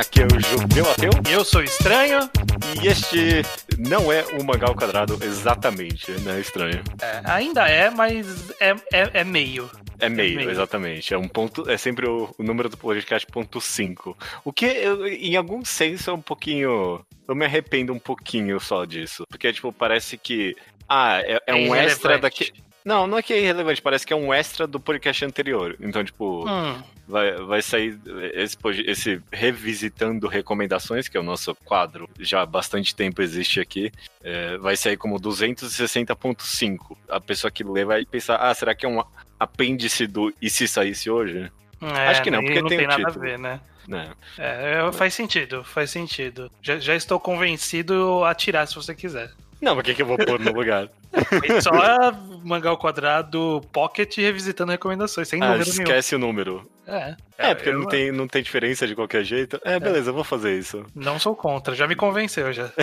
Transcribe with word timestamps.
Aqui 0.00 0.22
é 0.22 0.24
o 0.24 0.40
Judeu 0.40 0.90
Ateu. 0.90 1.10
Eu 1.30 1.44
sou 1.44 1.62
estranho. 1.62 2.20
E 2.82 2.88
este 2.88 3.42
não 3.78 4.10
é 4.10 4.24
o 4.40 4.42
mangá 4.42 4.68
ao 4.68 4.74
quadrado 4.74 5.18
exatamente, 5.22 6.10
né? 6.22 6.40
Estranho. 6.40 6.82
É, 7.02 7.20
ainda 7.24 7.68
é, 7.68 7.90
mas 7.90 8.50
é, 8.58 8.70
é, 8.90 9.10
é 9.12 9.24
meio. 9.24 9.70
É 9.98 10.08
meio, 10.08 10.32
é 10.32 10.36
meio, 10.36 10.50
exatamente. 10.50 11.12
É 11.12 11.18
um 11.18 11.28
ponto. 11.28 11.68
É 11.68 11.76
sempre 11.76 12.08
o, 12.08 12.34
o 12.38 12.42
número 12.42 12.70
do 12.70 12.78
podcast 12.78 13.30
ponto 13.30 13.60
5. 13.60 14.16
O 14.42 14.50
que, 14.50 14.64
eu, 14.64 15.06
em 15.06 15.36
algum 15.36 15.62
senso, 15.66 16.08
é 16.08 16.14
um 16.14 16.22
pouquinho. 16.22 17.04
Eu 17.28 17.34
me 17.34 17.44
arrependo 17.44 17.92
um 17.92 17.98
pouquinho 17.98 18.58
só 18.58 18.86
disso. 18.86 19.24
Porque, 19.28 19.52
tipo, 19.52 19.70
parece 19.70 20.16
que. 20.16 20.56
Ah, 20.88 21.20
é, 21.20 21.42
é 21.46 21.54
um 21.54 21.74
extra 21.74 22.18
daqui. 22.18 22.54
Não, 22.84 23.06
não 23.06 23.18
é 23.18 23.22
que 23.22 23.32
é 23.32 23.38
irrelevante, 23.38 23.82
parece 23.82 24.06
que 24.06 24.12
é 24.12 24.16
um 24.16 24.32
extra 24.32 24.66
do 24.66 24.80
podcast 24.80 25.24
anterior. 25.24 25.76
Então, 25.80 26.04
tipo, 26.04 26.48
hum. 26.48 26.82
vai, 27.06 27.32
vai 27.36 27.62
sair 27.62 27.98
esse, 28.34 28.56
esse 28.86 29.22
Revisitando 29.30 30.26
Recomendações, 30.26 31.08
que 31.08 31.16
é 31.16 31.20
o 31.20 31.24
nosso 31.24 31.54
quadro, 31.64 32.08
já 32.18 32.42
há 32.42 32.46
bastante 32.46 32.94
tempo 32.94 33.20
existe 33.20 33.60
aqui, 33.60 33.92
é, 34.22 34.56
vai 34.58 34.76
sair 34.76 34.96
como 34.96 35.20
260.5. 35.20 36.96
A 37.08 37.20
pessoa 37.20 37.50
que 37.50 37.64
lê 37.64 37.84
vai 37.84 38.04
pensar, 38.06 38.36
ah, 38.36 38.54
será 38.54 38.74
que 38.74 38.86
é 38.86 38.88
um 38.88 39.02
apêndice 39.38 40.06
do 40.06 40.32
E 40.40 40.48
se 40.48 40.66
saísse 40.66 41.10
hoje? 41.10 41.50
É, 41.82 42.08
Acho 42.08 42.22
que 42.22 42.30
não, 42.30 42.42
porque 42.42 42.60
não 42.60 42.68
tem, 42.68 42.78
tem 42.78 42.86
nada 42.86 43.04
título. 43.04 43.24
a 43.24 43.28
ver, 43.28 43.38
né? 43.38 43.60
né? 43.88 44.10
É, 44.38 44.92
faz 44.92 45.14
sentido, 45.14 45.64
faz 45.64 45.90
sentido. 45.90 46.50
Já, 46.62 46.78
já 46.78 46.94
estou 46.94 47.18
convencido 47.18 48.22
a 48.24 48.34
tirar 48.34 48.66
se 48.66 48.74
você 48.74 48.94
quiser. 48.94 49.30
Não, 49.60 49.74
mas 49.74 49.82
o 49.82 49.84
que, 49.84 49.94
que 49.94 50.02
eu 50.02 50.06
vou 50.06 50.16
pôr 50.16 50.40
no 50.40 50.52
lugar? 50.52 50.88
só 51.62 52.12
Mangal 52.42 52.78
Quadrado 52.78 53.60
Pocket 53.72 54.16
revisitando 54.16 54.72
recomendações, 54.72 55.28
sem 55.28 55.42
ah, 55.42 55.50
número 55.50 55.68
esquece 55.68 56.16
nenhum. 56.16 56.24
o 56.24 56.28
número. 56.28 56.70
É. 56.86 57.14
É, 57.36 57.54
porque 57.54 57.68
eu... 57.68 57.78
não, 57.78 57.86
tem, 57.86 58.10
não 58.10 58.26
tem 58.26 58.42
diferença 58.42 58.86
de 58.86 58.94
qualquer 58.94 59.22
jeito. 59.22 59.60
É, 59.64 59.78
beleza, 59.78 60.08
é. 60.08 60.10
eu 60.10 60.14
vou 60.14 60.24
fazer 60.24 60.58
isso. 60.58 60.84
Não 60.94 61.18
sou 61.18 61.36
contra, 61.36 61.74
já 61.74 61.86
me 61.86 61.94
convenceu 61.94 62.52
já. 62.52 62.72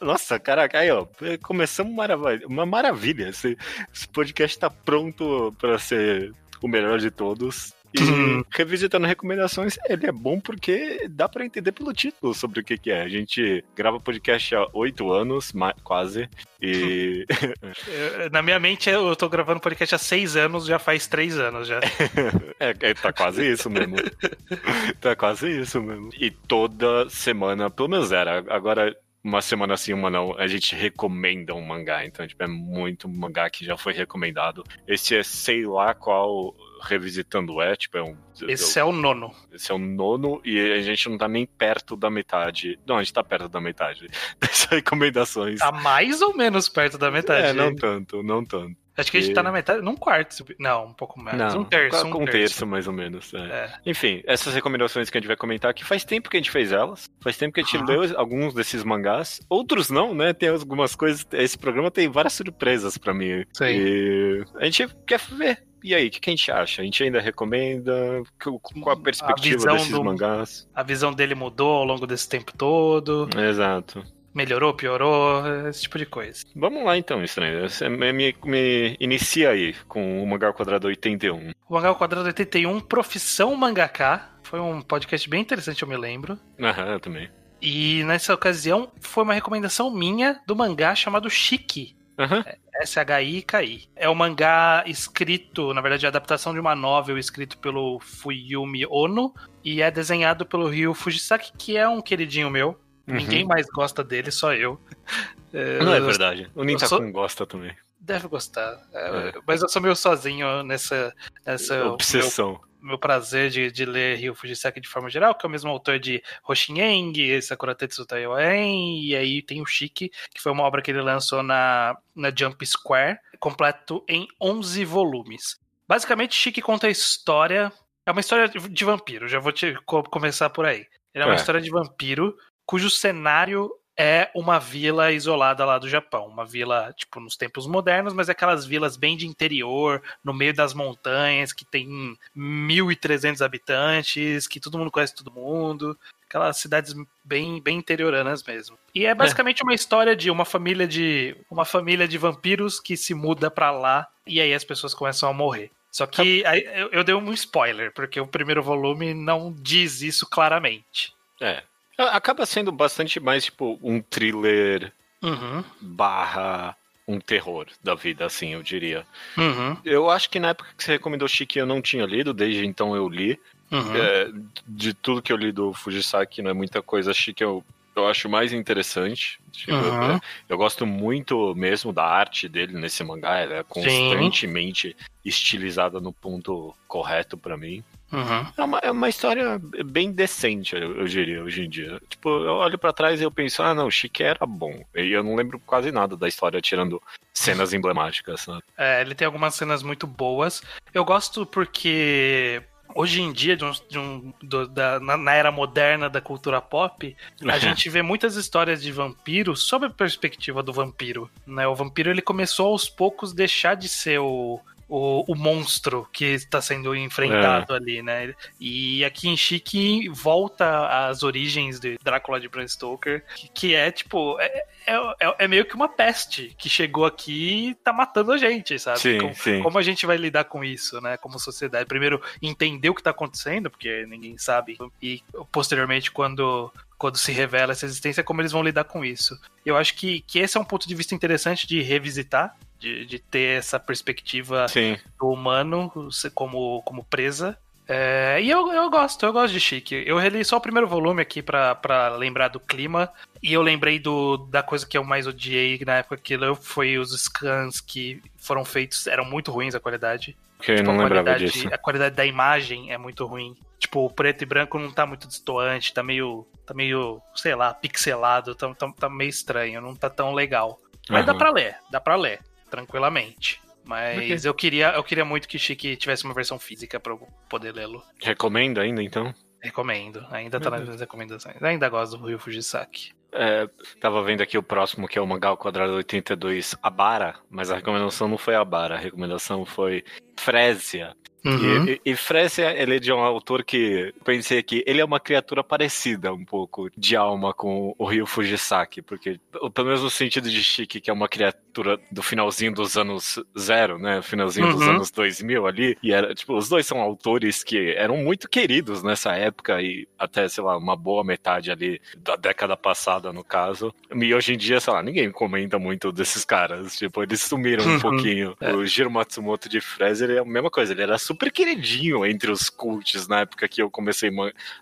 Nossa, 0.00 0.38
caraca, 0.38 0.78
aí 0.78 0.90
ó, 0.90 1.06
começamos 1.42 1.94
maravilha, 1.94 2.46
uma 2.46 2.66
maravilha. 2.66 3.28
Esse, 3.28 3.56
esse 3.92 4.08
podcast 4.08 4.58
tá 4.58 4.70
pronto 4.70 5.54
para 5.58 5.78
ser 5.78 6.32
o 6.60 6.68
melhor 6.68 6.98
de 6.98 7.10
todos. 7.10 7.72
E 7.98 8.02
uhum. 8.02 8.44
revisitando 8.50 9.06
recomendações, 9.06 9.78
ele 9.88 10.06
é 10.06 10.12
bom 10.12 10.38
porque 10.38 11.06
dá 11.08 11.28
para 11.28 11.44
entender 11.46 11.72
pelo 11.72 11.92
título 11.92 12.34
sobre 12.34 12.60
o 12.60 12.64
que, 12.64 12.76
que 12.76 12.90
é. 12.90 13.02
A 13.02 13.08
gente 13.08 13.64
grava 13.74 13.98
podcast 13.98 14.54
há 14.54 14.68
oito 14.74 15.10
anos, 15.10 15.52
quase, 15.82 16.28
e. 16.60 17.26
Na 18.32 18.42
minha 18.42 18.58
mente, 18.58 18.90
eu 18.90 19.14
tô 19.16 19.28
gravando 19.28 19.60
podcast 19.60 19.94
há 19.94 19.98
seis 19.98 20.36
anos, 20.36 20.66
já 20.66 20.78
faz 20.78 21.06
três 21.06 21.38
anos 21.38 21.68
já. 21.68 21.80
é, 22.60 22.74
é, 22.80 22.94
tá 22.94 23.12
quase 23.12 23.50
isso 23.50 23.70
mesmo. 23.70 23.96
tá 25.00 25.16
quase 25.16 25.60
isso 25.60 25.80
mesmo. 25.80 26.10
E 26.18 26.30
toda 26.30 27.08
semana, 27.08 27.70
pelo 27.70 27.88
menos 27.88 28.12
era, 28.12 28.44
agora 28.48 28.94
uma 29.26 29.42
semana 29.42 29.76
sim, 29.76 29.92
uma 29.92 30.08
não, 30.08 30.38
a 30.38 30.46
gente 30.46 30.74
recomenda 30.74 31.52
um 31.52 31.60
mangá. 31.60 32.06
Então, 32.06 32.26
tipo, 32.26 32.42
é 32.42 32.46
muito 32.46 33.08
mangá 33.08 33.50
que 33.50 33.64
já 33.64 33.76
foi 33.76 33.92
recomendado. 33.92 34.62
Esse 34.86 35.16
é 35.16 35.22
sei 35.22 35.66
lá 35.66 35.94
qual 35.94 36.54
revisitando 36.82 37.60
é, 37.60 37.74
tipo, 37.76 37.96
é 37.96 38.02
um. 38.02 38.16
Esse 38.48 38.78
eu, 38.78 38.86
é 38.86 38.88
o 38.88 38.92
nono. 38.92 39.34
Esse 39.52 39.72
é 39.72 39.74
o 39.74 39.78
nono 39.78 40.40
e 40.44 40.58
a 40.72 40.80
gente 40.80 41.08
não 41.08 41.18
tá 41.18 41.28
nem 41.28 41.46
perto 41.46 41.96
da 41.96 42.10
metade. 42.10 42.78
Não, 42.86 42.96
a 42.96 43.02
gente 43.02 43.12
tá 43.12 43.24
perto 43.24 43.48
da 43.48 43.60
metade 43.60 44.08
dessas 44.40 44.66
recomendações. 44.66 45.58
Tá 45.58 45.72
mais 45.72 46.20
ou 46.20 46.36
menos 46.36 46.68
perto 46.68 46.98
da 46.98 47.10
metade. 47.10 47.48
É, 47.48 47.52
não 47.52 47.74
tanto, 47.74 48.22
não 48.22 48.44
tanto. 48.44 48.76
Acho 48.96 49.10
que 49.10 49.18
a 49.18 49.20
gente 49.20 49.34
tá 49.34 49.42
na 49.42 49.52
metade, 49.52 49.82
num 49.82 49.94
quarto. 49.94 50.42
Não, 50.58 50.86
um 50.86 50.92
pouco 50.92 51.20
mais. 51.20 51.36
Não, 51.36 51.60
um 51.60 51.64
terço. 51.64 52.06
Um, 52.06 52.08
um 52.08 52.24
terço. 52.24 52.32
terço. 52.32 52.66
mais 52.66 52.86
ou 52.86 52.94
menos. 52.94 53.32
É. 53.34 53.38
É. 53.38 53.72
Enfim, 53.84 54.22
essas 54.26 54.54
recomendações 54.54 55.10
que 55.10 55.18
a 55.18 55.20
gente 55.20 55.28
vai 55.28 55.36
comentar 55.36 55.70
aqui, 55.70 55.84
faz 55.84 56.02
tempo 56.02 56.30
que 56.30 56.36
a 56.36 56.40
gente 56.40 56.50
fez 56.50 56.72
elas. 56.72 57.10
Faz 57.20 57.36
tempo 57.36 57.52
que 57.52 57.60
a 57.60 57.62
gente 57.62 57.76
ah. 57.76 57.84
leu 57.84 58.18
alguns 58.18 58.54
desses 58.54 58.82
mangás. 58.82 59.40
Outros 59.50 59.90
não, 59.90 60.14
né? 60.14 60.32
Tem 60.32 60.48
algumas 60.48 60.94
coisas. 60.94 61.26
Esse 61.32 61.58
programa 61.58 61.90
tem 61.90 62.08
várias 62.08 62.32
surpresas 62.32 62.96
para 62.96 63.12
mim. 63.12 63.44
Sim. 63.52 63.64
E 63.66 64.44
a 64.56 64.64
gente 64.64 64.88
quer 65.06 65.20
ver 65.20 65.62
e 65.86 65.94
aí, 65.94 66.08
o 66.08 66.10
que, 66.10 66.18
que, 66.18 66.30
a 66.30 66.32
gente 66.34 66.50
acha? 66.50 66.82
A 66.82 66.84
gente 66.84 67.00
ainda 67.04 67.20
recomenda? 67.20 68.20
Qual 68.42 68.90
a 68.90 68.96
perspectiva 68.96 69.70
a 69.70 69.72
desses 69.74 69.90
do, 69.90 70.02
mangás? 70.02 70.68
A 70.74 70.82
visão 70.82 71.12
dele 71.12 71.36
mudou 71.36 71.76
ao 71.76 71.84
longo 71.84 72.08
desse 72.08 72.28
tempo 72.28 72.52
todo. 72.56 73.28
Exato. 73.38 74.04
Melhorou, 74.34 74.74
piorou, 74.74 75.46
esse 75.68 75.82
tipo 75.82 75.96
de 75.96 76.04
coisa. 76.04 76.44
Vamos 76.56 76.84
lá 76.84 76.98
então, 76.98 77.22
estranho. 77.22 77.70
Você 77.70 77.88
me, 77.88 78.34
me 78.44 78.96
inicia 78.98 79.50
aí 79.50 79.74
com 79.86 80.20
o 80.20 80.26
Mangá 80.26 80.52
Quadrado 80.52 80.88
81. 80.88 81.52
O 81.68 81.74
Mangá 81.74 81.94
Quadrado 81.94 82.26
81, 82.26 82.80
Profissão 82.80 83.54
Mangaká. 83.54 84.32
Foi 84.42 84.58
um 84.58 84.82
podcast 84.82 85.30
bem 85.30 85.40
interessante, 85.40 85.82
eu 85.82 85.88
me 85.88 85.96
lembro. 85.96 86.36
Aham, 86.60 86.94
eu 86.94 87.00
também. 87.00 87.30
E 87.62 88.02
nessa 88.04 88.34
ocasião 88.34 88.92
foi 89.00 89.22
uma 89.22 89.34
recomendação 89.34 89.90
minha 89.90 90.40
do 90.46 90.54
mangá 90.54 90.94
chamado 90.94 91.30
Chique, 91.30 91.95
Uhum. 92.18 92.42
S-H-I-K-I. 92.80 93.88
É 93.94 94.08
um 94.08 94.14
mangá 94.14 94.82
escrito, 94.86 95.74
na 95.74 95.80
verdade, 95.80 96.06
é 96.06 96.08
a 96.08 96.10
adaptação 96.10 96.52
de 96.52 96.60
uma 96.60 96.74
novel 96.74 97.18
escrito 97.18 97.58
pelo 97.58 98.00
Fuyumi 98.00 98.86
Ono 98.86 99.34
e 99.64 99.82
é 99.82 99.90
desenhado 99.90 100.46
pelo 100.46 100.68
Ryu 100.68 100.94
Fujisaki, 100.94 101.52
que 101.58 101.76
é 101.76 101.88
um 101.88 102.00
queridinho 102.00 102.50
meu. 102.50 102.78
Uhum. 103.06 103.16
Ninguém 103.16 103.44
mais 103.44 103.66
gosta 103.66 104.02
dele, 104.02 104.30
só 104.30 104.54
eu. 104.54 104.80
Não 105.82 105.94
é 105.94 106.00
verdade. 106.00 106.50
O 106.54 106.64
Nintakun 106.64 106.88
sou... 106.88 107.12
gosta 107.12 107.46
também. 107.46 107.74
Deve 108.00 108.28
gostar. 108.28 108.80
É, 108.92 109.28
é. 109.28 109.32
Mas 109.46 109.62
eu 109.62 109.68
sou 109.68 109.80
meio 109.80 109.96
sozinho 109.96 110.62
nessa, 110.62 111.14
nessa 111.44 111.86
obsessão. 111.86 112.52
Meu 112.52 112.60
meu 112.86 112.98
prazer 112.98 113.50
de, 113.50 113.70
de 113.70 113.84
ler 113.84 114.16
Ryo 114.16 114.34
Fujisaki 114.34 114.80
de 114.80 114.88
forma 114.88 115.10
geral, 115.10 115.34
que 115.34 115.44
é 115.44 115.48
o 115.48 115.50
mesmo 115.50 115.70
autor 115.70 115.98
de 115.98 116.22
Hoshineng, 116.46 117.40
Sakura 117.42 117.74
Tetsu 117.74 118.06
Taiwan, 118.06 118.54
e 118.54 119.14
aí 119.16 119.42
tem 119.42 119.60
o 119.60 119.66
Shiki, 119.66 120.10
que 120.34 120.40
foi 120.40 120.52
uma 120.52 120.62
obra 120.62 120.80
que 120.80 120.90
ele 120.90 121.02
lançou 121.02 121.42
na, 121.42 121.96
na 122.14 122.32
Jump 122.34 122.64
Square, 122.64 123.18
completo 123.38 124.04
em 124.08 124.26
11 124.40 124.84
volumes. 124.84 125.58
Basicamente, 125.88 126.34
Shiki 126.34 126.62
conta 126.62 126.86
a 126.86 126.90
história. 126.90 127.72
É 128.04 128.12
uma 128.12 128.20
história 128.20 128.48
de 128.48 128.84
vampiro, 128.84 129.28
já 129.28 129.40
vou 129.40 129.52
te 129.52 129.76
começar 130.10 130.50
por 130.50 130.64
aí. 130.64 130.86
Ele 131.12 131.24
é 131.24 131.26
uma 131.26 131.34
é. 131.34 131.36
história 131.36 131.60
de 131.60 131.70
vampiro 131.70 132.36
cujo 132.64 132.90
cenário 132.90 133.70
é 133.96 134.30
uma 134.34 134.58
vila 134.58 135.10
isolada 135.12 135.64
lá 135.64 135.78
do 135.78 135.88
Japão. 135.88 136.26
Uma 136.26 136.44
vila, 136.44 136.92
tipo, 136.94 137.18
nos 137.18 137.36
tempos 137.36 137.66
modernos, 137.66 138.12
mas 138.12 138.28
é 138.28 138.32
aquelas 138.32 138.66
vilas 138.66 138.96
bem 138.96 139.16
de 139.16 139.26
interior, 139.26 140.02
no 140.22 140.34
meio 140.34 140.52
das 140.52 140.74
montanhas, 140.74 141.52
que 141.52 141.64
tem 141.64 142.16
1.300 142.36 143.44
habitantes, 143.44 144.46
que 144.46 144.60
todo 144.60 144.78
mundo 144.78 144.90
conhece 144.90 145.14
todo 145.14 145.32
mundo. 145.32 145.98
Aquelas 146.28 146.58
cidades 146.58 146.94
bem, 147.24 147.60
bem 147.62 147.78
interioranas 147.78 148.42
mesmo. 148.42 148.76
E 148.94 149.06
é 149.06 149.14
basicamente 149.14 149.60
é. 149.60 149.64
uma 149.64 149.74
história 149.74 150.14
de 150.14 150.30
uma 150.30 150.44
família 150.44 150.86
de 150.86 151.36
uma 151.50 151.64
família 151.64 152.06
de 152.06 152.18
vampiros 152.18 152.78
que 152.80 152.96
se 152.96 153.14
muda 153.14 153.50
para 153.50 153.70
lá 153.70 154.08
e 154.26 154.40
aí 154.40 154.52
as 154.52 154.64
pessoas 154.64 154.92
começam 154.92 155.28
a 155.28 155.32
morrer. 155.32 155.70
Só 155.90 156.04
que 156.06 156.42
eu, 156.74 156.90
eu 156.90 157.04
dei 157.04 157.14
um 157.14 157.32
spoiler, 157.32 157.90
porque 157.94 158.20
o 158.20 158.26
primeiro 158.26 158.62
volume 158.62 159.14
não 159.14 159.50
diz 159.58 160.02
isso 160.02 160.26
claramente. 160.28 161.14
É, 161.40 161.62
Acaba 161.98 162.44
sendo 162.44 162.70
bastante 162.70 163.18
mais, 163.18 163.44
tipo, 163.44 163.78
um 163.82 164.00
thriller 164.00 164.92
uhum. 165.22 165.64
barra 165.80 166.76
um 167.08 167.20
terror 167.20 167.66
da 167.82 167.94
vida, 167.94 168.26
assim, 168.26 168.54
eu 168.54 168.62
diria. 168.62 169.06
Uhum. 169.36 169.76
Eu 169.84 170.10
acho 170.10 170.28
que 170.28 170.40
na 170.40 170.48
época 170.48 170.70
que 170.76 170.82
você 170.82 170.92
recomendou 170.92 171.28
Chique 171.28 171.58
eu 171.58 171.66
não 171.66 171.80
tinha 171.80 172.04
lido, 172.04 172.34
desde 172.34 172.66
então 172.66 172.96
eu 172.96 173.08
li. 173.08 173.38
Uhum. 173.70 173.96
É, 173.96 174.30
de 174.66 174.92
tudo 174.92 175.22
que 175.22 175.32
eu 175.32 175.36
li 175.36 175.52
do 175.52 175.72
Fujisaki, 175.72 176.42
não 176.42 176.50
é 176.50 176.54
muita 176.54 176.82
coisa, 176.82 177.14
Chique 177.14 177.42
eu, 177.42 177.64
eu 177.94 178.08
acho 178.08 178.28
mais 178.28 178.52
interessante. 178.52 179.38
Tipo, 179.52 179.72
uhum. 179.72 180.14
eu, 180.14 180.20
eu, 180.48 180.58
gosto 180.58 180.84
muito 180.84 181.54
mesmo 181.54 181.92
da 181.92 182.04
arte 182.04 182.48
dele 182.48 182.72
nesse 182.78 183.04
mangá, 183.04 183.38
ela 183.38 183.54
é 183.54 183.62
constantemente 183.62 184.88
Sim. 184.88 185.04
estilizada 185.24 186.00
no 186.00 186.12
ponto 186.12 186.74
correto 186.88 187.36
para 187.38 187.56
mim. 187.56 187.84
Uhum. 188.12 188.46
É, 188.56 188.64
uma, 188.64 188.78
é 188.78 188.90
uma 188.90 189.08
história 189.08 189.60
bem 189.84 190.12
decente, 190.12 190.76
eu, 190.76 190.96
eu 190.96 191.04
diria, 191.06 191.42
hoje 191.42 191.64
em 191.64 191.68
dia. 191.68 192.00
Tipo, 192.08 192.28
eu 192.28 192.54
olho 192.54 192.78
para 192.78 192.92
trás 192.92 193.20
e 193.20 193.24
eu 193.24 193.30
penso, 193.30 193.62
ah, 193.62 193.74
não, 193.74 193.90
Chique 193.90 194.22
era 194.22 194.46
bom. 194.46 194.84
E 194.94 195.10
eu 195.10 195.22
não 195.22 195.34
lembro 195.34 195.58
quase 195.60 195.90
nada 195.90 196.16
da 196.16 196.28
história, 196.28 196.60
tirando 196.60 197.02
cenas 197.34 197.72
emblemáticas, 197.72 198.46
né? 198.46 198.60
É, 198.76 199.00
ele 199.00 199.14
tem 199.14 199.26
algumas 199.26 199.54
cenas 199.54 199.82
muito 199.82 200.06
boas. 200.06 200.62
Eu 200.94 201.04
gosto 201.04 201.44
porque 201.44 202.62
hoje 202.94 203.20
em 203.20 203.32
dia, 203.32 203.56
de 203.56 203.64
um, 203.64 203.72
de 203.88 203.98
um, 203.98 204.32
do, 204.42 204.66
da, 204.66 205.00
na, 205.00 205.16
na, 205.16 205.34
era 205.34 205.50
moderna 205.50 206.08
da 206.08 206.20
cultura 206.20 206.60
pop, 206.60 207.16
a 207.46 207.58
gente 207.58 207.88
vê 207.88 208.02
muitas 208.02 208.36
histórias 208.36 208.82
de 208.82 208.92
vampiros 208.92 209.66
sob 209.66 209.86
a 209.86 209.90
perspectiva 209.90 210.62
do 210.62 210.72
vampiro. 210.72 211.30
Né? 211.46 211.66
O 211.66 211.74
vampiro 211.74 212.10
ele 212.10 212.22
começou 212.22 212.68
aos 212.68 212.88
poucos 212.88 213.32
deixar 213.32 213.74
de 213.74 213.88
ser 213.88 214.18
o, 214.18 214.60
o, 214.88 215.24
o 215.32 215.34
monstro 215.34 216.08
que 216.12 216.24
está 216.24 216.60
sendo 216.60 216.94
enfrentado 216.94 217.74
é. 217.74 217.76
ali, 217.76 218.02
né? 218.02 218.34
E 218.60 219.04
aqui 219.04 219.28
em 219.28 219.36
Chique 219.36 220.08
volta 220.08 221.08
às 221.08 221.22
origens 221.22 221.80
de 221.80 221.98
Drácula 222.02 222.40
de 222.40 222.48
Bram 222.48 222.66
Stoker, 222.66 223.24
que, 223.34 223.48
que 223.48 223.74
é 223.74 223.90
tipo. 223.90 224.38
É, 224.40 224.64
é, 224.86 224.96
é, 225.20 225.34
é, 225.40 225.48
meio 225.48 225.64
que 225.64 225.74
uma 225.74 225.88
peste 225.88 226.54
que 226.56 226.68
chegou 226.68 227.04
aqui 227.04 227.70
e 227.70 227.74
tá 227.74 227.92
matando 227.92 228.32
a 228.32 228.38
gente, 228.38 228.78
sabe? 228.78 229.00
Sim, 229.00 229.18
como, 229.18 229.34
sim. 229.34 229.62
como 229.62 229.78
a 229.78 229.82
gente 229.82 230.06
vai 230.06 230.16
lidar 230.16 230.44
com 230.44 230.62
isso, 230.62 231.00
né? 231.00 231.16
Como 231.16 231.38
sociedade. 231.38 231.86
Primeiro, 231.86 232.22
entender 232.40 232.88
o 232.88 232.94
que 232.94 233.02
tá 233.02 233.10
acontecendo, 233.10 233.68
porque 233.68 234.06
ninguém 234.06 234.38
sabe. 234.38 234.78
E 235.02 235.22
posteriormente, 235.50 236.10
quando 236.10 236.72
quando 236.98 237.18
se 237.18 237.30
revela 237.30 237.72
essa 237.72 237.84
existência, 237.84 238.24
como 238.24 238.40
eles 238.40 238.52
vão 238.52 238.62
lidar 238.62 238.84
com 238.84 239.04
isso. 239.04 239.38
Eu 239.64 239.76
acho 239.76 239.94
que, 239.94 240.22
que 240.22 240.38
esse 240.38 240.56
é 240.56 240.60
um 240.60 240.64
ponto 240.64 240.88
de 240.88 240.94
vista 240.94 241.14
interessante 241.14 241.66
de 241.66 241.82
revisitar, 241.82 242.56
de, 242.78 243.06
de 243.06 243.18
ter 243.18 243.58
essa 243.58 243.78
perspectiva 243.78 244.68
Sim. 244.68 244.98
do 245.18 245.28
humano 245.28 245.90
como, 246.34 246.82
como 246.82 247.04
presa. 247.04 247.58
É, 247.88 248.40
e 248.42 248.50
eu, 248.50 248.72
eu 248.72 248.90
gosto, 248.90 249.24
eu 249.24 249.32
gosto 249.32 249.52
de 249.52 249.60
Chique. 249.60 250.02
Eu 250.06 250.18
reli 250.18 250.44
só 250.44 250.56
o 250.56 250.60
primeiro 250.60 250.88
volume 250.88 251.22
aqui 251.22 251.40
para 251.40 252.16
lembrar 252.16 252.48
do 252.48 252.58
clima. 252.58 253.12
E 253.42 253.52
eu 253.52 253.62
lembrei 253.62 253.98
do, 253.98 254.36
da 254.36 254.62
coisa 254.62 254.84
que 254.84 254.98
eu 254.98 255.04
mais 255.04 255.26
odiei 255.26 255.80
na 255.86 255.98
época 255.98 256.16
que 256.16 256.34
eu 256.34 256.56
foi 256.56 256.98
os 256.98 257.12
scans 257.16 257.80
que 257.80 258.20
foram 258.38 258.64
feitos, 258.64 259.06
eram 259.06 259.24
muito 259.24 259.52
ruins 259.52 259.74
a 259.74 259.80
qualidade. 259.80 260.36
Ok, 260.58 260.74
tipo, 260.74 260.90
não 260.90 260.96
lembrava 260.96 261.38
disso. 261.38 261.68
A 261.72 261.78
qualidade 261.78 262.16
da 262.16 262.26
imagem 262.26 262.92
é 262.92 262.98
muito 262.98 263.24
ruim. 263.24 263.54
Tipo, 263.78 264.06
o 264.06 264.10
preto 264.10 264.42
e 264.42 264.46
branco 264.46 264.78
não 264.78 264.90
tá 264.90 265.06
muito 265.06 265.28
destoante, 265.28 265.92
tá 265.92 266.02
meio. 266.02 266.46
tá 266.66 266.74
meio, 266.74 267.20
sei 267.34 267.54
lá, 267.54 267.72
pixelado, 267.72 268.54
tá, 268.54 268.74
tá, 268.74 268.90
tá 268.98 269.08
meio 269.08 269.28
estranho, 269.28 269.80
não 269.80 269.94
tá 269.94 270.10
tão 270.10 270.32
legal. 270.32 270.80
Mas 271.08 271.20
uhum. 271.20 271.26
dá 271.26 271.34
pra 271.34 271.50
ler, 271.50 271.76
dá 271.90 272.00
pra 272.00 272.16
ler, 272.16 272.40
tranquilamente. 272.70 273.60
Mas 273.84 274.44
eu 274.44 274.52
queria, 274.52 274.88
eu 274.90 275.04
queria 275.04 275.24
muito 275.24 275.46
que 275.46 275.58
Chique 275.58 275.96
tivesse 275.96 276.24
uma 276.24 276.34
versão 276.34 276.58
física 276.58 276.98
para 276.98 277.12
eu 277.12 277.28
poder 277.48 277.72
lê-lo. 277.72 278.02
Recomenda 278.20 278.80
ainda, 278.80 279.00
então? 279.00 279.32
Recomendo. 279.60 280.26
Ainda 280.30 280.58
tá 280.58 280.70
nas 280.70 281.00
recomendações. 281.00 281.62
Ainda 281.62 281.88
gosto 281.88 282.18
do 282.18 282.26
Rio 282.26 282.38
Fujisaki. 282.38 283.12
É, 283.32 283.68
tava 284.00 284.22
vendo 284.22 284.40
aqui 284.40 284.56
o 284.56 284.62
próximo, 284.62 285.06
que 285.06 285.18
é 285.18 285.22
o 285.22 285.26
Mangá 285.26 285.48
ao 285.48 285.56
Quadrado 285.56 285.92
82 285.94 286.74
Abara, 286.82 287.36
mas 287.50 287.70
a 287.70 287.76
recomendação 287.76 288.28
não 288.28 288.38
foi 288.38 288.54
Abara, 288.54 288.94
a 288.94 288.98
recomendação 288.98 289.64
foi 289.64 290.04
Frésia, 290.38 291.14
Uhum. 291.46 291.88
E, 291.88 292.00
e 292.04 292.16
Fresia, 292.16 292.72
ele 292.72 292.96
é 292.96 292.98
de 292.98 293.12
um 293.12 293.20
autor 293.20 293.64
que 293.64 294.12
pensei 294.24 294.62
que 294.62 294.82
ele 294.86 295.00
é 295.00 295.04
uma 295.04 295.20
criatura 295.20 295.62
parecida 295.62 296.32
um 296.32 296.44
pouco 296.44 296.90
de 296.96 297.16
alma 297.16 297.54
com 297.54 297.94
o 297.98 298.04
Ryo 298.04 298.26
Fujisaki, 298.26 299.02
porque 299.02 299.38
pelo 299.72 299.86
menos 299.86 300.02
no 300.02 300.10
sentido 300.10 300.50
de 300.50 300.62
Chique, 300.62 301.00
que 301.00 301.10
é 301.10 301.12
uma 301.12 301.28
criatura 301.28 301.98
do 302.10 302.22
finalzinho 302.22 302.72
dos 302.72 302.96
anos 302.96 303.38
zero, 303.58 303.98
né? 303.98 304.22
Finalzinho 304.22 304.66
uhum. 304.66 304.72
dos 304.72 304.88
anos 304.88 305.10
2000 305.10 305.66
ali, 305.66 305.98
e 306.02 306.12
era, 306.12 306.34
tipo, 306.34 306.56
os 306.56 306.68
dois 306.68 306.86
são 306.86 307.00
autores 307.00 307.62
que 307.62 307.92
eram 307.92 308.16
muito 308.16 308.48
queridos 308.48 309.02
nessa 309.02 309.34
época 309.34 309.80
e 309.80 310.08
até, 310.18 310.48
sei 310.48 310.64
lá, 310.64 310.76
uma 310.76 310.96
boa 310.96 311.22
metade 311.22 311.70
ali 311.70 312.00
da 312.16 312.36
década 312.36 312.76
passada, 312.76 313.32
no 313.32 313.44
caso. 313.44 313.94
E 314.14 314.34
hoje 314.34 314.54
em 314.54 314.56
dia, 314.56 314.80
sei 314.80 314.92
lá, 314.92 315.02
ninguém 315.02 315.30
comenta 315.30 315.78
muito 315.78 316.10
desses 316.10 316.44
caras, 316.44 316.96
tipo, 316.96 317.22
eles 317.22 317.40
sumiram 317.42 317.84
um 317.84 317.94
uhum. 317.94 318.00
pouquinho. 318.00 318.56
É. 318.60 318.72
O 318.72 318.84
Jiro 318.86 319.10
Matsumoto 319.10 319.68
de 319.68 319.80
Fresia 319.80 320.26
é 320.26 320.38
a 320.38 320.44
mesma 320.44 320.70
coisa, 320.70 320.92
ele 320.92 321.02
era 321.02 321.18
super 321.18 321.35
super 321.36 321.52
queridinho 321.52 322.24
entre 322.24 322.50
os 322.50 322.70
cults 322.70 323.28
na 323.28 323.40
época 323.40 323.68
que 323.68 323.82
eu 323.82 323.90
comecei 323.90 324.30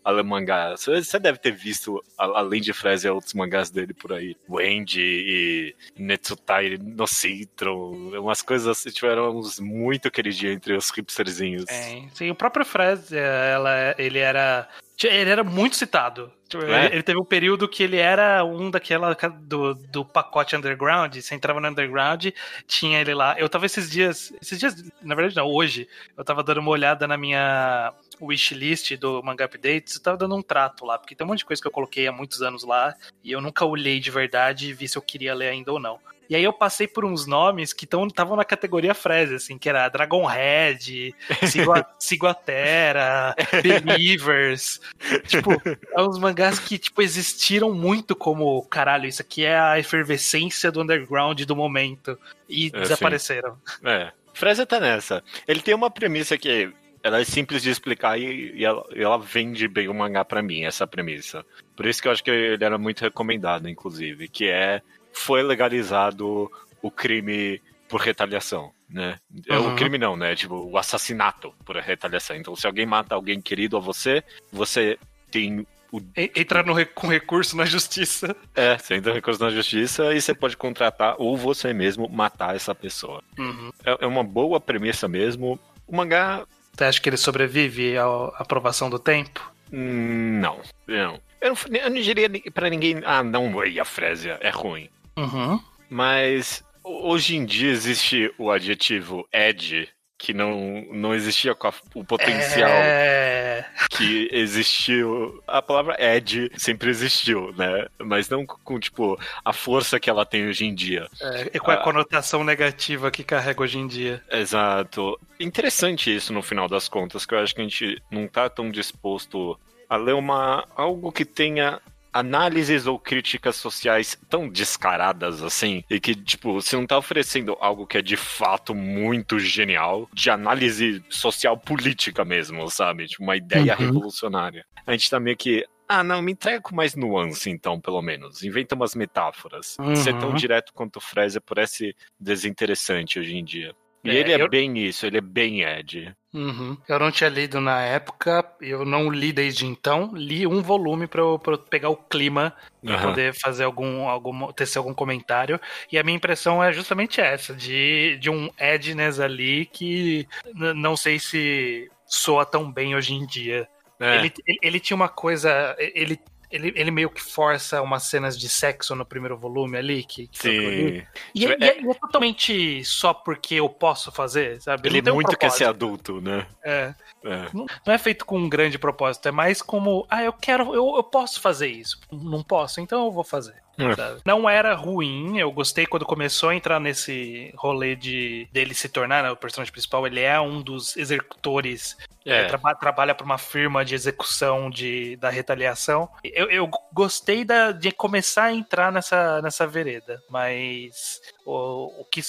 a 0.05 0.11
ler 0.11 0.23
mangá. 0.23 0.77
Você 0.77 1.19
deve 1.19 1.39
ter 1.39 1.51
visto, 1.51 2.03
além 2.17 2.61
de 2.61 2.73
Fresia, 2.73 3.13
outros 3.13 3.35
mangás 3.35 3.71
dele 3.71 3.93
por 3.93 4.13
aí. 4.13 4.37
Wendy 4.49 5.01
e 5.01 5.75
Netsutai 5.99 6.79
no 6.81 7.09
Citron. 7.09 7.91
Umas 8.21 8.41
coisas 8.41 8.69
assim, 8.69 8.91
tiveram 8.91 9.37
uns 9.37 9.59
muito 9.59 10.11
queridinhos 10.11 10.55
entre 10.55 10.77
os 10.77 10.91
hipsterzinhos. 10.91 11.65
É, 11.69 12.05
sim, 12.15 12.31
o 12.31 12.35
próprio 12.37 12.65
Fresia, 12.65 13.19
ela, 13.19 13.95
ele 13.99 14.21
era 14.21 14.69
ele 15.03 15.31
era 15.31 15.43
muito 15.43 15.77
citado. 15.77 16.33
Tipo, 16.49 16.65
é? 16.67 16.87
Ele 16.87 17.03
teve 17.03 17.19
um 17.19 17.25
período 17.25 17.69
que 17.69 17.83
ele 17.83 17.97
era 17.97 18.45
um 18.45 18.71
daquela 18.71 19.15
do, 19.15 19.75
do 19.75 20.05
pacote 20.05 20.55
underground. 20.55 21.17
Você 21.17 21.35
entrava 21.35 21.61
no 21.61 21.69
underground, 21.69 22.27
tinha 22.67 23.01
ele 23.01 23.15
lá. 23.15 23.39
Eu 23.39 23.49
tava 23.49 23.67
esses 23.67 23.91
dias. 23.91 24.33
Esses 24.41 24.59
dias, 24.59 24.75
na 25.03 25.15
verdade, 25.15 25.37
não, 25.37 25.47
hoje, 25.47 25.89
eu 26.17 26.25
tava 26.25 26.43
dando 26.43 26.59
uma 26.59 26.71
olhada 26.71 27.07
na 27.07 27.17
minha 27.17 27.93
wishlist 28.21 28.97
do 28.97 29.23
Manga 29.23 29.45
Updates. 29.45 29.97
Eu 29.97 30.03
tava 30.03 30.17
dando 30.17 30.37
um 30.37 30.43
trato 30.43 30.85
lá, 30.85 30.99
porque 30.99 31.15
tem 31.15 31.27
um 31.27 31.29
monte 31.29 31.39
de 31.39 31.45
coisa 31.45 31.61
que 31.61 31.67
eu 31.67 31.73
coloquei 31.73 32.07
há 32.07 32.13
muitos 32.13 32.41
anos 32.41 32.63
lá 32.63 32.95
e 33.23 33.33
eu 33.33 33.41
nunca 33.41 33.65
olhei 33.65 33.99
de 33.99 34.11
verdade 34.11 34.69
e 34.69 34.73
vi 34.73 34.87
se 34.87 34.97
eu 34.97 35.03
queria 35.03 35.35
ler 35.35 35.49
ainda 35.49 35.73
ou 35.73 35.81
não. 35.81 35.99
E 36.29 36.37
aí 36.37 36.45
eu 36.45 36.53
passei 36.53 36.87
por 36.87 37.05
uns 37.05 37.27
nomes 37.27 37.73
que 37.73 37.85
estavam 37.85 38.37
na 38.37 38.45
categoria 38.45 38.95
Freze, 38.95 39.35
assim, 39.35 39.59
que 39.59 39.69
era 39.69 39.89
Dragonhead, 39.89 41.15
Ciguatera, 41.99 43.35
Believers. 43.63 44.81
tipo, 45.27 45.51
é 45.93 46.03
uns 46.03 46.19
mangás 46.19 46.59
que, 46.59 46.79
tipo, 46.79 47.03
existiram 47.03 47.73
muito 47.73 48.17
como, 48.17 48.63
caralho, 48.67 49.07
isso 49.07 49.23
aqui 49.23 49.45
é 49.45 49.59
a 49.59 49.79
efervescência 49.79 50.71
do 50.71 50.81
underground 50.81 51.41
do 51.43 51.57
momento. 51.57 52.19
E 52.49 52.67
é, 52.67 52.81
desapareceram. 52.81 53.59
Sim. 53.67 53.89
É. 53.89 54.13
Freze 54.33 54.67
tá 54.67 54.81
nessa. 54.81 55.23
Ele 55.47 55.61
tem 55.61 55.75
uma 55.75 55.91
premissa 55.91 56.37
que 56.37 56.73
ela 57.05 57.21
é 57.21 57.25
simples 57.25 57.63
de 57.63 57.71
explicar 57.71 58.19
e, 58.19 58.53
e, 58.57 58.65
ela, 58.65 58.85
e, 58.95 59.03
ela, 59.03 59.19
vende 59.19 59.69
bem 59.69 59.89
o 59.89 59.95
mangá 59.95 60.25
para 60.25 60.43
mim, 60.43 60.65
essa 60.65 60.87
premissa. 60.87 61.45
Por 61.77 61.85
isso 61.85 62.01
que 62.01 62.09
eu 62.09 62.13
acho 62.13 62.25
que 62.25 62.31
ele 62.31 62.65
era 62.65 62.79
muito 62.79 63.03
recomendado, 63.03 63.69
inclusive, 63.69 64.27
que 64.27 64.49
é 64.49 64.81
foi 65.15 65.43
legalizado 65.43 66.51
o 66.83 66.91
crime 66.91 67.63
por 67.89 68.01
retaliação, 68.01 68.73
né? 68.89 69.19
Uhum. 69.49 69.73
O 69.73 69.77
crime 69.77 69.99
não, 69.99 70.17
né? 70.17 70.35
Tipo, 70.35 70.57
o 70.57 70.77
assassinato 70.77 71.55
por 71.65 71.77
retaliação. 71.77 72.37
Então, 72.37 72.57
se 72.57 72.67
alguém 72.67 72.85
mata 72.85 73.15
alguém 73.15 73.41
querido 73.41 73.77
a 73.77 73.81
você, 73.81 74.23
você 74.53 74.99
tem 75.31 75.67
o... 75.93 76.01
Entrar 76.17 76.65
no, 76.65 76.75
com 76.87 77.07
recurso 77.07 77.57
na 77.57 77.65
justiça. 77.65 78.35
É, 78.55 78.77
você 78.77 78.97
entra 78.97 79.13
com 79.13 79.17
recurso 79.17 79.43
na 79.43 79.51
justiça 79.51 80.13
e 80.13 80.21
você 80.21 80.35
pode 80.35 80.57
contratar 80.57 81.15
ou 81.19 81.37
você 81.37 81.73
mesmo 81.73 82.09
matar 82.09 82.57
essa 82.57 82.75
pessoa. 82.75 83.23
Uhum. 83.39 83.71
É, 83.85 84.05
é, 84.05 84.07
uma 84.07 84.25
boa 84.25 84.61
premissa 84.61 85.07
mesmo. 85.07 85.59
O 85.87 85.97
mangá... 85.97 86.45
Você 86.73 86.85
acha 86.85 87.01
que 87.01 87.09
ele 87.09 87.17
sobrevive 87.17 87.97
à 87.97 88.05
aprovação 88.35 88.91
do 88.91 88.99
tempo? 88.99 89.53
Hum, 89.73 90.41
não, 90.41 90.61
não. 90.89 91.21
Eu 91.41 91.51
não, 91.51 91.79
eu 91.79 91.91
não 91.91 92.01
diria 92.01 92.29
pra 92.53 92.69
ninguém, 92.69 93.01
ah, 93.05 93.23
não, 93.23 93.53
a 93.81 93.85
Frésia 93.85 94.39
é 94.41 94.51
ruim. 94.51 94.89
Uhum. 95.17 95.61
Mas 95.89 96.65
hoje 96.83 97.37
em 97.37 97.45
dia 97.45 97.71
existe 97.71 98.33
o 98.39 98.51
adjetivo 98.51 99.27
Ed 99.33 99.89
que 100.25 100.33
não, 100.33 100.87
não 100.91 101.15
existia 101.15 101.55
com 101.55 101.67
a, 101.67 101.73
o 101.95 102.03
potencial 102.03 102.71
é... 102.71 103.67
que 103.91 104.29
existiu. 104.33 105.43
A 105.47 105.61
palavra 105.61 105.97
Ed 105.99 106.51
sempre 106.57 106.89
existiu, 106.89 107.53
né? 107.53 107.87
Mas 107.99 108.29
não 108.31 108.47
com, 108.47 108.81
tipo, 108.81 109.21
a 109.45 109.53
força 109.53 110.01
que 110.01 110.09
ela 110.09 110.25
tem 110.25 110.49
hoje 110.49 110.65
em 110.65 110.75
dia. 110.75 111.09
É, 111.21 111.51
e 111.53 111.61
com 111.61 111.71
a, 111.71 111.75
a 111.75 111.77
conotação 111.79 112.43
negativa 112.43 113.11
que 113.11 113.23
carrega 113.23 113.63
hoje 113.63 113.79
em 113.79 113.87
dia. 113.87 114.23
Exato. 114.31 115.21
Interessante 115.39 116.15
isso 116.15 116.33
no 116.33 116.43
final 116.43 116.69
das 116.69 116.89
contas, 116.89 117.27
que 117.27 117.35
eu 117.35 117.39
acho 117.41 117.55
que 117.55 117.61
a 117.61 117.65
gente 117.65 118.03
não 118.11 118.27
tá 118.27 118.49
tão 118.49 118.71
disposto 118.71 119.61
a 119.91 119.97
ler 119.97 120.15
uma, 120.15 120.67
algo 120.75 121.13
que 121.13 121.27
tenha 121.27 121.83
análises 122.15 122.87
ou 122.87 122.97
críticas 122.97 123.57
sociais 123.57 124.17
tão 124.31 124.49
descaradas 124.49 125.43
assim, 125.43 125.83
e 125.91 125.99
que, 125.99 126.15
tipo, 126.15 126.53
você 126.53 126.77
não 126.77 126.87
tá 126.87 126.97
oferecendo 126.97 127.57
algo 127.61 127.89
que 127.89 127.99
é 127.99 128.03
de 128.03 128.17
fato 128.17 128.73
muito 128.73 129.41
genial, 129.41 130.09
de 130.13 130.31
análise 130.31 131.05
social 131.11 131.59
política 131.59 132.25
mesmo, 132.25 132.71
sabe? 132.71 133.09
Tipo, 133.09 133.25
uma 133.25 133.37
ideia 133.37 133.75
uhum. 133.75 133.87
revolucionária. 133.87 134.65
A 134.87 134.93
gente 134.93 135.11
tá 135.11 135.19
meio 135.19 135.37
que. 135.37 135.67
Ah, 135.89 136.05
não, 136.05 136.23
me 136.23 136.33
entrega 136.33 136.63
com 136.63 136.75
mais 136.75 136.95
nuance, 136.95 137.51
então, 137.51 137.81
pelo 137.81 138.01
menos. 138.01 138.43
Inventa 138.43 138.75
umas 138.75 138.95
metáforas. 138.95 139.77
Uhum. 139.79 139.97
Ser 139.97 140.17
tão 140.19 140.33
direto 140.33 140.73
quanto 140.73 140.97
o 140.97 141.01
Fraser 141.01 141.43
parece 141.43 141.95
desinteressante 142.19 143.19
hoje 143.19 143.37
em 143.37 143.45
dia. 143.45 143.75
E 144.05 144.11
é, 144.11 144.15
ele 144.15 144.33
é 144.33 144.41
eu... 144.41 144.49
bem 144.49 144.79
isso, 144.79 145.07
ele 145.07 145.17
é 145.17 145.21
bem 145.21 145.63
Ed. 145.63 146.15
Uhum. 146.33 146.77
Eu 146.89 146.99
não 146.99 147.11
tinha 147.11 147.31
lido 147.31 147.61
na 147.61 147.81
época, 147.81 148.45
eu 148.61 148.85
não 148.85 149.09
li 149.09 149.33
desde 149.33 149.65
então. 149.65 150.11
Li 150.15 150.47
um 150.47 150.61
volume 150.61 151.07
para 151.07 151.21
eu, 151.21 151.41
eu, 151.47 151.59
pegar 151.59 151.89
o 151.89 151.97
clima 151.97 152.53
pra 152.85 152.97
uhum. 152.97 153.03
poder 153.03 153.35
fazer 153.35 153.65
algum, 153.65 154.09
algum, 154.09 154.53
tecer 154.53 154.79
algum 154.79 154.93
comentário. 154.93 155.59
E 155.91 155.99
a 155.99 156.03
minha 156.03 156.17
impressão 156.17 156.63
é 156.63 156.73
justamente 156.73 157.21
essa, 157.21 157.55
de, 157.55 158.19
de 158.21 158.29
um 158.29 158.51
Edness 158.59 159.21
ali 159.21 159.65
que 159.67 160.29
não 160.55 160.97
sei 160.97 161.19
se 161.19 161.91
soa 162.05 162.45
tão 162.45 162.71
bem 162.71 162.95
hoje 162.95 163.15
em 163.15 163.25
dia. 163.25 163.67
É. 163.99 164.17
Ele, 164.17 164.33
ele, 164.47 164.59
ele, 164.61 164.81
tinha 164.81 164.97
uma 164.97 165.09
coisa. 165.09 165.75
Ele 165.79 166.19
ele, 166.55 166.73
ele 166.77 166.91
meio 166.93 167.11
que 167.11 167.21
força 167.21 167.83
umas 167.83 168.05
cenas 168.05 168.39
de 168.39 168.49
sexo 168.49 168.95
no 168.95 169.05
primeiro 169.05 169.37
volume 169.37 169.77
ali. 169.77 170.05
Que, 170.05 170.29
que 170.29 170.39
Sim. 170.39 170.51
E, 170.51 171.07
e, 171.35 171.47
é, 171.47 171.57
é, 171.61 171.67
é, 171.81 171.95
totalmente 171.95 172.85
só 172.85 173.13
porque 173.13 173.57
eu 173.57 173.69
posso 173.69 174.13
fazer, 174.13 174.63
sabe? 174.63 174.89
Ele, 174.89 174.99
ele 174.99 175.13
muito 175.13 175.33
um 175.33 175.37
quer 175.37 175.51
ser 175.51 175.65
adulto, 175.65 176.21
né? 176.21 176.47
É. 176.63 176.95
é. 177.25 177.49
Não, 177.55 177.67
não, 177.87 177.95
é 177.95 177.99
feito 177.99 178.27
com 178.27 178.39
um 178.39 178.49
grande 178.49 178.79
propósito, 178.79 179.27
é 179.29 179.33
mais 179.33 179.63
como, 179.63 180.07
ah, 180.11 180.23
eu 180.23 180.33
quero, 180.33 180.75
eu, 180.75 180.97
eu 180.97 181.03
posso 181.03 181.41
fazer 181.41 181.69
isso. 181.69 181.99
Não 182.13 182.43
posso, 182.43 182.81
então 182.81 183.07
eu 183.07 183.11
vou 183.11 183.25
fazer. 183.25 183.65
É. 183.79 184.21
Não 184.25 184.49
era 184.49 184.75
ruim, 184.75 185.39
eu 185.39 185.51
gostei 185.51 185.85
quando 185.87 186.05
começou 186.05 186.51
a 186.51 186.55
entrar 186.55 186.79
nesse 186.79 187.53
rolê 187.57 187.97
de 187.97 188.47
dele 188.53 188.73
se 188.73 188.89
tornar 188.89 189.25
né, 189.25 189.31
o 189.31 189.37
personagem 189.37 189.73
principal. 189.73 190.07
Ele 190.07 190.21
é 190.21 190.39
um 190.41 190.63
dos 190.63 190.97
executores 190.97 191.97
é. 192.25 192.45
Tra 192.45 192.75
trabalha 192.75 193.15
para 193.15 193.25
uma 193.25 193.37
firma 193.37 193.85
de 193.85 193.95
execução 193.95 194.71
de, 194.71 195.17
da 195.17 195.29
retaliação. 195.29 196.09
Eu, 196.23 196.49
eu 196.51 196.71
gostei 196.93 197.45
da, 197.45 197.73
de 197.73 197.91
começar 197.91 198.45
a 198.45 198.53
entrar 198.53 198.91
nessa, 198.91 199.43
nessa 199.43 199.67
vereda, 199.67 200.23
mas 200.31 201.21
o, 201.45 202.01
o 202.01 202.05
que 202.05 202.23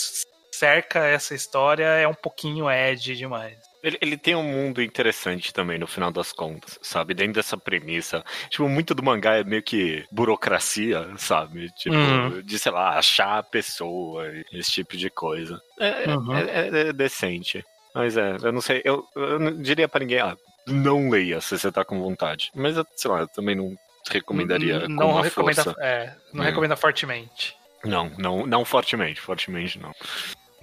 cerca 0.51 1.05
essa 1.05 1.33
história 1.33 1.85
é 1.85 2.07
um 2.07 2.13
pouquinho 2.13 2.69
Ed 2.69 3.15
demais. 3.15 3.57
Ele, 3.85 3.97
ele, 4.01 4.17
tem 4.17 4.35
um 4.35 4.43
mundo 4.43 4.81
interessante 4.81 5.53
também, 5.53 5.77
no 5.77 5.85
final 5.85 6.11
das 6.11 6.31
contas, 6.31 6.79
sabe? 6.81 7.13
Dentro 7.13 7.33
dessa 7.33 7.55
premissa. 7.55 8.25
Tipo, 8.49 8.67
muito 8.67 8.95
do 8.95 9.03
mangá 9.03 9.35
é 9.35 9.43
meio 9.43 9.61
que 9.61 10.03
burocracia, 10.11 11.07
sabe? 11.17 11.69
Tipo, 11.77 11.95
uhum. 11.95 12.41
de, 12.41 12.57
sei 12.57 12.71
lá, 12.71 12.97
achar 12.97 13.37
a 13.37 13.43
pessoa, 13.43 14.25
esse 14.51 14.71
tipo 14.71 14.97
de 14.97 15.07
coisa. 15.11 15.61
É, 15.79 16.09
uhum. 16.09 16.35
é, 16.35 16.41
é, 16.41 16.87
é 16.87 16.93
decente. 16.93 17.63
Mas 17.93 18.17
é, 18.17 18.37
eu 18.41 18.51
não 18.51 18.59
sei, 18.59 18.81
eu, 18.83 19.05
eu 19.15 19.37
não 19.37 19.61
diria 19.61 19.87
para 19.87 19.99
ninguém, 19.99 20.19
ah, 20.19 20.35
não 20.65 21.07
leia 21.07 21.39
se 21.39 21.55
você 21.55 21.71
tá 21.71 21.85
com 21.85 22.01
vontade. 22.01 22.51
Mas, 22.55 22.75
sei 22.95 23.11
lá, 23.11 23.19
eu 23.19 23.27
também 23.27 23.55
não 23.55 23.77
recomendaria 24.09 24.87
não, 24.87 25.13
não 25.13 25.21
recomenda, 25.21 25.63
força. 25.63 25.79
É, 25.79 26.15
não 26.33 26.43
é. 26.43 26.47
recomenda 26.47 26.75
fortemente. 26.75 27.55
Não, 27.83 28.11
não, 28.17 28.47
não 28.47 28.65
fortemente, 28.65 29.21
fortemente 29.21 29.77
não. 29.77 29.93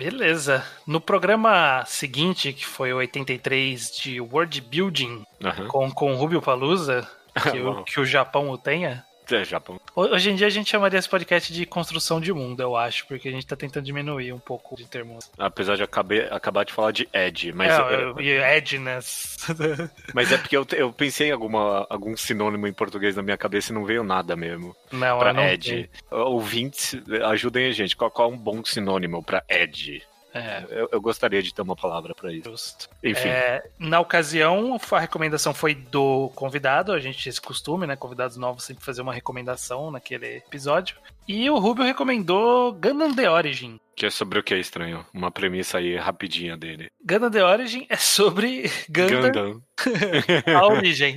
Beleza. 0.03 0.65
No 0.87 1.01
programa 1.01 1.85
seguinte, 1.87 2.53
que 2.53 2.67
foi 2.67 2.93
o 2.93 2.97
83 2.97 3.97
de 3.97 4.21
World 4.21 4.61
Building, 4.61 5.25
uhum. 5.41 5.69
com, 5.69 5.91
com 5.91 6.15
Rubio 6.15 6.43
Palusa, 6.43 7.09
que, 7.41 7.59
o, 7.63 7.85
que 7.85 8.01
o 8.01 8.05
Japão 8.05 8.51
o 8.51 8.59
tenha, 8.59 9.05
é, 9.31 9.45
Japão. 9.45 9.81
Hoje 9.95 10.31
em 10.31 10.35
dia 10.35 10.47
a 10.47 10.51
gente 10.51 10.71
chamaria 10.71 10.99
esse 10.99 11.09
podcast 11.09 11.53
de 11.53 11.67
construção 11.67 12.21
de 12.21 12.33
mundo, 12.33 12.63
eu 12.63 12.77
acho, 12.77 13.07
porque 13.07 13.29
a 13.29 13.33
gente 13.33 13.47
tá 13.47 13.55
tentando 13.55 13.85
diminuir 13.85 14.33
um 14.33 14.39
pouco 14.39 14.77
de 14.77 14.87
termos. 14.87 15.31
Apesar 15.39 15.77
de 15.77 15.83
acabei, 15.83 16.23
acabar 16.31 16.65
de 16.65 16.73
falar 16.73 16.93
de 16.93 17.09
Ed, 17.13 17.53
mas. 17.53 17.71
É, 18.19 18.57
Edness. 18.57 19.37
mas 20.15 20.33
é 20.33 20.39
porque 20.39 20.57
eu, 20.57 20.67
eu 20.73 20.93
pensei 20.93 21.29
em 21.29 21.33
alguma, 21.33 21.87
algum 21.89 22.17
sinônimo 22.17 22.67
em 22.67 22.73
português 22.73 23.17
na 23.17 23.23
minha 23.23 23.37
cabeça 23.37 23.73
e 23.73 23.75
não 23.75 23.85
veio 23.85 24.03
nada 24.03 24.35
mesmo. 24.35 24.75
Não, 24.91 25.19
pra 25.19 25.33
não 25.33 25.43
Ed. 25.43 25.91
Ouvintes, 26.11 26.97
ajudem 27.25 27.67
a 27.67 27.73
gente. 27.73 27.97
Qual, 27.97 28.11
qual 28.11 28.31
é 28.31 28.35
um 28.35 28.39
bom 28.39 28.65
sinônimo 28.65 29.23
pra 29.23 29.45
Ed? 29.49 30.03
É, 30.35 30.65
eu, 30.71 30.89
eu, 30.93 31.01
gostaria 31.01 31.43
de 31.43 31.53
ter 31.53 31.61
uma 31.61 31.77
palavra 31.77 32.15
para 32.15 32.33
isso. 32.33 32.51
Justo. 32.51 32.89
Enfim. 33.05 33.29
É, 33.29 33.63
na 33.79 34.01
ocasião, 34.01 34.79
a 34.91 35.01
recomendação 35.01 35.53
foi 35.53 35.75
do 35.75 36.31
convidado. 36.35 36.93
A 36.93 36.99
gente 36.99 37.29
esse 37.29 37.41
costume, 37.41 37.87
né? 37.87 37.97
Convidados 37.97 38.37
novos 38.37 38.65
sempre 38.65 38.85
fazer 38.85 39.03
uma 39.03 39.13
recomendação 39.13 39.91
naquele 39.91 40.39
episódio. 40.39 40.97
E 41.29 41.49
o 41.51 41.59
Rubio 41.59 41.85
recomendou 41.85 42.73
Gundam 42.73 43.15
The 43.15 43.31
Origin. 43.31 43.79
Que 43.95 44.07
é 44.07 44.11
sobre 44.11 44.39
o 44.39 44.43
que 44.43 44.55
é 44.55 44.59
estranho? 44.59 45.05
Uma 45.13 45.31
premissa 45.31 45.79
aí 45.79 45.97
rapidinha 45.97 46.57
dele. 46.57 46.91
Gundam 47.05 47.31
The 47.31 47.45
Origin 47.45 47.87
é 47.89 47.97
sobre 47.97 48.71
Gundam. 48.89 49.31
Gundam. 49.31 49.63
a 50.57 50.67
origem. 50.67 51.17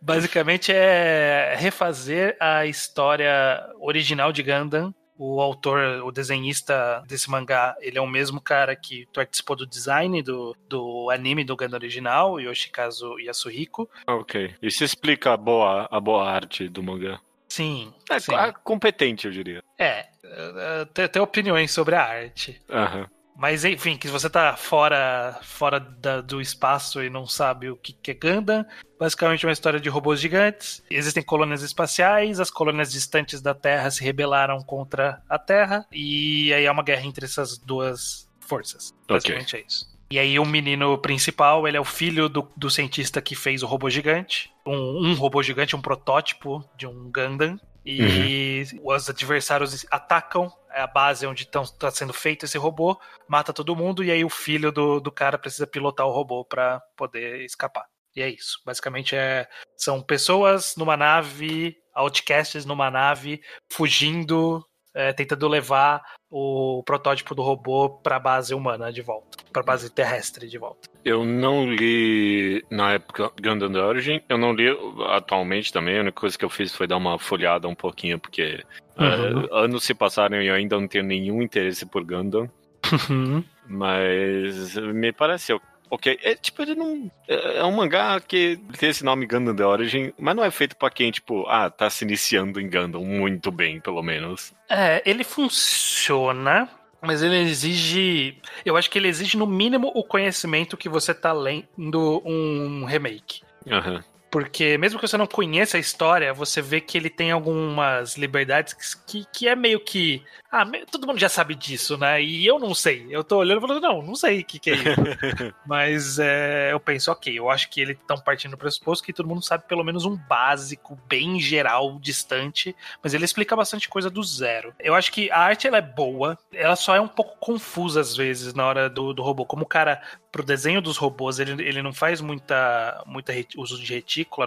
Basicamente 0.00 0.72
é 0.72 1.56
refazer 1.58 2.36
a 2.38 2.66
história 2.66 3.32
original 3.80 4.32
de 4.32 4.42
Gundam 4.42 4.94
o 5.22 5.38
autor, 5.38 6.02
o 6.02 6.10
desenhista 6.10 7.04
desse 7.06 7.30
mangá, 7.30 7.76
ele 7.80 7.98
é 7.98 8.00
o 8.00 8.06
mesmo 8.06 8.40
cara 8.40 8.74
que 8.74 9.06
participou 9.12 9.54
do 9.54 9.66
design 9.66 10.22
do, 10.22 10.56
do 10.66 11.10
anime 11.10 11.44
do 11.44 11.54
Gundam 11.54 11.76
original, 11.76 12.40
Yoshikazu 12.40 13.18
Yasuhiko. 13.18 13.86
Ok. 14.06 14.54
Isso 14.62 14.82
explica 14.82 15.34
a 15.34 15.36
boa, 15.36 15.86
a 15.90 16.00
boa 16.00 16.26
arte 16.26 16.70
do 16.70 16.82
mangá. 16.82 17.20
Sim. 17.46 17.92
É 18.08 18.18
sim. 18.18 18.32
competente, 18.64 19.26
eu 19.26 19.32
diria. 19.32 19.62
É. 19.78 20.06
é 20.24 20.84
tem, 20.94 21.06
tem 21.06 21.20
opiniões 21.20 21.70
sobre 21.70 21.96
a 21.96 22.02
arte. 22.02 22.58
Aham. 22.70 23.06
Mas 23.40 23.64
enfim, 23.64 23.96
que 23.96 24.06
você 24.06 24.28
tá 24.28 24.54
fora, 24.54 25.38
fora 25.40 25.80
da, 25.80 26.20
do 26.20 26.42
espaço 26.42 27.02
e 27.02 27.08
não 27.08 27.26
sabe 27.26 27.70
o 27.70 27.76
que, 27.76 27.94
que 27.94 28.10
é 28.10 28.14
Gundam, 28.14 28.66
basicamente 28.98 29.46
é 29.46 29.48
uma 29.48 29.52
história 29.54 29.80
de 29.80 29.88
robôs 29.88 30.20
gigantes. 30.20 30.84
Existem 30.90 31.22
colônias 31.22 31.62
espaciais, 31.62 32.38
as 32.38 32.50
colônias 32.50 32.92
distantes 32.92 33.40
da 33.40 33.54
Terra 33.54 33.90
se 33.90 34.04
rebelaram 34.04 34.60
contra 34.60 35.22
a 35.26 35.38
Terra, 35.38 35.86
e 35.90 36.52
aí 36.52 36.66
é 36.66 36.70
uma 36.70 36.82
guerra 36.82 37.06
entre 37.06 37.24
essas 37.24 37.56
duas 37.56 38.28
forças. 38.40 38.94
Basicamente 39.08 39.56
okay. 39.56 39.60
é 39.62 39.66
isso. 39.66 39.90
E 40.12 40.18
aí 40.18 40.38
o 40.38 40.44
menino 40.44 40.98
principal, 40.98 41.66
ele 41.66 41.78
é 41.78 41.80
o 41.80 41.84
filho 41.84 42.28
do, 42.28 42.46
do 42.54 42.68
cientista 42.68 43.22
que 43.22 43.34
fez 43.34 43.62
o 43.62 43.66
robô 43.66 43.88
gigante. 43.88 44.52
Um, 44.66 45.06
um 45.06 45.14
robô 45.14 45.42
gigante, 45.42 45.74
um 45.74 45.80
protótipo 45.80 46.62
de 46.76 46.86
um 46.86 47.10
Gundam. 47.10 47.58
E 47.84 48.64
uhum. 48.74 48.94
os 48.94 49.08
adversários 49.08 49.86
atacam 49.90 50.52
a 50.68 50.86
base 50.86 51.26
onde 51.26 51.44
está 51.44 51.90
sendo 51.90 52.12
feito 52.12 52.44
esse 52.44 52.58
robô, 52.58 53.00
mata 53.28 53.52
todo 53.52 53.74
mundo, 53.76 54.04
e 54.04 54.10
aí 54.10 54.24
o 54.24 54.30
filho 54.30 54.70
do, 54.70 55.00
do 55.00 55.10
cara 55.10 55.38
precisa 55.38 55.66
pilotar 55.66 56.06
o 56.06 56.12
robô 56.12 56.44
para 56.44 56.80
poder 56.96 57.44
escapar. 57.44 57.86
E 58.14 58.22
é 58.22 58.28
isso. 58.28 58.60
Basicamente 58.64 59.16
é, 59.16 59.48
são 59.76 60.02
pessoas 60.02 60.74
numa 60.76 60.96
nave, 60.96 61.76
outcasts 61.94 62.64
numa 62.64 62.90
nave, 62.90 63.40
fugindo, 63.70 64.64
é, 64.94 65.12
tentando 65.12 65.48
levar 65.48 66.02
o 66.30 66.82
protótipo 66.84 67.34
do 67.34 67.42
robô 67.42 67.90
para 67.90 68.16
a 68.16 68.20
base 68.20 68.54
humana 68.54 68.92
de 68.92 69.02
volta, 69.02 69.38
para 69.52 69.62
a 69.62 69.64
base 69.64 69.90
terrestre 69.90 70.48
de 70.48 70.58
volta. 70.58 70.88
Eu 71.04 71.24
não 71.24 71.66
li 71.66 72.64
na 72.70 72.92
época 72.92 73.32
Gundam 73.42 73.72
The 73.72 73.80
Origin, 73.80 74.20
eu 74.28 74.38
não 74.38 74.52
li 74.52 74.68
atualmente 75.08 75.72
também, 75.72 75.98
a 75.98 76.02
única 76.02 76.20
coisa 76.20 76.38
que 76.38 76.44
eu 76.44 76.50
fiz 76.50 76.74
foi 76.74 76.86
dar 76.86 76.98
uma 76.98 77.18
folhada 77.18 77.66
um 77.66 77.74
pouquinho, 77.74 78.18
porque 78.18 78.64
uhum. 78.96 79.44
uh, 79.44 79.54
anos 79.54 79.82
se 79.82 79.92
passaram 79.92 80.40
e 80.40 80.46
eu 80.46 80.54
ainda 80.54 80.78
não 80.78 80.86
tenho 80.86 81.04
nenhum 81.04 81.42
interesse 81.42 81.84
por 81.84 82.04
Gundam. 82.04 82.48
Uhum. 83.08 83.44
Mas 83.68 84.74
me 84.74 85.12
pareceu 85.12 85.60
ok. 85.90 86.18
É, 86.22 86.34
tipo, 86.34 86.62
ele 86.62 86.74
não. 86.74 87.10
É, 87.28 87.58
é, 87.58 87.64
um 87.64 87.72
mangá 87.72 88.20
que 88.20 88.58
tem 88.78 88.90
esse 88.90 89.04
nome 89.04 89.26
Gundam 89.26 89.54
The 89.54 89.64
Origin, 89.64 90.12
mas 90.18 90.36
não 90.36 90.44
é 90.44 90.50
feito 90.50 90.76
pra 90.76 90.90
quem, 90.90 91.10
tipo, 91.10 91.46
ah, 91.48 91.68
tá 91.68 91.90
se 91.90 92.04
iniciando 92.04 92.60
em 92.60 92.70
Gundam 92.70 93.04
muito 93.04 93.50
bem, 93.50 93.80
pelo 93.80 94.02
menos. 94.02 94.52
É, 94.68 95.02
ele 95.04 95.24
funciona. 95.24 96.68
Mas 97.02 97.22
ele 97.22 97.36
exige. 97.38 98.36
Eu 98.62 98.76
acho 98.76 98.90
que 98.90 98.98
ele 98.98 99.08
exige, 99.08 99.38
no 99.38 99.46
mínimo, 99.46 99.90
o 99.94 100.04
conhecimento 100.04 100.76
que 100.76 100.86
você 100.86 101.14
tá 101.14 101.32
lendo 101.32 102.22
um 102.26 102.84
remake. 102.84 103.40
Aham. 103.66 103.94
Uhum. 103.94 104.09
Porque 104.30 104.78
mesmo 104.78 105.00
que 105.00 105.08
você 105.08 105.16
não 105.16 105.26
conheça 105.26 105.76
a 105.76 105.80
história, 105.80 106.32
você 106.32 106.62
vê 106.62 106.80
que 106.80 106.96
ele 106.96 107.10
tem 107.10 107.32
algumas 107.32 108.16
liberdades 108.16 108.94
que, 108.94 109.26
que 109.32 109.48
é 109.48 109.56
meio 109.56 109.80
que. 109.80 110.22
Ah, 110.52 110.64
todo 110.90 111.06
mundo 111.06 111.18
já 111.18 111.28
sabe 111.28 111.54
disso, 111.54 111.96
né? 111.96 112.22
E 112.22 112.46
eu 112.46 112.58
não 112.58 112.74
sei. 112.74 113.06
Eu 113.10 113.22
tô 113.22 113.38
olhando 113.38 113.58
e 113.58 113.60
falando, 113.60 113.80
não, 113.80 114.02
não 114.02 114.14
sei 114.16 114.40
o 114.40 114.44
que, 114.44 114.58
que 114.58 114.70
é 114.70 114.74
isso. 114.74 115.54
Mas 115.66 116.18
é, 116.18 116.72
eu 116.72 116.80
penso, 116.80 117.10
ok, 117.10 117.36
eu 117.36 117.48
acho 117.48 117.70
que 117.70 117.80
eles 117.80 117.96
estão 117.96 118.18
partindo 118.18 118.52
do 118.52 118.56
pressuposto 118.56 119.04
que 119.04 119.12
todo 119.12 119.28
mundo 119.28 119.42
sabe 119.42 119.64
pelo 119.68 119.84
menos 119.84 120.04
um 120.04 120.16
básico, 120.16 120.98
bem 121.08 121.40
geral, 121.40 121.98
distante. 122.00 122.74
Mas 123.02 123.14
ele 123.14 123.24
explica 123.24 123.54
bastante 123.54 123.88
coisa 123.88 124.10
do 124.10 124.22
zero. 124.22 124.74
Eu 124.78 124.94
acho 124.94 125.12
que 125.12 125.30
a 125.30 125.38
arte 125.38 125.66
ela 125.66 125.78
é 125.78 125.82
boa, 125.82 126.38
ela 126.52 126.76
só 126.76 126.94
é 126.94 127.00
um 127.00 127.08
pouco 127.08 127.36
confusa 127.38 128.00
às 128.00 128.16
vezes 128.16 128.54
na 128.54 128.66
hora 128.66 128.90
do, 128.90 129.12
do 129.12 129.22
robô. 129.22 129.44
Como 129.44 129.62
o 129.62 129.68
cara 129.68 130.02
pro 130.30 130.44
desenho 130.44 130.80
dos 130.80 130.96
robôs 130.96 131.38
ele, 131.38 131.62
ele 131.62 131.82
não 131.82 131.92
faz 131.92 132.20
muita, 132.20 133.02
muita 133.06 133.32
uso 133.56 133.78
de 133.78 133.86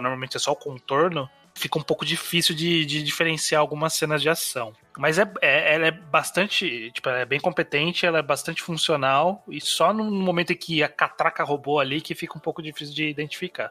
normalmente 0.00 0.36
é 0.36 0.40
só 0.40 0.52
o 0.52 0.56
contorno, 0.56 1.28
fica 1.54 1.78
um 1.78 1.82
pouco 1.82 2.04
difícil 2.04 2.54
de, 2.54 2.84
de 2.84 3.02
diferenciar 3.02 3.60
algumas 3.60 3.94
cenas 3.94 4.20
de 4.20 4.28
ação. 4.28 4.72
Mas 4.98 5.18
é, 5.18 5.30
é, 5.40 5.74
ela 5.74 5.86
é 5.86 5.90
bastante, 5.90 6.90
tipo, 6.92 7.08
ela 7.08 7.20
é 7.20 7.24
bem 7.24 7.40
competente, 7.40 8.04
ela 8.06 8.18
é 8.18 8.22
bastante 8.22 8.62
funcional, 8.62 9.42
e 9.48 9.60
só 9.60 9.92
no 9.92 10.04
momento 10.04 10.52
em 10.52 10.56
que 10.56 10.82
a 10.82 10.88
catraca 10.88 11.44
robô 11.44 11.78
ali 11.78 12.00
que 12.00 12.14
fica 12.14 12.36
um 12.36 12.40
pouco 12.40 12.62
difícil 12.62 12.94
de 12.94 13.08
identificar. 13.08 13.70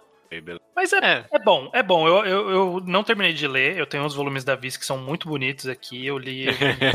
Mas 0.75 0.91
é, 0.93 0.97
é, 0.97 1.25
é. 1.31 1.39
bom, 1.39 1.69
é 1.73 1.83
bom. 1.83 2.07
Eu, 2.07 2.25
eu, 2.25 2.49
eu, 2.49 2.83
não 2.85 3.03
terminei 3.03 3.33
de 3.33 3.47
ler, 3.47 3.77
eu 3.77 3.85
tenho 3.85 4.03
uns 4.03 4.15
volumes 4.15 4.43
da 4.43 4.55
Viz 4.55 4.77
que 4.77 4.85
são 4.85 4.97
muito 4.97 5.27
bonitos 5.27 5.67
aqui. 5.67 6.05
Eu 6.05 6.17
li 6.17 6.45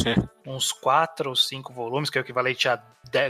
uns, 0.46 0.72
quatro 0.72 1.30
ou 1.30 1.36
cinco 1.36 1.72
volumes, 1.72 2.10
que 2.10 2.18
é 2.18 2.20
o 2.20 2.24
equivalente 2.24 2.68
a 2.68 2.82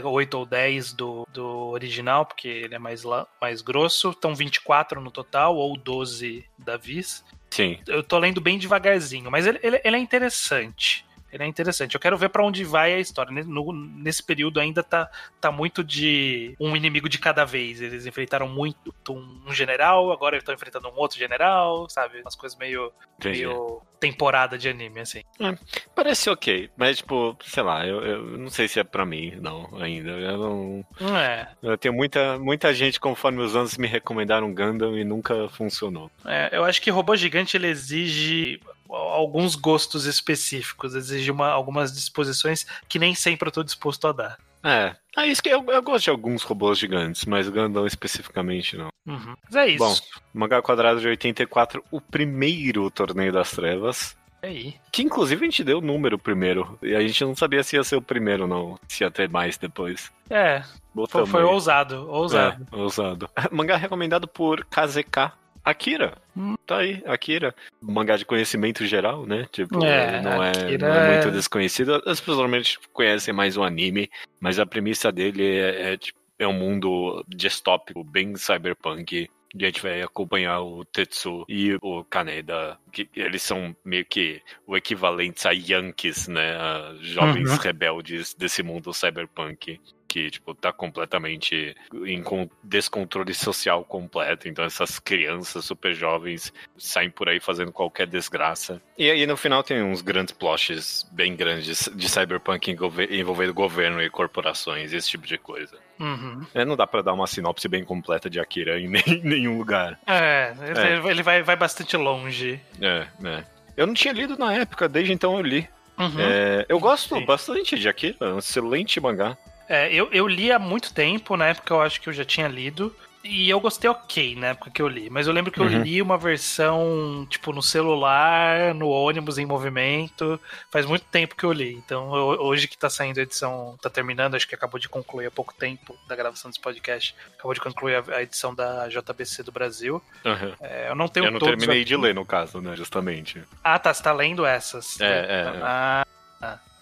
8 0.03 0.33
ou 0.37 0.45
10 0.45 0.93
do, 0.93 1.27
do 1.31 1.45
original, 1.69 2.25
porque 2.25 2.47
ele 2.47 2.75
é 2.75 2.79
mais, 2.79 3.03
mais 3.41 3.61
grosso. 3.61 4.13
Então 4.17 4.35
24 4.35 4.99
no 5.01 5.11
total, 5.11 5.55
ou 5.55 5.77
12 5.77 6.45
da 6.57 6.77
Viz. 6.77 7.23
Sim. 7.49 7.79
Eu 7.87 8.03
tô 8.03 8.17
lendo 8.17 8.39
bem 8.39 8.57
devagarzinho, 8.57 9.29
mas 9.31 9.47
ele, 9.47 9.59
ele, 9.63 9.81
ele 9.83 9.95
é 9.95 9.99
interessante. 9.99 11.05
Ele 11.31 11.43
é 11.43 11.47
interessante. 11.47 11.95
Eu 11.95 11.99
quero 11.99 12.17
ver 12.17 12.29
para 12.29 12.43
onde 12.43 12.63
vai 12.63 12.93
a 12.93 12.99
história. 12.99 13.31
No, 13.43 13.73
nesse 13.73 14.23
período 14.23 14.59
ainda 14.59 14.83
tá, 14.83 15.09
tá 15.39 15.51
muito 15.51 15.83
de 15.83 16.55
um 16.59 16.75
inimigo 16.75 17.07
de 17.07 17.17
cada 17.17 17.45
vez. 17.45 17.81
Eles 17.81 18.05
enfrentaram 18.05 18.47
muito 18.47 18.93
um 19.09 19.53
general, 19.53 20.11
agora 20.11 20.35
eles 20.35 20.43
estão 20.43 20.55
enfrentando 20.55 20.87
um 20.89 20.95
outro 20.95 21.17
general, 21.17 21.89
sabe? 21.89 22.21
Umas 22.21 22.35
coisas 22.35 22.57
meio, 22.57 22.91
meio 23.23 23.81
temporada 23.99 24.57
de 24.57 24.69
anime, 24.69 25.01
assim. 25.01 25.21
É, 25.39 25.57
parece 25.93 26.29
ok, 26.29 26.69
mas 26.77 26.97
tipo, 26.97 27.37
sei 27.43 27.63
lá, 27.63 27.85
eu, 27.85 28.01
eu 28.01 28.37
não 28.37 28.49
sei 28.49 28.67
se 28.67 28.79
é 28.79 28.83
para 28.83 29.05
mim, 29.05 29.37
não, 29.41 29.69
ainda. 29.79 30.11
Eu 30.11 30.37
não. 30.37 30.85
É. 31.17 31.47
Eu 31.61 31.77
tenho 31.77 31.93
muita, 31.93 32.39
muita 32.39 32.73
gente, 32.73 32.99
conforme 32.99 33.41
os 33.41 33.55
anos, 33.55 33.77
me 33.77 33.87
recomendaram 33.87 34.53
Gundam 34.53 34.97
e 34.97 35.03
nunca 35.03 35.49
funcionou. 35.49 36.09
É, 36.25 36.49
eu 36.53 36.63
acho 36.63 36.81
que 36.81 36.89
Robô 36.89 37.15
Gigante 37.15 37.57
ele 37.57 37.67
exige 37.67 38.61
alguns 38.89 39.55
gostos 39.55 40.05
específicos, 40.05 40.95
exige 40.95 41.31
uma, 41.31 41.49
algumas 41.49 41.93
disposições 41.93 42.65
que 42.87 42.99
nem 42.99 43.13
sempre 43.13 43.47
eu 43.47 43.51
tô 43.53 43.63
disposto 43.63 44.07
a 44.07 44.11
dar. 44.11 44.37
É. 44.63 44.95
Ah, 45.15 45.25
isso 45.25 45.41
que 45.41 45.49
eu, 45.49 45.63
eu 45.65 45.81
gosto 45.81 46.05
de 46.05 46.09
alguns 46.09 46.43
robôs 46.43 46.77
gigantes, 46.77 47.25
mas 47.25 47.47
o 47.47 47.51
Gandão 47.51 47.85
especificamente 47.85 48.77
não. 48.77 48.89
Uhum. 49.05 49.35
Mas 49.45 49.55
é 49.55 49.67
isso. 49.67 49.77
Bom, 49.77 49.95
Mangá 50.33 50.61
Quadrado 50.61 50.99
de 50.99 51.07
84, 51.07 51.83
o 51.91 52.01
primeiro 52.01 52.89
torneio 52.91 53.31
das 53.31 53.51
trevas. 53.51 54.17
É 54.41 54.47
aí. 54.47 54.75
Que 54.91 55.01
inclusive 55.01 55.41
a 55.45 55.49
gente 55.49 55.63
deu 55.63 55.79
o 55.79 55.81
número 55.81 56.17
primeiro. 56.17 56.77
E 56.81 56.95
a 56.95 57.01
gente 57.01 57.23
não 57.23 57.35
sabia 57.35 57.63
se 57.63 57.75
ia 57.75 57.83
ser 57.83 57.97
o 57.97 58.01
primeiro, 58.01 58.47
não. 58.47 58.79
Se 58.87 59.03
ia 59.03 59.11
ter 59.11 59.29
mais 59.29 59.57
depois. 59.57 60.11
É. 60.29 60.63
Foi, 61.09 61.25
foi 61.25 61.43
ousado, 61.43 62.09
ousado. 62.09 62.67
É, 62.71 62.75
ousado. 62.75 63.29
Mangá 63.51 63.75
recomendado 63.77 64.27
por 64.27 64.65
KZK. 64.65 65.33
Akira. 65.63 66.17
Hum. 66.35 66.55
Tá 66.65 66.77
aí, 66.77 67.01
Akira. 67.05 67.53
Mangá 67.81 68.17
de 68.17 68.25
conhecimento 68.25 68.85
geral, 68.85 69.25
né? 69.25 69.47
Tipo, 69.51 69.83
é, 69.83 70.21
não, 70.21 70.43
é, 70.43 70.77
não, 70.77 70.87
é, 70.87 71.21
muito 71.21 71.31
desconhecido. 71.31 71.95
As 72.05 72.19
pessoas 72.19 72.37
normalmente 72.37 72.79
conhecem 72.93 73.33
mais 73.33 73.57
o 73.57 73.63
anime, 73.63 74.09
mas 74.39 74.59
a 74.59 74.65
premissa 74.65 75.11
dele 75.11 75.45
é, 75.45 75.93
é, 75.93 75.97
tipo, 75.97 76.19
é 76.37 76.47
um 76.47 76.53
mundo 76.53 77.23
distópico, 77.27 78.03
bem 78.03 78.35
cyberpunk 78.35 79.29
a 79.55 79.65
gente 79.65 79.81
vai 79.81 80.01
acompanhar 80.01 80.61
o 80.61 80.85
Tetsu 80.85 81.43
e 81.49 81.75
o 81.81 82.03
Kaneda, 82.03 82.77
que 82.91 83.09
eles 83.15 83.41
são 83.41 83.75
meio 83.83 84.05
que 84.05 84.41
o 84.67 84.77
equivalente 84.77 85.47
a 85.47 85.51
Yankees, 85.51 86.27
né? 86.27 86.55
A 86.55 86.95
jovens 87.01 87.49
uhum. 87.49 87.57
rebeldes 87.57 88.33
desse 88.35 88.61
mundo 88.61 88.93
cyberpunk 88.93 89.79
que, 90.09 90.31
tipo, 90.31 90.55
tá 90.55 90.73
completamente 90.73 91.77
em 92.03 92.23
descontrole 92.63 93.31
social 93.31 93.85
completo. 93.85 94.49
Então 94.49 94.65
essas 94.65 94.97
crianças 94.97 95.63
super 95.63 95.93
jovens 95.93 96.51
saem 96.77 97.11
por 97.11 97.29
aí 97.29 97.39
fazendo 97.39 97.71
qualquer 97.71 98.07
desgraça. 98.07 98.81
E 98.97 99.09
aí 99.09 99.25
no 99.27 99.37
final 99.37 99.61
tem 99.61 99.83
uns 99.83 100.01
grandes 100.01 100.33
ploches 100.33 101.07
bem 101.11 101.35
grandes 101.35 101.87
de 101.93 102.09
cyberpunk 102.09 102.75
envolvendo 103.11 103.53
governo 103.53 104.01
e 104.01 104.09
corporações, 104.09 104.91
esse 104.91 105.11
tipo 105.11 105.27
de 105.27 105.37
coisa. 105.37 105.77
Uhum. 105.99 106.41
É, 106.55 106.65
não 106.65 106.75
dá 106.75 106.87
para 106.87 107.03
dar 107.03 107.13
uma 107.13 107.27
sinopse 107.27 107.67
bem 107.67 107.83
completa 107.83 108.29
de 108.29 108.39
Akira 108.39 108.79
em, 108.79 108.87
nenhum 109.23 109.59
lugar. 109.59 109.99
É, 110.07 110.53
é. 110.59 111.09
ele 111.09 111.21
vai, 111.21 111.43
vai 111.43 111.55
bastante 111.55 111.95
longe. 111.95 112.59
É, 112.81 113.05
é. 113.23 113.43
Eu 113.77 113.85
não 113.85 113.93
tinha 113.93 114.13
lido 114.13 114.35
na 114.37 114.53
época, 114.53 114.89
desde 114.89 115.13
então 115.13 115.37
eu 115.37 115.43
li. 115.43 115.69
Uhum. 115.99 116.19
É, 116.19 116.65
eu 116.67 116.79
gosto 116.79 117.15
Sim. 117.15 117.25
bastante 117.25 117.77
de 117.77 117.87
Akira, 117.87 118.15
é 118.21 118.33
um 118.33 118.39
excelente 118.39 118.99
mangá. 118.99 119.37
É, 119.69 119.93
eu, 119.93 120.09
eu 120.11 120.27
li 120.27 120.51
há 120.51 120.57
muito 120.57 120.91
tempo, 120.91 121.37
na 121.37 121.47
época 121.47 121.73
eu 121.73 121.81
acho 121.81 122.01
que 122.01 122.09
eu 122.09 122.13
já 122.13 122.25
tinha 122.25 122.47
lido. 122.47 122.93
E 123.21 123.49
eu 123.49 123.59
gostei 123.59 123.89
ok 123.89 124.33
na 124.35 124.47
época 124.47 124.71
que 124.71 124.81
eu 124.81 124.87
li. 124.87 125.09
Mas 125.09 125.27
eu 125.27 125.33
lembro 125.33 125.51
que 125.51 125.59
eu 125.59 125.65
uhum. 125.65 125.81
li 125.81 126.01
uma 126.01 126.17
versão, 126.17 127.27
tipo, 127.29 127.51
no 127.51 127.61
celular, 127.61 128.73
no 128.73 128.87
ônibus 128.87 129.37
em 129.37 129.45
movimento. 129.45 130.39
Faz 130.71 130.85
muito 130.85 131.03
tempo 131.05 131.35
que 131.35 131.43
eu 131.43 131.51
li. 131.51 131.73
Então, 131.73 132.15
eu, 132.15 132.41
hoje 132.41 132.67
que 132.67 132.77
tá 132.77 132.89
saindo 132.89 133.19
a 133.19 133.23
edição, 133.23 133.77
tá 133.81 133.89
terminando, 133.89 134.35
acho 134.35 134.47
que 134.47 134.55
acabou 134.55 134.79
de 134.79 134.87
concluir 134.87 135.27
há 135.27 135.31
pouco 135.31 135.53
tempo 135.53 135.97
da 136.07 136.15
gravação 136.15 136.49
desse 136.49 136.61
podcast. 136.61 137.13
Acabou 137.33 137.53
de 137.53 137.59
concluir 137.59 137.95
a, 137.95 138.15
a 138.15 138.23
edição 138.23 138.55
da 138.55 138.87
JBC 138.87 139.43
do 139.43 139.51
Brasil. 139.51 140.01
Uhum. 140.23 140.53
É, 140.61 140.89
eu 140.89 140.95
não 140.95 141.09
tenho 141.09 141.25
Eu 141.25 141.31
não 141.31 141.39
terminei 141.39 141.81
aqui. 141.81 141.85
de 141.85 141.97
ler, 141.97 142.15
no 142.15 142.25
caso, 142.25 142.61
né? 142.61 142.73
Justamente. 142.77 143.43
Ah, 143.61 143.77
tá. 143.77 143.93
Você 143.93 144.01
tá 144.01 144.13
lendo 144.13 144.45
essas. 144.45 144.99
É, 145.01 145.05
é. 145.05 145.09
é. 145.09 145.59
Ah, 145.61 146.07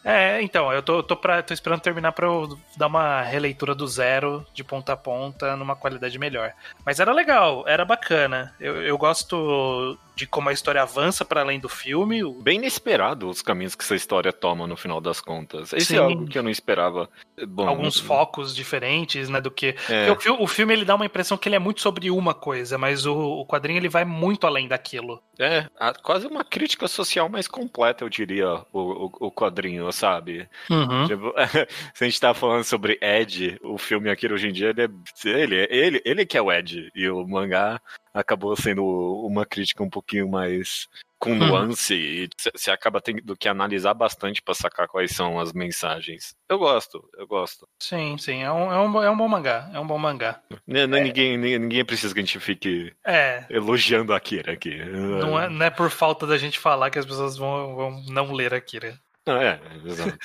é, 0.07 0.41
então, 0.41 0.71
eu 0.71 0.81
tô, 0.81 1.03
tô, 1.03 1.17
pra, 1.17 1.43
tô 1.43 1.53
esperando 1.53 1.81
terminar 1.81 2.13
pra 2.13 2.25
eu 2.27 2.57
dar 2.77 2.87
uma 2.87 3.21
releitura 3.21 3.75
do 3.75 3.85
zero, 3.85 4.45
de 4.53 4.63
ponta 4.63 4.93
a 4.93 4.97
ponta, 4.97 5.55
numa 5.57 5.75
qualidade 5.75 6.17
melhor. 6.17 6.53
Mas 6.85 6.99
era 6.99 7.11
legal, 7.11 7.65
era 7.67 7.83
bacana. 7.83 8.55
Eu, 8.59 8.81
eu 8.81 8.97
gosto 8.97 9.97
de 10.17 10.25
como 10.25 10.49
a 10.49 10.53
história 10.53 10.81
avança 10.81 11.23
para 11.23 11.41
além 11.41 11.59
do 11.59 11.69
filme. 11.69 12.23
Bem 12.41 12.57
inesperado 12.57 13.29
os 13.29 13.43
caminhos 13.43 13.75
que 13.75 13.83
essa 13.83 13.95
história 13.95 14.33
toma 14.33 14.65
no 14.65 14.75
final 14.75 14.99
das 14.99 15.21
contas. 15.21 15.71
Esse 15.73 15.85
Sim. 15.85 15.97
é 15.97 15.99
algo 15.99 16.25
que 16.25 16.39
eu 16.39 16.41
não 16.41 16.49
esperava. 16.49 17.07
Bom, 17.47 17.67
Alguns 17.67 17.99
focos 17.99 18.55
diferentes, 18.55 19.29
né, 19.29 19.39
do 19.39 19.51
que... 19.51 19.75
É. 19.87 20.11
O, 20.11 20.43
o, 20.43 20.47
filme 20.47 20.73
ele 20.73 20.83
dá 20.83 20.95
uma 20.95 21.05
impressão 21.05 21.37
que 21.37 21.47
ele 21.47 21.55
é 21.55 21.59
muito 21.59 21.81
sobre 21.81 22.09
uma 22.09 22.33
coisa, 22.33 22.79
mas 22.79 23.05
o, 23.05 23.15
o 23.15 23.45
quadrinho 23.45 23.77
ele 23.77 23.89
vai 23.89 24.03
muito 24.03 24.47
além 24.47 24.67
daquilo. 24.67 25.21
É, 25.39 25.67
quase 26.01 26.25
uma 26.25 26.43
crítica 26.43 26.87
social 26.87 27.29
mais 27.29 27.47
completa, 27.47 28.03
eu 28.03 28.09
diria, 28.09 28.47
o, 28.73 29.05
o, 29.05 29.11
o 29.27 29.31
quadrinho, 29.31 29.91
sabe? 29.91 30.49
Uhum. 30.67 31.05
Tipo, 31.05 31.33
se 31.93 32.03
a 32.03 32.07
gente 32.07 32.19
tá 32.19 32.33
falando 32.33 32.63
sobre 32.63 32.97
Ed, 32.99 33.59
o 33.63 33.77
filme 33.77 34.09
aqui 34.09 34.25
hoje 34.33 34.47
em 34.47 34.51
dia, 34.51 34.69
ele 34.69 34.81
é, 34.81 34.89
ele, 35.23 35.67
ele, 35.69 36.01
ele 36.03 36.25
que 36.25 36.37
é 36.37 36.41
o 36.41 36.51
Ed, 36.51 36.89
e 36.95 37.07
o 37.07 37.27
mangá 37.27 37.79
acabou 38.19 38.55
sendo 38.55 38.83
uma 38.83 39.45
crítica 39.45 39.83
um 39.83 39.89
pouquinho 39.89 40.27
mais 40.27 40.87
com 41.19 41.31
uhum. 41.31 41.37
nuance 41.37 41.93
hum. 41.93 41.97
e 41.97 42.29
você 42.55 42.69
acaba 42.69 43.01
tendo 43.01 43.35
que 43.35 43.49
analisar 43.49 43.93
bastante 43.93 44.41
para 44.41 44.53
sacar 44.53 44.87
quais 44.87 45.11
são 45.11 45.39
as 45.39 45.51
mensagens. 45.51 46.35
Eu 46.47 46.59
gosto, 46.59 47.07
eu 47.17 47.27
gosto. 47.27 47.67
Sim, 47.79 48.17
sim, 48.17 48.43
é 48.43 48.51
um, 48.51 48.71
é 48.71 48.79
um, 48.79 49.03
é 49.03 49.09
um 49.09 49.17
bom 49.17 49.27
mangá, 49.27 49.69
é 49.73 49.79
um 49.79 49.87
bom 49.87 49.97
mangá. 49.97 50.41
Não, 50.65 50.87
não 50.87 50.97
é. 50.97 51.01
ninguém, 51.01 51.37
ninguém 51.37 51.85
precisa 51.85 52.13
que 52.13 52.19
a 52.19 52.23
gente 52.23 52.39
fique 52.39 52.93
é. 53.05 53.45
elogiando 53.49 54.13
a 54.13 54.17
Akira 54.17 54.53
aqui. 54.53 54.77
Não 54.77 55.39
é, 55.39 55.49
não 55.49 55.65
é 55.65 55.69
por 55.69 55.89
falta 55.89 56.27
da 56.27 56.37
gente 56.37 56.59
falar 56.59 56.89
que 56.89 56.99
as 56.99 57.05
pessoas 57.05 57.37
vão, 57.37 57.75
vão 57.75 58.03
não 58.09 58.31
ler 58.33 58.53
Akira. 58.53 58.99
Não, 59.27 59.41
é, 59.41 59.59
exato. 59.85 60.17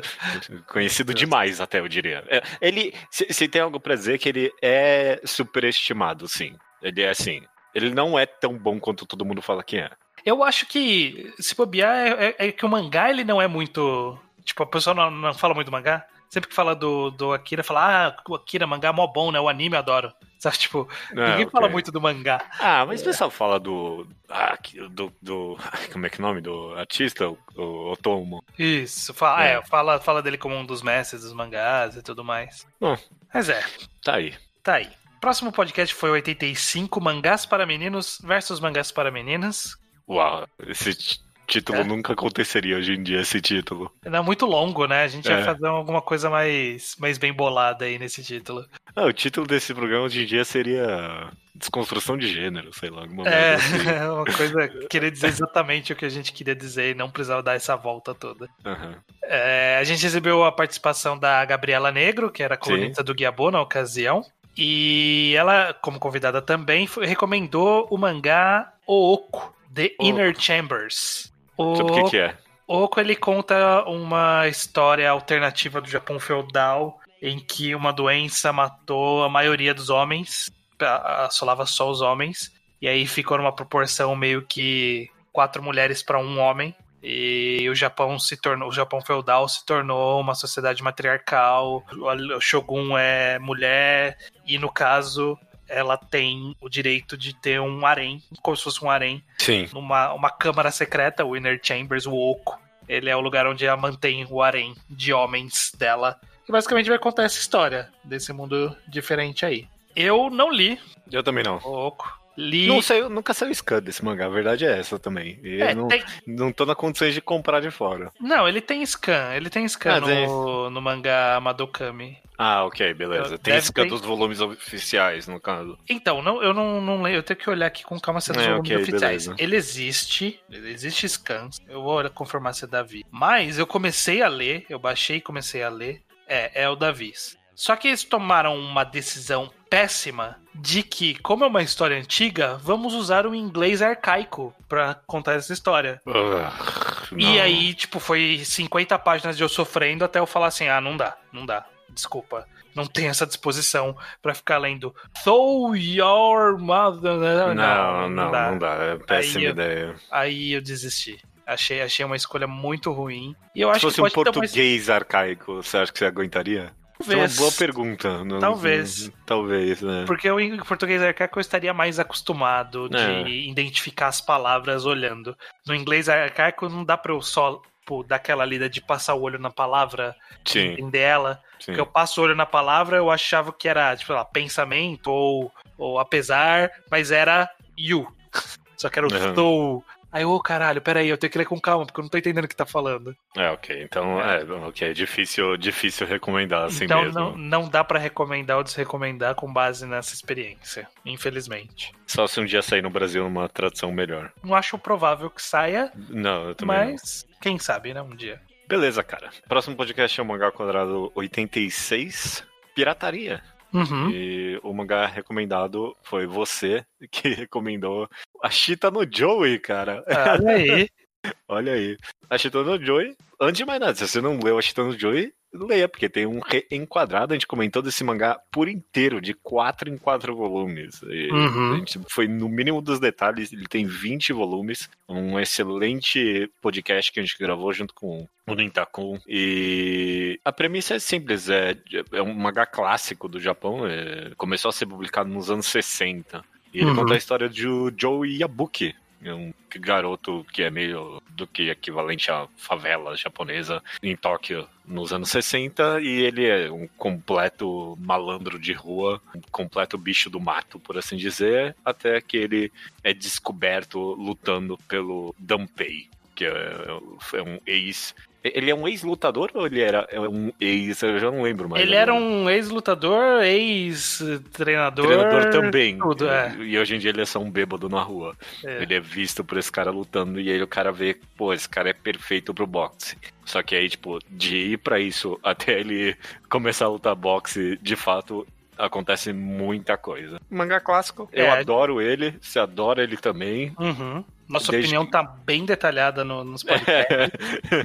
Conhecido 0.72 1.12
demais, 1.12 1.60
até 1.60 1.80
eu 1.80 1.88
diria. 1.88 2.24
É, 2.28 2.42
ele, 2.62 2.94
se, 3.10 3.26
se 3.30 3.46
tem 3.46 3.60
algo 3.60 3.78
para 3.78 3.94
dizer, 3.94 4.18
que 4.18 4.28
ele 4.30 4.50
é 4.62 5.20
superestimado, 5.24 6.26
sim. 6.26 6.56
Ele 6.82 7.02
é 7.02 7.10
assim. 7.10 7.42
Ele 7.74 7.90
não 7.90 8.18
é 8.18 8.26
tão 8.26 8.56
bom 8.56 8.78
quanto 8.80 9.06
todo 9.06 9.24
mundo 9.24 9.42
fala 9.42 9.62
que 9.62 9.78
é. 9.78 9.90
Eu 10.24 10.42
acho 10.42 10.66
que, 10.66 11.32
se 11.38 11.54
bobear, 11.54 11.96
é, 11.96 12.34
é, 12.38 12.48
é 12.48 12.52
que 12.52 12.66
o 12.66 12.68
mangá 12.68 13.10
ele 13.10 13.24
não 13.24 13.40
é 13.40 13.46
muito. 13.46 14.18
Tipo, 14.44 14.62
a 14.62 14.66
pessoa 14.66 14.94
não, 14.94 15.10
não 15.10 15.34
fala 15.34 15.54
muito 15.54 15.66
do 15.68 15.72
mangá. 15.72 16.04
Sempre 16.28 16.50
que 16.50 16.54
fala 16.54 16.74
do, 16.74 17.10
do 17.10 17.32
Akira, 17.32 17.64
fala, 17.64 18.08
ah, 18.08 18.16
o 18.28 18.34
Akira, 18.34 18.66
mangá 18.66 18.90
é 18.90 18.92
mó 18.92 19.06
bom, 19.06 19.32
né? 19.32 19.40
O 19.40 19.48
anime 19.48 19.76
eu 19.76 19.78
adoro. 19.78 20.12
Sabe, 20.38 20.58
tipo, 20.58 20.86
ah, 20.90 21.14
ninguém 21.14 21.46
okay. 21.46 21.50
fala 21.50 21.68
muito 21.68 21.90
do 21.90 22.00
mangá. 22.00 22.44
Ah, 22.60 22.84
mas 22.86 23.00
o 23.00 23.04
pessoal 23.04 23.30
fala 23.30 23.58
do, 23.58 24.06
ah, 24.28 24.56
do, 24.90 25.12
do. 25.22 25.56
Como 25.92 26.06
é 26.06 26.10
que 26.10 26.20
é 26.20 26.24
o 26.24 26.26
nome? 26.26 26.40
Do 26.40 26.74
artista, 26.74 27.28
o 27.28 27.92
Otomo. 27.92 28.44
Isso, 28.58 29.14
fala, 29.14 29.46
é. 29.46 29.54
é. 29.54 29.62
fala, 29.62 29.98
fala 29.98 30.22
dele 30.22 30.38
como 30.38 30.54
um 30.54 30.64
dos 30.64 30.82
mestres 30.82 31.22
dos 31.22 31.32
mangás 31.32 31.96
e 31.96 32.02
tudo 32.02 32.22
mais. 32.22 32.66
Bom, 32.80 32.96
mas 33.32 33.48
é. 33.48 33.64
Tá 34.04 34.16
aí. 34.16 34.34
Tá 34.62 34.74
aí. 34.74 34.88
Próximo 35.20 35.50
podcast 35.52 35.94
foi 35.94 36.10
85, 36.10 37.00
Mangás 37.00 37.44
para 37.44 37.66
Meninos 37.66 38.20
versus 38.22 38.60
Mangás 38.60 38.92
para 38.92 39.10
Meninas. 39.10 39.76
Uau, 40.08 40.46
esse 40.66 41.18
título 41.48 41.80
é. 41.80 41.84
nunca 41.84 42.12
aconteceria 42.12 42.76
hoje 42.76 42.92
em 42.92 43.02
dia, 43.02 43.20
esse 43.20 43.40
título. 43.40 43.92
É 44.04 44.20
muito 44.20 44.46
longo, 44.46 44.86
né? 44.86 45.02
A 45.02 45.08
gente 45.08 45.28
é. 45.28 45.34
vai 45.34 45.44
fazer 45.44 45.66
alguma 45.66 46.00
coisa 46.00 46.30
mais, 46.30 46.94
mais 46.98 47.18
bem 47.18 47.32
bolada 47.32 47.86
aí 47.86 47.98
nesse 47.98 48.22
título. 48.22 48.64
Ah, 48.94 49.06
o 49.06 49.12
título 49.12 49.46
desse 49.46 49.74
programa 49.74 50.04
hoje 50.04 50.22
em 50.22 50.26
dia 50.26 50.44
seria 50.44 51.30
Desconstrução 51.54 52.16
de 52.16 52.28
Gênero, 52.28 52.72
sei 52.72 52.90
lá, 52.90 53.00
alguma 53.00 53.28
é, 53.28 53.54
assim. 53.54 53.76
uma 54.12 54.24
coisa 54.24 54.68
querer 54.88 55.10
dizer 55.10 55.28
exatamente 55.28 55.92
o 55.92 55.96
que 55.96 56.04
a 56.04 56.10
gente 56.10 56.32
queria 56.32 56.54
dizer 56.54 56.92
e 56.92 56.94
não 56.94 57.10
precisava 57.10 57.42
dar 57.42 57.54
essa 57.54 57.74
volta 57.74 58.14
toda. 58.14 58.48
Uhum. 58.64 58.94
É, 59.24 59.78
a 59.80 59.84
gente 59.84 60.02
recebeu 60.02 60.44
a 60.44 60.52
participação 60.52 61.18
da 61.18 61.44
Gabriela 61.44 61.90
Negro, 61.90 62.30
que 62.30 62.42
era 62.42 62.56
colunista 62.56 63.02
Sim. 63.02 63.06
do 63.06 63.14
Guiabô 63.14 63.50
na 63.50 63.60
ocasião. 63.60 64.22
E 64.60 65.34
ela, 65.36 65.72
como 65.72 66.00
convidada 66.00 66.42
também, 66.42 66.84
foi, 66.88 67.06
recomendou 67.06 67.86
o 67.92 67.96
mangá 67.96 68.72
Ooko, 68.84 69.54
The. 69.72 69.92
Inner 70.00 70.34
Chambers. 70.36 71.32
O 71.56 71.76
Sobre 71.76 71.92
o 71.92 72.04
que, 72.04 72.10
que 72.10 72.16
é? 72.18 72.36
Ooko, 72.66 72.98
ele 72.98 73.14
conta 73.14 73.84
uma 73.84 74.48
história 74.48 75.08
alternativa 75.08 75.80
do 75.80 75.88
Japão 75.88 76.18
feudal 76.18 77.00
em 77.22 77.38
que 77.38 77.72
uma 77.72 77.92
doença 77.92 78.52
matou 78.52 79.22
a 79.22 79.28
maioria 79.28 79.72
dos 79.72 79.90
homens, 79.90 80.50
assolava 80.80 81.64
só 81.64 81.88
os 81.88 82.00
homens, 82.00 82.52
e 82.82 82.88
aí 82.88 83.06
ficou 83.06 83.38
numa 83.38 83.54
proporção 83.54 84.14
meio 84.16 84.42
que 84.42 85.08
quatro 85.32 85.62
mulheres 85.62 86.02
para 86.02 86.18
um 86.18 86.40
homem. 86.40 86.74
E 87.02 87.68
o 87.70 87.74
Japão 87.74 88.18
se 88.18 88.36
tornou, 88.36 88.68
o 88.68 88.72
Japão 88.72 89.00
feudal 89.00 89.48
se 89.48 89.64
tornou 89.64 90.20
uma 90.20 90.34
sociedade 90.34 90.82
matriarcal. 90.82 91.84
O 91.92 92.40
shogun 92.40 92.98
é 92.98 93.38
mulher 93.38 94.18
e 94.44 94.58
no 94.58 94.70
caso 94.70 95.38
ela 95.68 95.96
tem 95.96 96.56
o 96.60 96.68
direito 96.68 97.16
de 97.16 97.34
ter 97.34 97.60
um 97.60 97.86
harém, 97.86 98.22
como 98.42 98.56
se 98.56 98.64
fosse 98.64 98.82
um 98.84 98.90
harém, 98.90 99.22
Sim. 99.36 99.68
numa 99.72 100.12
uma 100.14 100.30
câmara 100.30 100.70
secreta, 100.70 101.24
o 101.24 101.36
Inner 101.36 101.60
Chambers, 101.62 102.06
o 102.06 102.14
Oco. 102.14 102.58
Ele 102.88 103.10
é 103.10 103.16
o 103.16 103.20
lugar 103.20 103.46
onde 103.46 103.66
ela 103.66 103.76
mantém 103.76 104.26
o 104.30 104.42
harém 104.42 104.74
de 104.88 105.12
homens 105.12 105.72
dela. 105.76 106.18
E 106.48 106.50
basicamente 106.50 106.88
vai 106.88 106.98
contar 106.98 107.24
essa 107.24 107.38
história 107.38 107.90
desse 108.02 108.32
mundo 108.32 108.74
diferente 108.88 109.44
aí. 109.44 109.68
Eu 109.94 110.30
não 110.30 110.50
li. 110.50 110.80
Eu 111.12 111.22
também 111.22 111.44
não. 111.44 111.56
Oco. 111.56 112.17
Li... 112.38 112.68
Não 112.68 112.80
sei, 112.80 113.02
nunca 113.08 113.34
saiu 113.34 113.52
scan 113.52 113.82
desse 113.82 114.04
mangá, 114.04 114.26
a 114.26 114.28
verdade 114.28 114.64
é 114.64 114.78
essa 114.78 114.96
também. 114.96 115.40
E 115.42 115.60
é, 115.60 115.74
não, 115.74 115.88
tem... 115.88 116.04
não 116.24 116.52
tô 116.52 116.64
na 116.64 116.76
condições 116.76 117.12
de 117.12 117.20
comprar 117.20 117.60
de 117.60 117.68
fora. 117.68 118.12
Não, 118.20 118.46
ele 118.46 118.60
tem 118.60 118.86
scan, 118.86 119.34
ele 119.34 119.50
tem 119.50 119.66
scan 119.66 119.96
ah, 119.96 120.00
no, 120.00 120.06
tem... 120.06 120.26
no 120.28 120.80
mangá 120.80 121.40
Madokami. 121.40 122.16
Ah, 122.38 122.64
ok, 122.64 122.94
beleza. 122.94 123.36
Tem 123.38 123.54
Deve 123.54 123.66
scan 123.66 123.82
ter... 123.82 123.88
dos 123.88 124.02
volumes 124.02 124.40
oficiais, 124.40 125.26
no 125.26 125.40
caso. 125.40 125.76
Então, 125.88 126.22
não, 126.22 126.40
eu 126.40 126.54
não, 126.54 126.80
não 126.80 127.02
leio, 127.02 127.16
eu 127.16 127.22
tenho 127.24 127.40
que 127.40 127.50
olhar 127.50 127.66
aqui 127.66 127.82
com 127.82 127.98
calma 127.98 128.20
se 128.20 128.30
é 128.30 128.34
dos 128.34 128.42
é, 128.44 128.46
volumes 128.46 128.70
okay, 128.70 128.82
oficiais. 128.82 129.26
Beleza. 129.26 129.42
Ele 129.42 129.56
existe, 129.56 130.40
existe 130.48 131.08
scans, 131.08 131.60
eu 131.68 131.82
vou 131.82 132.08
confirmar 132.10 132.54
se 132.54 132.64
é 132.64 132.68
Davi. 132.68 133.04
Mas 133.10 133.58
eu 133.58 133.66
comecei 133.66 134.22
a 134.22 134.28
ler, 134.28 134.64
eu 134.70 134.78
baixei 134.78 135.16
e 135.16 135.20
comecei 135.20 135.64
a 135.64 135.68
ler, 135.68 136.02
é, 136.28 136.62
é 136.62 136.68
o 136.68 136.76
Davi. 136.76 137.12
Só 137.58 137.74
que 137.74 137.88
eles 137.88 138.04
tomaram 138.04 138.56
uma 138.56 138.84
decisão 138.84 139.50
péssima 139.68 140.38
de 140.54 140.80
que, 140.80 141.16
como 141.16 141.42
é 141.42 141.48
uma 141.48 141.60
história 141.60 141.98
antiga, 141.98 142.56
vamos 142.56 142.94
usar 142.94 143.26
o 143.26 143.34
inglês 143.34 143.82
arcaico 143.82 144.54
para 144.68 144.94
contar 145.08 145.32
essa 145.34 145.52
história. 145.52 146.00
Uh, 146.06 147.16
e 147.16 147.40
aí, 147.40 147.74
tipo, 147.74 147.98
foi 147.98 148.42
50 148.44 148.96
páginas 149.00 149.36
de 149.36 149.42
eu 149.42 149.48
sofrendo 149.48 150.04
até 150.04 150.20
eu 150.20 150.26
falar 150.26 150.46
assim: 150.46 150.68
ah, 150.68 150.80
não 150.80 150.96
dá, 150.96 151.16
não 151.32 151.44
dá, 151.44 151.66
desculpa. 151.90 152.46
Não 152.76 152.86
tem 152.86 153.08
essa 153.08 153.26
disposição 153.26 153.96
para 154.22 154.34
ficar 154.34 154.58
lendo 154.58 154.94
So 155.24 155.74
Your 155.74 156.56
Mother. 156.60 157.16
Não, 157.16 157.54
não, 157.56 158.08
não, 158.08 158.30
dá. 158.30 158.50
Não 158.52 158.58
dá. 158.58 158.74
É 158.74 158.96
péssima 158.98 159.40
aí 159.40 159.46
ideia. 159.46 159.80
Eu, 159.80 159.94
aí 160.12 160.52
eu 160.52 160.62
desisti. 160.62 161.20
Achei, 161.44 161.82
achei 161.82 162.04
uma 162.04 162.14
escolha 162.14 162.46
muito 162.46 162.92
ruim. 162.92 163.34
E 163.52 163.62
eu 163.62 163.70
Se 163.70 163.76
acho 163.78 163.86
fosse 163.88 164.00
um 164.00 164.10
português 164.10 164.86
mais... 164.86 164.90
arcaico, 164.90 165.56
você 165.56 165.78
acha 165.78 165.90
que 165.90 165.98
você 165.98 166.04
aguentaria? 166.04 166.77
Talvez. 166.98 167.18
É 167.18 167.40
uma 167.40 167.48
boa 167.48 167.52
pergunta. 167.52 168.24
No, 168.24 168.40
talvez. 168.40 169.06
No, 169.06 169.12
talvez, 169.24 169.80
né? 169.82 170.04
Porque 170.06 170.28
eu, 170.28 170.40
em 170.40 170.56
português 170.58 171.00
arcaico 171.00 171.38
eu 171.38 171.40
estaria 171.40 171.72
mais 171.72 171.98
acostumado 171.98 172.88
de 172.88 172.96
é. 172.96 173.28
identificar 173.28 174.08
as 174.08 174.20
palavras 174.20 174.84
olhando. 174.84 175.36
No 175.66 175.74
inglês 175.74 176.08
arcaico 176.08 176.68
não 176.68 176.84
dá 176.84 176.96
pra 176.96 177.12
eu 177.12 177.22
só 177.22 177.62
dar 178.06 178.16
aquela 178.16 178.44
lida 178.44 178.68
de 178.68 178.82
passar 178.82 179.14
o 179.14 179.22
olho 179.22 179.38
na 179.38 179.50
palavra, 179.50 180.14
Sim. 180.44 180.72
entender 180.72 180.98
ela. 180.98 181.40
Sim. 181.58 181.66
Porque 181.66 181.80
eu 181.80 181.86
passo 181.86 182.20
o 182.20 182.24
olho 182.24 182.34
na 182.34 182.44
palavra, 182.44 182.98
eu 182.98 183.10
achava 183.10 183.52
que 183.52 183.68
era, 183.68 183.96
tipo, 183.96 184.12
lá, 184.12 184.24
pensamento 184.24 185.10
ou, 185.10 185.50
ou 185.78 185.98
apesar, 185.98 186.70
mas 186.90 187.10
era 187.10 187.48
you. 187.78 188.06
Só 188.76 188.88
que 188.88 188.98
era 188.98 189.08
o 189.08 189.12
uhum. 189.12 189.28
estou 189.28 189.84
Aí, 190.10 190.24
ô 190.24 190.34
oh, 190.34 190.40
caralho, 190.40 190.80
peraí, 190.80 191.08
eu 191.08 191.18
tenho 191.18 191.30
que 191.30 191.38
ler 191.38 191.44
com 191.44 191.60
calma, 191.60 191.84
porque 191.84 192.00
eu 192.00 192.02
não 192.02 192.08
tô 192.08 192.16
entendendo 192.16 192.44
o 192.44 192.48
que 192.48 192.56
tá 192.56 192.64
falando. 192.64 193.14
É, 193.36 193.50
ok. 193.50 193.82
Então, 193.82 194.20
é, 194.20 194.42
ok, 194.66 194.90
é 194.90 194.92
difícil, 194.92 195.56
difícil 195.56 196.06
recomendar 196.06 196.64
assim 196.64 196.84
então, 196.84 197.02
mesmo. 197.02 197.10
Então, 197.10 197.30
não, 197.32 197.60
não 197.62 197.68
dá 197.68 197.84
para 197.84 197.98
recomendar 197.98 198.56
ou 198.56 198.64
desrecomendar 198.64 199.34
com 199.34 199.52
base 199.52 199.86
nessa 199.86 200.14
experiência, 200.14 200.88
infelizmente. 201.04 201.92
Só 202.06 202.26
se 202.26 202.40
um 202.40 202.44
dia 202.46 202.62
sair 202.62 202.82
no 202.82 202.90
Brasil 202.90 203.26
uma 203.26 203.48
tradução 203.48 203.92
melhor. 203.92 204.32
Não 204.42 204.54
acho 204.54 204.78
provável 204.78 205.28
que 205.28 205.42
saia. 205.42 205.92
Não, 206.08 206.48
eu 206.48 206.54
também 206.54 206.92
Mas, 206.92 207.26
não. 207.28 207.38
quem 207.40 207.58
sabe, 207.58 207.92
né, 207.92 208.00
um 208.00 208.16
dia. 208.16 208.40
Beleza, 208.66 209.02
cara. 209.02 209.30
Próximo 209.46 209.76
podcast 209.76 210.18
é 210.18 210.22
o 210.22 210.26
Mangá 210.26 210.50
Quadrado 210.50 211.10
86, 211.14 212.46
Pirataria. 212.74 213.42
Uhum. 213.72 214.10
E 214.10 214.60
o 214.62 214.72
mangá 214.72 215.06
recomendado 215.06 215.96
foi 216.02 216.26
você 216.26 216.84
que 217.10 217.28
recomendou 217.28 218.08
a 218.42 218.50
Chita 218.50 218.90
no 218.90 219.06
Joey, 219.10 219.58
cara. 219.58 220.04
Olha 220.08 220.50
aí. 220.50 220.88
Olha 221.48 221.72
aí. 221.74 221.96
A 222.30 222.38
Chita 222.38 222.62
no 222.62 222.82
Joey, 222.82 223.16
antes 223.40 223.58
de 223.58 223.64
mais 223.64 223.80
nada, 223.80 223.94
se 223.94 224.06
você 224.06 224.20
não 224.20 224.38
leu 224.38 224.58
a 224.58 224.62
Chita 224.62 224.84
no 224.84 224.98
Joey, 224.98 225.32
leia, 225.52 225.88
porque 225.88 226.08
tem 226.08 226.26
um 226.26 226.40
reenquadrado, 226.40 227.32
a 227.32 227.36
gente 227.36 227.46
comentou 227.46 227.82
desse 227.82 228.04
mangá 228.04 228.38
por 228.50 228.68
inteiro, 228.68 229.20
de 229.20 229.34
quatro 229.34 229.88
em 229.88 229.96
quatro 229.96 230.34
volumes. 230.36 231.02
Uhum. 231.02 231.74
A 231.74 231.76
gente 231.78 232.00
foi 232.08 232.28
no 232.28 232.48
mínimo 232.48 232.80
dos 232.82 233.00
detalhes, 233.00 233.52
ele 233.52 233.66
tem 233.66 233.86
20 233.86 234.32
volumes, 234.32 234.88
um 235.08 235.38
excelente 235.38 236.50
podcast 236.60 237.10
que 237.10 237.20
a 237.20 237.22
gente 237.22 237.38
gravou 237.38 237.72
junto 237.72 237.94
com 237.94 238.26
o 238.46 238.54
Nintakun. 238.54 239.18
E 239.26 240.38
a 240.44 240.52
premissa 240.52 240.94
é 240.94 240.98
simples, 240.98 241.48
é, 241.48 241.76
é 242.12 242.22
um 242.22 242.34
mangá 242.34 242.66
clássico 242.66 243.28
do 243.28 243.40
Japão, 243.40 243.86
é, 243.86 244.32
começou 244.36 244.68
a 244.68 244.72
ser 244.72 244.86
publicado 244.86 245.30
nos 245.30 245.50
anos 245.50 245.66
60. 245.66 246.42
E 246.72 246.78
ele 246.80 246.90
uhum. 246.90 246.96
conta 246.96 247.14
a 247.14 247.18
história 247.18 247.48
de 247.48 247.64
Joe 247.96 248.28
Yabuki, 248.28 248.94
um 249.26 249.52
garoto 249.76 250.46
que 250.52 250.62
é 250.62 250.70
meio 250.70 251.22
do 251.30 251.46
que 251.46 251.70
equivalente 251.70 252.30
à 252.30 252.46
favela 252.56 253.16
japonesa 253.16 253.82
em 254.02 254.16
Tóquio 254.16 254.68
nos 254.86 255.12
anos 255.12 255.30
60 255.30 256.00
e 256.00 256.22
ele 256.22 256.46
é 256.46 256.70
um 256.70 256.88
completo 256.96 257.96
malandro 258.00 258.58
de 258.58 258.72
rua, 258.72 259.20
um 259.34 259.40
completo 259.50 259.98
bicho 259.98 260.30
do 260.30 260.40
mato, 260.40 260.78
por 260.78 260.96
assim 260.96 261.16
dizer, 261.16 261.76
até 261.84 262.20
que 262.20 262.36
ele 262.36 262.72
é 263.02 263.12
descoberto 263.12 263.98
lutando 263.98 264.78
pelo 264.88 265.34
Danpei, 265.38 266.08
que 266.34 266.44
é, 266.44 266.86
é 267.34 267.42
um 267.42 267.58
ex 267.66 268.14
ele 268.42 268.70
é 268.70 268.74
um 268.74 268.86
ex-lutador 268.86 269.50
ou 269.54 269.66
ele 269.66 269.80
era 269.80 270.06
é 270.10 270.20
um 270.20 270.52
ex? 270.60 271.02
Eu 271.02 271.18
já 271.18 271.30
não 271.30 271.42
lembro 271.42 271.68
mais. 271.68 271.82
Ele 271.82 271.94
era 271.94 272.14
um 272.14 272.48
ex-lutador, 272.48 273.42
ex-treinador. 273.42 275.06
Treinador 275.06 275.50
também. 275.50 275.98
Tudo, 275.98 276.28
é. 276.28 276.54
E 276.60 276.78
hoje 276.78 276.94
em 276.94 276.98
dia 276.98 277.10
ele 277.10 277.22
é 277.22 277.26
só 277.26 277.40
um 277.40 277.50
bêbado 277.50 277.88
na 277.88 278.00
rua. 278.00 278.36
É. 278.64 278.82
Ele 278.82 278.94
é 278.94 279.00
visto 279.00 279.42
por 279.42 279.58
esse 279.58 279.70
cara 279.70 279.90
lutando 279.90 280.40
e 280.40 280.50
aí 280.50 280.62
o 280.62 280.68
cara 280.68 280.92
vê, 280.92 281.16
pô, 281.36 281.52
esse 281.52 281.68
cara 281.68 281.90
é 281.90 281.92
perfeito 281.92 282.54
pro 282.54 282.66
boxe. 282.66 283.16
Só 283.44 283.62
que 283.62 283.74
aí, 283.74 283.88
tipo, 283.88 284.18
de 284.28 284.56
ir 284.72 284.78
pra 284.78 285.00
isso 285.00 285.38
até 285.42 285.80
ele 285.80 286.16
começar 286.48 286.84
a 286.84 286.88
lutar 286.88 287.14
boxe, 287.14 287.78
de 287.80 287.96
fato, 287.96 288.46
acontece 288.78 289.32
muita 289.32 289.96
coisa. 289.96 290.40
Mangá 290.48 290.80
clássico, 290.80 291.28
eu 291.32 291.46
é. 291.46 291.60
adoro 291.60 292.00
ele, 292.00 292.38
você 292.40 292.58
adora 292.58 293.02
ele 293.02 293.16
também. 293.16 293.74
Uhum. 293.78 294.24
Nossa 294.48 294.72
Desde 294.72 294.86
opinião 294.86 295.04
que... 295.04 295.12
tá 295.12 295.22
bem 295.22 295.66
detalhada 295.66 296.24
no, 296.24 296.42
nos 296.42 296.62
podcasts. 296.62 297.30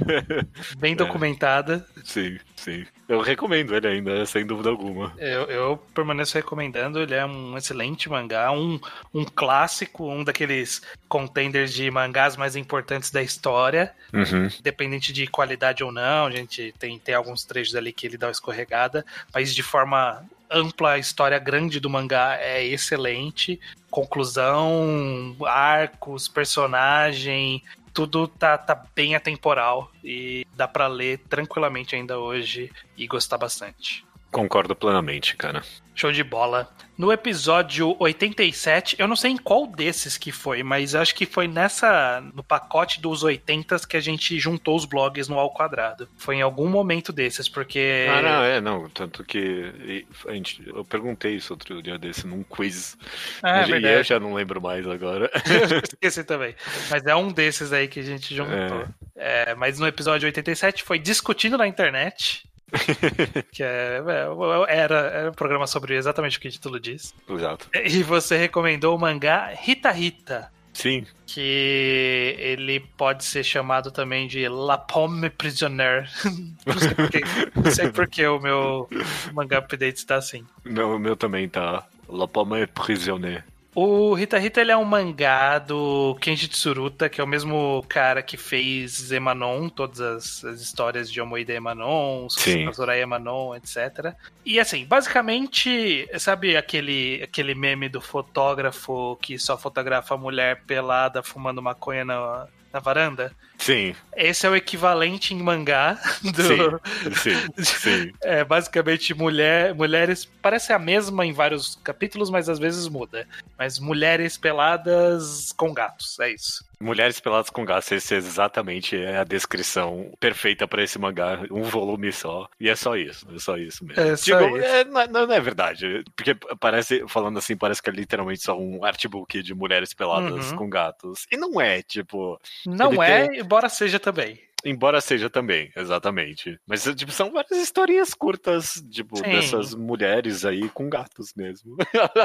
bem 0.78 0.94
é. 0.94 0.96
documentada. 0.96 1.86
É. 1.94 2.00
Sim, 2.02 2.38
sim. 2.56 2.86
Eu 3.06 3.20
recomendo 3.20 3.76
ele 3.76 3.86
ainda, 3.86 4.24
sem 4.24 4.46
dúvida 4.46 4.70
alguma. 4.70 5.12
Eu, 5.18 5.42
eu, 5.42 5.76
permaneço 5.94 6.34
recomendando, 6.38 7.00
ele 7.00 7.14
é 7.14 7.26
um 7.26 7.54
excelente 7.58 8.08
mangá, 8.08 8.50
um, 8.50 8.80
um 9.12 9.24
clássico, 9.24 10.10
um 10.10 10.24
daqueles 10.24 10.80
contenders 11.06 11.74
de 11.74 11.90
mangás 11.90 12.34
mais 12.34 12.56
importantes 12.56 13.10
da 13.10 13.22
história. 13.22 13.92
Uhum. 14.10 14.48
Independente 14.58 15.12
de 15.12 15.26
qualidade 15.26 15.84
ou 15.84 15.92
não, 15.92 16.26
a 16.26 16.30
gente 16.30 16.74
tem, 16.78 16.98
tem 16.98 17.14
alguns 17.14 17.44
trechos 17.44 17.76
ali 17.76 17.92
que 17.92 18.06
ele 18.06 18.16
dá 18.16 18.28
uma 18.28 18.32
escorregada, 18.32 19.04
mas 19.34 19.54
de 19.54 19.62
forma 19.62 20.24
ampla, 20.54 20.98
história 20.98 21.38
grande 21.38 21.80
do 21.80 21.90
mangá 21.90 22.38
é 22.40 22.64
excelente. 22.64 23.60
Conclusão, 23.90 25.36
arcos, 25.44 26.28
personagem, 26.28 27.62
tudo 27.92 28.26
tá, 28.26 28.58
tá 28.58 28.84
bem 28.94 29.14
atemporal 29.14 29.90
e 30.02 30.46
dá 30.56 30.66
para 30.66 30.86
ler 30.86 31.18
tranquilamente 31.28 31.94
ainda 31.94 32.18
hoje 32.18 32.70
e 32.96 33.06
gostar 33.06 33.38
bastante. 33.38 34.04
Concordo 34.34 34.74
plenamente, 34.74 35.36
cara. 35.36 35.62
Show 35.94 36.10
de 36.10 36.24
bola. 36.24 36.68
No 36.98 37.12
episódio 37.12 37.94
87, 38.00 38.96
eu 38.98 39.06
não 39.06 39.14
sei 39.14 39.30
em 39.30 39.36
qual 39.36 39.64
desses 39.64 40.18
que 40.18 40.32
foi, 40.32 40.60
mas 40.64 40.92
acho 40.92 41.14
que 41.14 41.24
foi 41.24 41.46
nessa 41.46 42.20
no 42.34 42.42
pacote 42.42 43.00
dos 43.00 43.22
80 43.22 43.78
que 43.88 43.96
a 43.96 44.00
gente 44.00 44.36
juntou 44.40 44.74
os 44.74 44.84
blogs 44.84 45.28
no 45.28 45.38
ao 45.38 45.54
quadrado. 45.54 46.08
Foi 46.16 46.34
em 46.34 46.42
algum 46.42 46.68
momento 46.68 47.12
desses, 47.12 47.48
porque 47.48 48.08
Ah, 48.10 48.22
não, 48.22 48.44
é, 48.44 48.60
não, 48.60 48.90
tanto 48.90 49.22
que 49.22 50.04
a 50.26 50.32
gente, 50.32 50.66
eu 50.66 50.84
perguntei 50.84 51.36
isso 51.36 51.52
outro 51.52 51.80
dia 51.80 51.96
desse 51.96 52.26
num 52.26 52.42
quiz. 52.42 52.98
Ah, 53.40 53.60
é, 53.60 53.78
e 53.78 53.86
eu 53.86 54.02
já 54.02 54.18
não 54.18 54.34
lembro 54.34 54.60
mais 54.60 54.84
agora. 54.84 55.30
esqueci 55.84 56.24
também. 56.24 56.56
Mas 56.90 57.06
é 57.06 57.14
um 57.14 57.30
desses 57.30 57.72
aí 57.72 57.86
que 57.86 58.00
a 58.00 58.04
gente 58.04 58.34
juntou. 58.34 58.54
É. 58.56 59.50
É, 59.50 59.54
mas 59.54 59.78
no 59.78 59.86
episódio 59.86 60.26
87 60.26 60.82
foi 60.82 60.98
discutindo 60.98 61.56
na 61.56 61.68
internet 61.68 62.42
que 63.52 63.62
é, 63.62 64.02
é, 64.06 64.76
era, 64.76 64.96
era 64.96 65.30
um 65.30 65.34
programa 65.34 65.66
sobre 65.66 65.94
exatamente 65.94 66.38
o 66.38 66.40
que 66.40 66.48
o 66.48 66.50
título 66.50 66.80
diz. 66.80 67.14
Exato. 67.28 67.68
E 67.74 68.02
você 68.02 68.36
recomendou 68.36 68.96
o 68.96 69.00
mangá 69.00 69.52
Rita 69.54 69.90
Rita. 69.90 70.50
Sim. 70.72 71.06
Que 71.24 72.34
ele 72.36 72.80
pode 72.80 73.24
ser 73.24 73.44
chamado 73.44 73.92
também 73.92 74.26
de 74.26 74.48
La 74.48 74.76
Pomme 74.76 75.30
Prisionnaire. 75.30 76.08
não 76.66 76.78
sei 76.78 76.94
porque, 76.94 77.20
não 77.54 77.70
sei 77.70 77.90
porque 77.92 78.26
o 78.26 78.40
meu 78.40 78.88
mangá 79.32 79.58
update 79.58 79.98
está 79.98 80.16
assim. 80.16 80.44
Não, 80.64 80.96
o 80.96 80.98
meu 80.98 81.16
também 81.16 81.48
tá. 81.48 81.86
La 82.08 82.26
Pomme 82.26 82.66
Prisionnaire. 82.66 83.44
O 83.74 84.14
Rita 84.14 84.38
Rita 84.38 84.60
ele 84.60 84.70
é 84.70 84.76
um 84.76 84.84
mangá 84.84 85.58
do 85.58 86.16
Kenji 86.20 86.46
Tsuruta, 86.46 87.08
que 87.08 87.20
é 87.20 87.24
o 87.24 87.26
mesmo 87.26 87.84
cara 87.88 88.22
que 88.22 88.36
fez 88.36 89.10
Emanon, 89.10 89.68
todas 89.68 90.00
as, 90.00 90.44
as 90.44 90.60
histórias 90.60 91.10
de 91.10 91.20
Omoide 91.20 91.52
Emanon, 91.52 92.28
Zorai 92.72 93.02
Emanon, 93.02 93.52
etc. 93.56 94.14
E 94.44 94.60
assim, 94.60 94.84
basicamente, 94.84 96.08
sabe 96.20 96.56
aquele, 96.56 97.20
aquele 97.24 97.52
meme 97.52 97.88
do 97.88 98.00
fotógrafo 98.00 99.18
que 99.20 99.36
só 99.40 99.58
fotografa 99.58 100.14
a 100.14 100.18
mulher 100.18 100.62
pelada 100.64 101.20
fumando 101.20 101.60
maconha 101.60 102.04
na, 102.04 102.46
na 102.72 102.78
varanda? 102.78 103.32
Sim. 103.58 103.94
Esse 104.16 104.46
é 104.46 104.50
o 104.50 104.56
equivalente 104.56 105.34
em 105.34 105.42
mangá 105.42 105.98
do. 106.22 106.80
Sim, 107.14 107.34
sim. 107.58 107.64
sim. 107.64 108.12
É 108.22 108.44
basicamente 108.44 109.14
mulher, 109.14 109.74
mulheres. 109.74 110.24
Parece 110.40 110.72
a 110.72 110.78
mesma 110.78 111.24
em 111.24 111.32
vários 111.32 111.78
capítulos, 111.82 112.30
mas 112.30 112.48
às 112.48 112.58
vezes 112.58 112.88
muda. 112.88 113.26
Mas 113.58 113.78
mulheres 113.78 114.36
peladas 114.36 115.52
com 115.56 115.72
gatos, 115.72 116.18
é 116.20 116.32
isso. 116.32 116.64
Mulheres 116.84 117.18
Peladas 117.18 117.48
com 117.48 117.64
Gatos, 117.64 117.90
esse 117.92 118.14
é 118.14 118.18
exatamente 118.18 118.94
é 118.94 119.16
a 119.16 119.24
descrição 119.24 120.12
perfeita 120.20 120.68
para 120.68 120.82
esse 120.82 120.98
mangá, 120.98 121.40
um 121.50 121.62
volume 121.62 122.12
só. 122.12 122.46
E 122.60 122.68
é 122.68 122.76
só 122.76 122.94
isso, 122.94 123.26
é 123.34 123.38
só 123.38 123.56
isso 123.56 123.84
mesmo. 123.84 124.02
É, 124.02 124.16
só 124.16 124.38
tipo, 124.38 124.58
isso. 124.58 124.66
É, 124.66 124.84
não, 124.84 125.26
não, 125.26 125.34
é 125.34 125.40
verdade, 125.40 126.04
porque 126.14 126.34
parece, 126.60 127.02
falando 127.08 127.38
assim, 127.38 127.56
parece 127.56 127.82
que 127.82 127.88
é 127.88 127.92
literalmente 127.92 128.42
só 128.42 128.58
um 128.58 128.84
artbook 128.84 129.42
de 129.42 129.54
mulheres 129.54 129.94
peladas 129.94 130.50
uhum. 130.50 130.56
com 130.56 130.68
gatos. 130.68 131.26
E 131.32 131.38
não 131.38 131.58
é, 131.58 131.80
tipo. 131.80 132.38
Não 132.66 133.02
é, 133.02 133.28
tem... 133.28 133.43
embora 133.44 133.68
seja 133.68 133.98
também. 133.98 134.40
Embora 134.64 134.98
seja 135.00 135.28
também, 135.28 135.70
exatamente. 135.76 136.58
Mas 136.66 136.84
tipo, 136.96 137.12
são 137.12 137.30
várias 137.30 137.58
historinhas 137.58 138.14
curtas, 138.14 138.82
tipo, 138.90 139.18
Sim. 139.18 139.24
dessas 139.24 139.74
mulheres 139.74 140.44
aí 140.44 140.70
com 140.70 140.88
gatos 140.88 141.34
mesmo. 141.36 141.76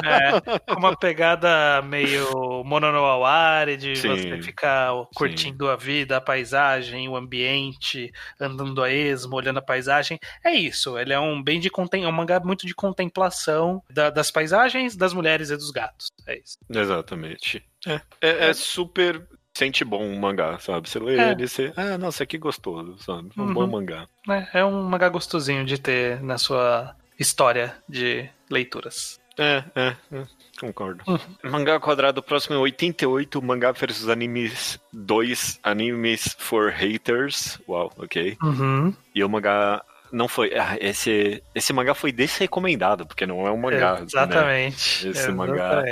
É, 0.10 0.60
com 0.62 0.80
uma 0.80 0.96
pegada 0.96 1.82
meio 1.82 2.64
mononoaware, 2.64 3.76
de 3.76 3.96
Sim. 3.96 4.10
você 4.10 4.42
ficar 4.42 4.92
curtindo 5.14 5.66
Sim. 5.66 5.72
a 5.72 5.76
vida, 5.76 6.18
a 6.18 6.22
paisagem, 6.22 7.10
o 7.10 7.16
ambiente, 7.16 8.12
andando 8.40 8.82
a 8.82 8.92
esmo, 8.92 9.36
olhando 9.36 9.60
a 9.60 9.62
paisagem. 9.62 10.18
É 10.44 10.54
isso, 10.54 10.98
ele 10.98 11.12
é 11.12 11.20
um 11.20 11.44
bem 11.44 11.60
de 11.60 11.70
contem 11.70 12.06
é 12.06 12.08
um 12.08 12.12
mangá 12.12 12.40
muito 12.40 12.66
de 12.66 12.74
contemplação 12.74 13.84
da, 13.90 14.10
das 14.10 14.32
paisagens, 14.32 14.96
das 14.96 15.14
mulheres 15.14 15.50
e 15.50 15.58
dos 15.58 15.72
gatos. 15.72 16.08
É 16.26 16.40
isso. 16.40 16.58
Exatamente. 16.70 17.64
É, 17.86 18.02
é, 18.22 18.50
é 18.50 18.54
super 18.54 19.28
sente 19.60 19.84
bom 19.84 20.02
um 20.02 20.18
mangá, 20.18 20.58
sabe? 20.60 20.90
Você 20.90 21.00
lê 21.00 21.18
é. 21.18 21.32
ele 21.32 21.44
e 21.44 21.48
você, 21.48 21.74
ah, 21.76 21.98
nossa, 21.98 22.26
que 22.26 22.38
gostoso, 22.38 22.98
sabe? 23.00 23.30
Um 23.38 23.44
uhum. 23.44 23.54
bom 23.54 23.68
mangá. 23.68 24.08
É, 24.30 24.60
é 24.60 24.66
um 24.66 24.84
mangá 24.84 25.10
gostosinho 25.10 25.66
de 25.66 25.78
ter 25.78 26.24
na 26.24 26.38
sua 26.38 26.96
história 27.20 27.76
de 27.88 28.30
leituras. 28.50 29.20
É, 29.38 29.64
é, 29.76 29.96
é 30.14 30.24
concordo. 30.60 31.04
Uhum. 31.08 31.52
Mangá 31.52 31.80
quadrado 31.80 32.24
próximo 32.24 32.56
é 32.56 32.60
88, 32.60 33.42
Mangá 33.42 33.72
versus 33.72 34.08
Animes 34.08 34.80
2, 34.94 35.60
Animes 35.64 36.36
for 36.38 36.72
Haters. 36.72 37.60
Uau, 37.68 37.92
ok. 37.98 38.38
Uhum. 38.42 38.94
E 39.14 39.24
o 39.24 39.30
mangá 39.30 39.84
não 40.12 40.28
foi. 40.28 40.54
Ah, 40.58 40.78
esse, 40.80 41.42
esse 41.54 41.74
mangá 41.74 41.94
foi 41.94 42.12
desrecomendado, 42.12 43.06
porque 43.06 43.26
não 43.26 43.48
é 43.48 43.52
um 43.52 43.58
mangá. 43.58 43.96
Né? 43.96 44.06
Exatamente. 44.06 45.06
Né? 45.06 45.12
Esse 45.12 45.30
Exatamente. 45.30 45.36
mangá 45.36 45.84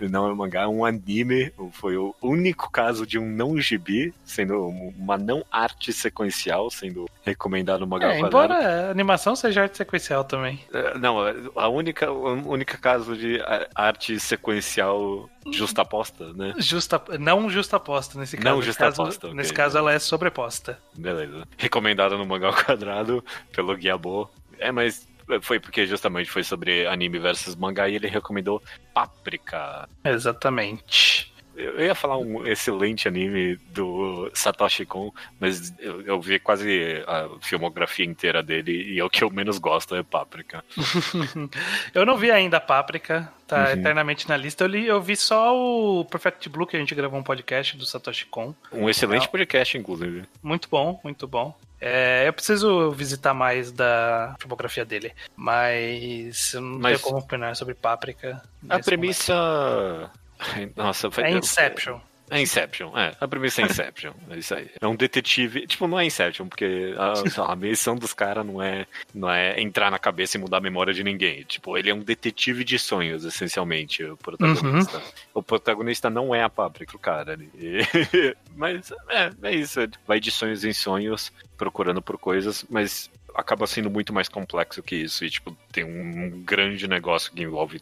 não 0.00 0.26
é 0.26 0.32
um 0.32 0.36
mangá, 0.36 0.62
é 0.62 0.66
um 0.66 0.84
anime. 0.84 1.52
Foi 1.72 1.96
o 1.96 2.14
único 2.22 2.70
caso 2.70 3.06
de 3.06 3.18
um 3.18 3.28
não 3.28 3.58
gibi, 3.60 4.14
sendo 4.24 4.66
uma 4.66 5.16
não 5.16 5.44
arte 5.50 5.92
sequencial, 5.92 6.70
sendo 6.70 7.06
recomendado 7.24 7.80
no 7.80 7.86
mangá 7.86 8.14
é, 8.14 8.20
Embora 8.20 8.54
a 8.54 8.90
animação 8.90 9.34
seja 9.34 9.62
arte 9.62 9.76
sequencial 9.76 10.24
também. 10.24 10.60
É, 10.72 10.98
não, 10.98 11.18
a 11.56 11.68
única, 11.68 12.10
o 12.10 12.50
única 12.50 12.78
caso 12.78 13.16
de 13.16 13.40
arte 13.74 14.18
sequencial 14.18 15.28
justaposta, 15.52 16.32
né? 16.32 16.54
Justa, 16.58 17.02
não 17.18 17.50
justaposta 17.50 18.18
nesse 18.18 18.36
caso. 18.36 18.48
Não 18.48 18.62
justaposta. 18.62 19.04
Nesse 19.04 19.18
caso, 19.18 19.26
okay. 19.26 19.36
nesse 19.36 19.52
caso 19.52 19.78
ela 19.78 19.92
é 19.92 19.98
sobreposta. 19.98 20.78
Beleza. 20.96 21.46
Recomendada 21.58 22.16
no 22.16 22.24
mangá 22.24 22.48
ao 22.48 22.54
quadrado 22.54 23.24
pelo 23.52 23.63
Guiabo. 23.76 24.30
É, 24.58 24.70
mas 24.70 25.06
foi 25.40 25.58
porque 25.58 25.86
justamente 25.86 26.30
foi 26.30 26.44
sobre 26.44 26.86
anime 26.86 27.18
versus 27.18 27.54
mangá 27.54 27.88
e 27.88 27.96
ele 27.96 28.08
recomendou 28.08 28.62
Páprica. 28.92 29.88
Exatamente. 30.04 31.32
Eu 31.56 31.80
ia 31.84 31.94
falar 31.94 32.18
um 32.18 32.44
excelente 32.44 33.06
anime 33.06 33.56
do 33.68 34.28
Satoshi 34.34 34.84
Kon, 34.84 35.12
mas 35.38 35.72
eu, 35.78 36.02
eu, 36.02 36.20
vi 36.20 36.40
quase 36.40 37.04
a 37.06 37.28
filmografia 37.40 38.04
inteira 38.04 38.42
dele 38.42 38.92
e 38.92 38.98
é 38.98 39.04
o 39.04 39.10
que 39.10 39.22
eu 39.22 39.30
menos 39.30 39.58
gosto 39.58 39.94
é 39.94 40.02
Páprica. 40.02 40.64
eu 41.94 42.04
não 42.04 42.16
vi 42.16 42.32
ainda 42.32 42.58
Páprica, 42.58 43.32
tá 43.46 43.66
uhum. 43.66 43.70
eternamente 43.70 44.28
na 44.28 44.36
lista. 44.36 44.64
Eu, 44.64 44.68
li, 44.68 44.86
eu 44.86 45.00
vi 45.00 45.14
só 45.14 45.56
o 45.56 46.04
Perfect 46.04 46.48
Blue, 46.48 46.66
que 46.66 46.76
a 46.76 46.80
gente 46.80 46.94
gravou 46.94 47.20
um 47.20 47.22
podcast 47.22 47.76
do 47.76 47.86
Satoshi 47.86 48.26
Kon. 48.26 48.52
Um 48.72 48.90
excelente 48.90 49.28
podcast, 49.28 49.78
inclusive. 49.78 50.24
Muito 50.42 50.68
bom, 50.68 51.00
muito 51.04 51.28
bom. 51.28 51.56
É, 51.86 52.26
eu 52.26 52.32
preciso 52.32 52.90
visitar 52.92 53.34
mais 53.34 53.70
da 53.70 54.34
filmografia 54.40 54.86
dele, 54.86 55.12
mas 55.36 56.54
eu 56.54 56.62
não 56.62 56.78
mas 56.78 56.98
tenho 56.98 57.12
como 57.12 57.22
opinar 57.22 57.54
sobre 57.54 57.74
Páprica. 57.74 58.40
A 58.70 58.78
premissa. 58.78 60.10
Momento. 60.54 60.72
Nossa, 60.80 61.10
foi... 61.10 61.24
É 61.24 61.30
Inception. 61.32 62.00
É 62.30 62.40
Inception, 62.40 62.96
é. 62.96 63.14
A 63.20 63.28
premissa 63.28 63.62
é 63.62 63.66
Inception. 63.66 64.12
É 64.30 64.38
isso 64.38 64.54
aí. 64.54 64.70
É 64.80 64.86
um 64.86 64.96
detetive. 64.96 65.66
Tipo, 65.66 65.86
não 65.86 66.00
é 66.00 66.06
Inception, 66.06 66.48
porque 66.48 66.94
a, 66.96 67.52
a 67.52 67.56
missão 67.56 67.96
dos 67.96 68.12
caras 68.12 68.44
não 68.46 68.62
é, 68.62 68.86
não 69.14 69.30
é 69.30 69.60
entrar 69.60 69.90
na 69.90 69.98
cabeça 69.98 70.36
e 70.36 70.40
mudar 70.40 70.58
a 70.58 70.60
memória 70.60 70.94
de 70.94 71.04
ninguém. 71.04 71.42
Tipo, 71.42 71.76
ele 71.76 71.90
é 71.90 71.94
um 71.94 72.00
detetive 72.00 72.64
de 72.64 72.78
sonhos, 72.78 73.24
essencialmente, 73.24 74.02
o 74.04 74.16
protagonista. 74.16 74.96
Uhum. 74.96 75.02
O 75.34 75.42
protagonista 75.42 76.08
não 76.08 76.34
é 76.34 76.42
a 76.42 76.48
páprica, 76.48 76.96
o 76.96 76.98
cara. 76.98 77.38
mas 78.56 78.92
é, 79.08 79.30
é 79.42 79.54
isso. 79.54 79.80
Vai 80.06 80.18
de 80.18 80.30
sonhos 80.30 80.64
em 80.64 80.72
sonhos, 80.72 81.30
procurando 81.56 82.00
por 82.00 82.18
coisas, 82.18 82.64
mas 82.70 83.10
acaba 83.34 83.66
sendo 83.66 83.90
muito 83.90 84.12
mais 84.12 84.28
complexo 84.28 84.82
que 84.82 84.96
isso. 84.96 85.24
E, 85.24 85.30
tipo, 85.30 85.56
tem 85.72 85.84
um 85.84 86.42
grande 86.42 86.86
negócio 86.88 87.32
que 87.32 87.42
envolve. 87.42 87.80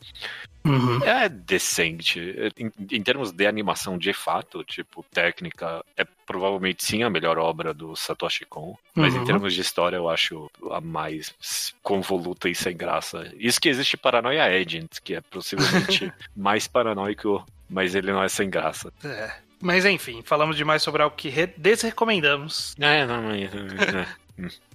Uhum. 0.65 1.03
É 1.05 1.29
decente. 1.29 2.21
Em, 2.57 2.73
em, 2.91 3.03
termos 3.03 3.33
de 3.33 3.47
animação, 3.47 3.99
de 3.99 4.13
fato, 4.13 4.63
tipo, 4.65 5.05
técnica, 5.13 5.85
é 5.97 6.05
provavelmente 6.27 6.85
sim 6.85 7.03
a 7.03 7.11
melhor 7.11 7.39
obra 7.39 7.75
do 7.75 7.97
Satoshi 7.97 8.45
Kon. 8.45 8.77
Mas 8.95 9.15
uhum. 9.15 9.23
em 9.23 9.25
termos 9.25 9.55
de 9.55 9.61
história, 9.61 9.97
eu 9.97 10.09
acho 10.09 10.51
a 10.71 10.81
mais 10.81 11.35
convoluta 11.83 12.49
e 12.49 12.55
sem 12.55 12.77
graça. 12.77 13.31
Isso 13.37 13.61
que 13.61 13.69
existe 13.69 13.97
Paranoia 13.97 14.45
Agent, 14.45 15.01
que 15.03 15.15
é 15.15 15.21
possivelmente 15.21 16.13
mais 16.37 16.67
paranoico, 16.69 17.45
mas 17.69 17.95
ele 17.95 18.13
não 18.13 18.23
é 18.23 18.29
sem 18.29 18.49
graça. 18.49 18.93
É. 19.05 19.33
Mas 19.63 19.85
enfim, 19.85 20.23
falamos 20.25 20.57
demais 20.57 20.83
sobre 20.83 21.03
algo 21.03 21.15
que 21.15 21.31
desrecomendamos. 21.57 22.75
É, 22.81 23.07
não, 23.07 23.23
não, 23.23 23.31
não, 23.31 23.37
não. 23.37 24.07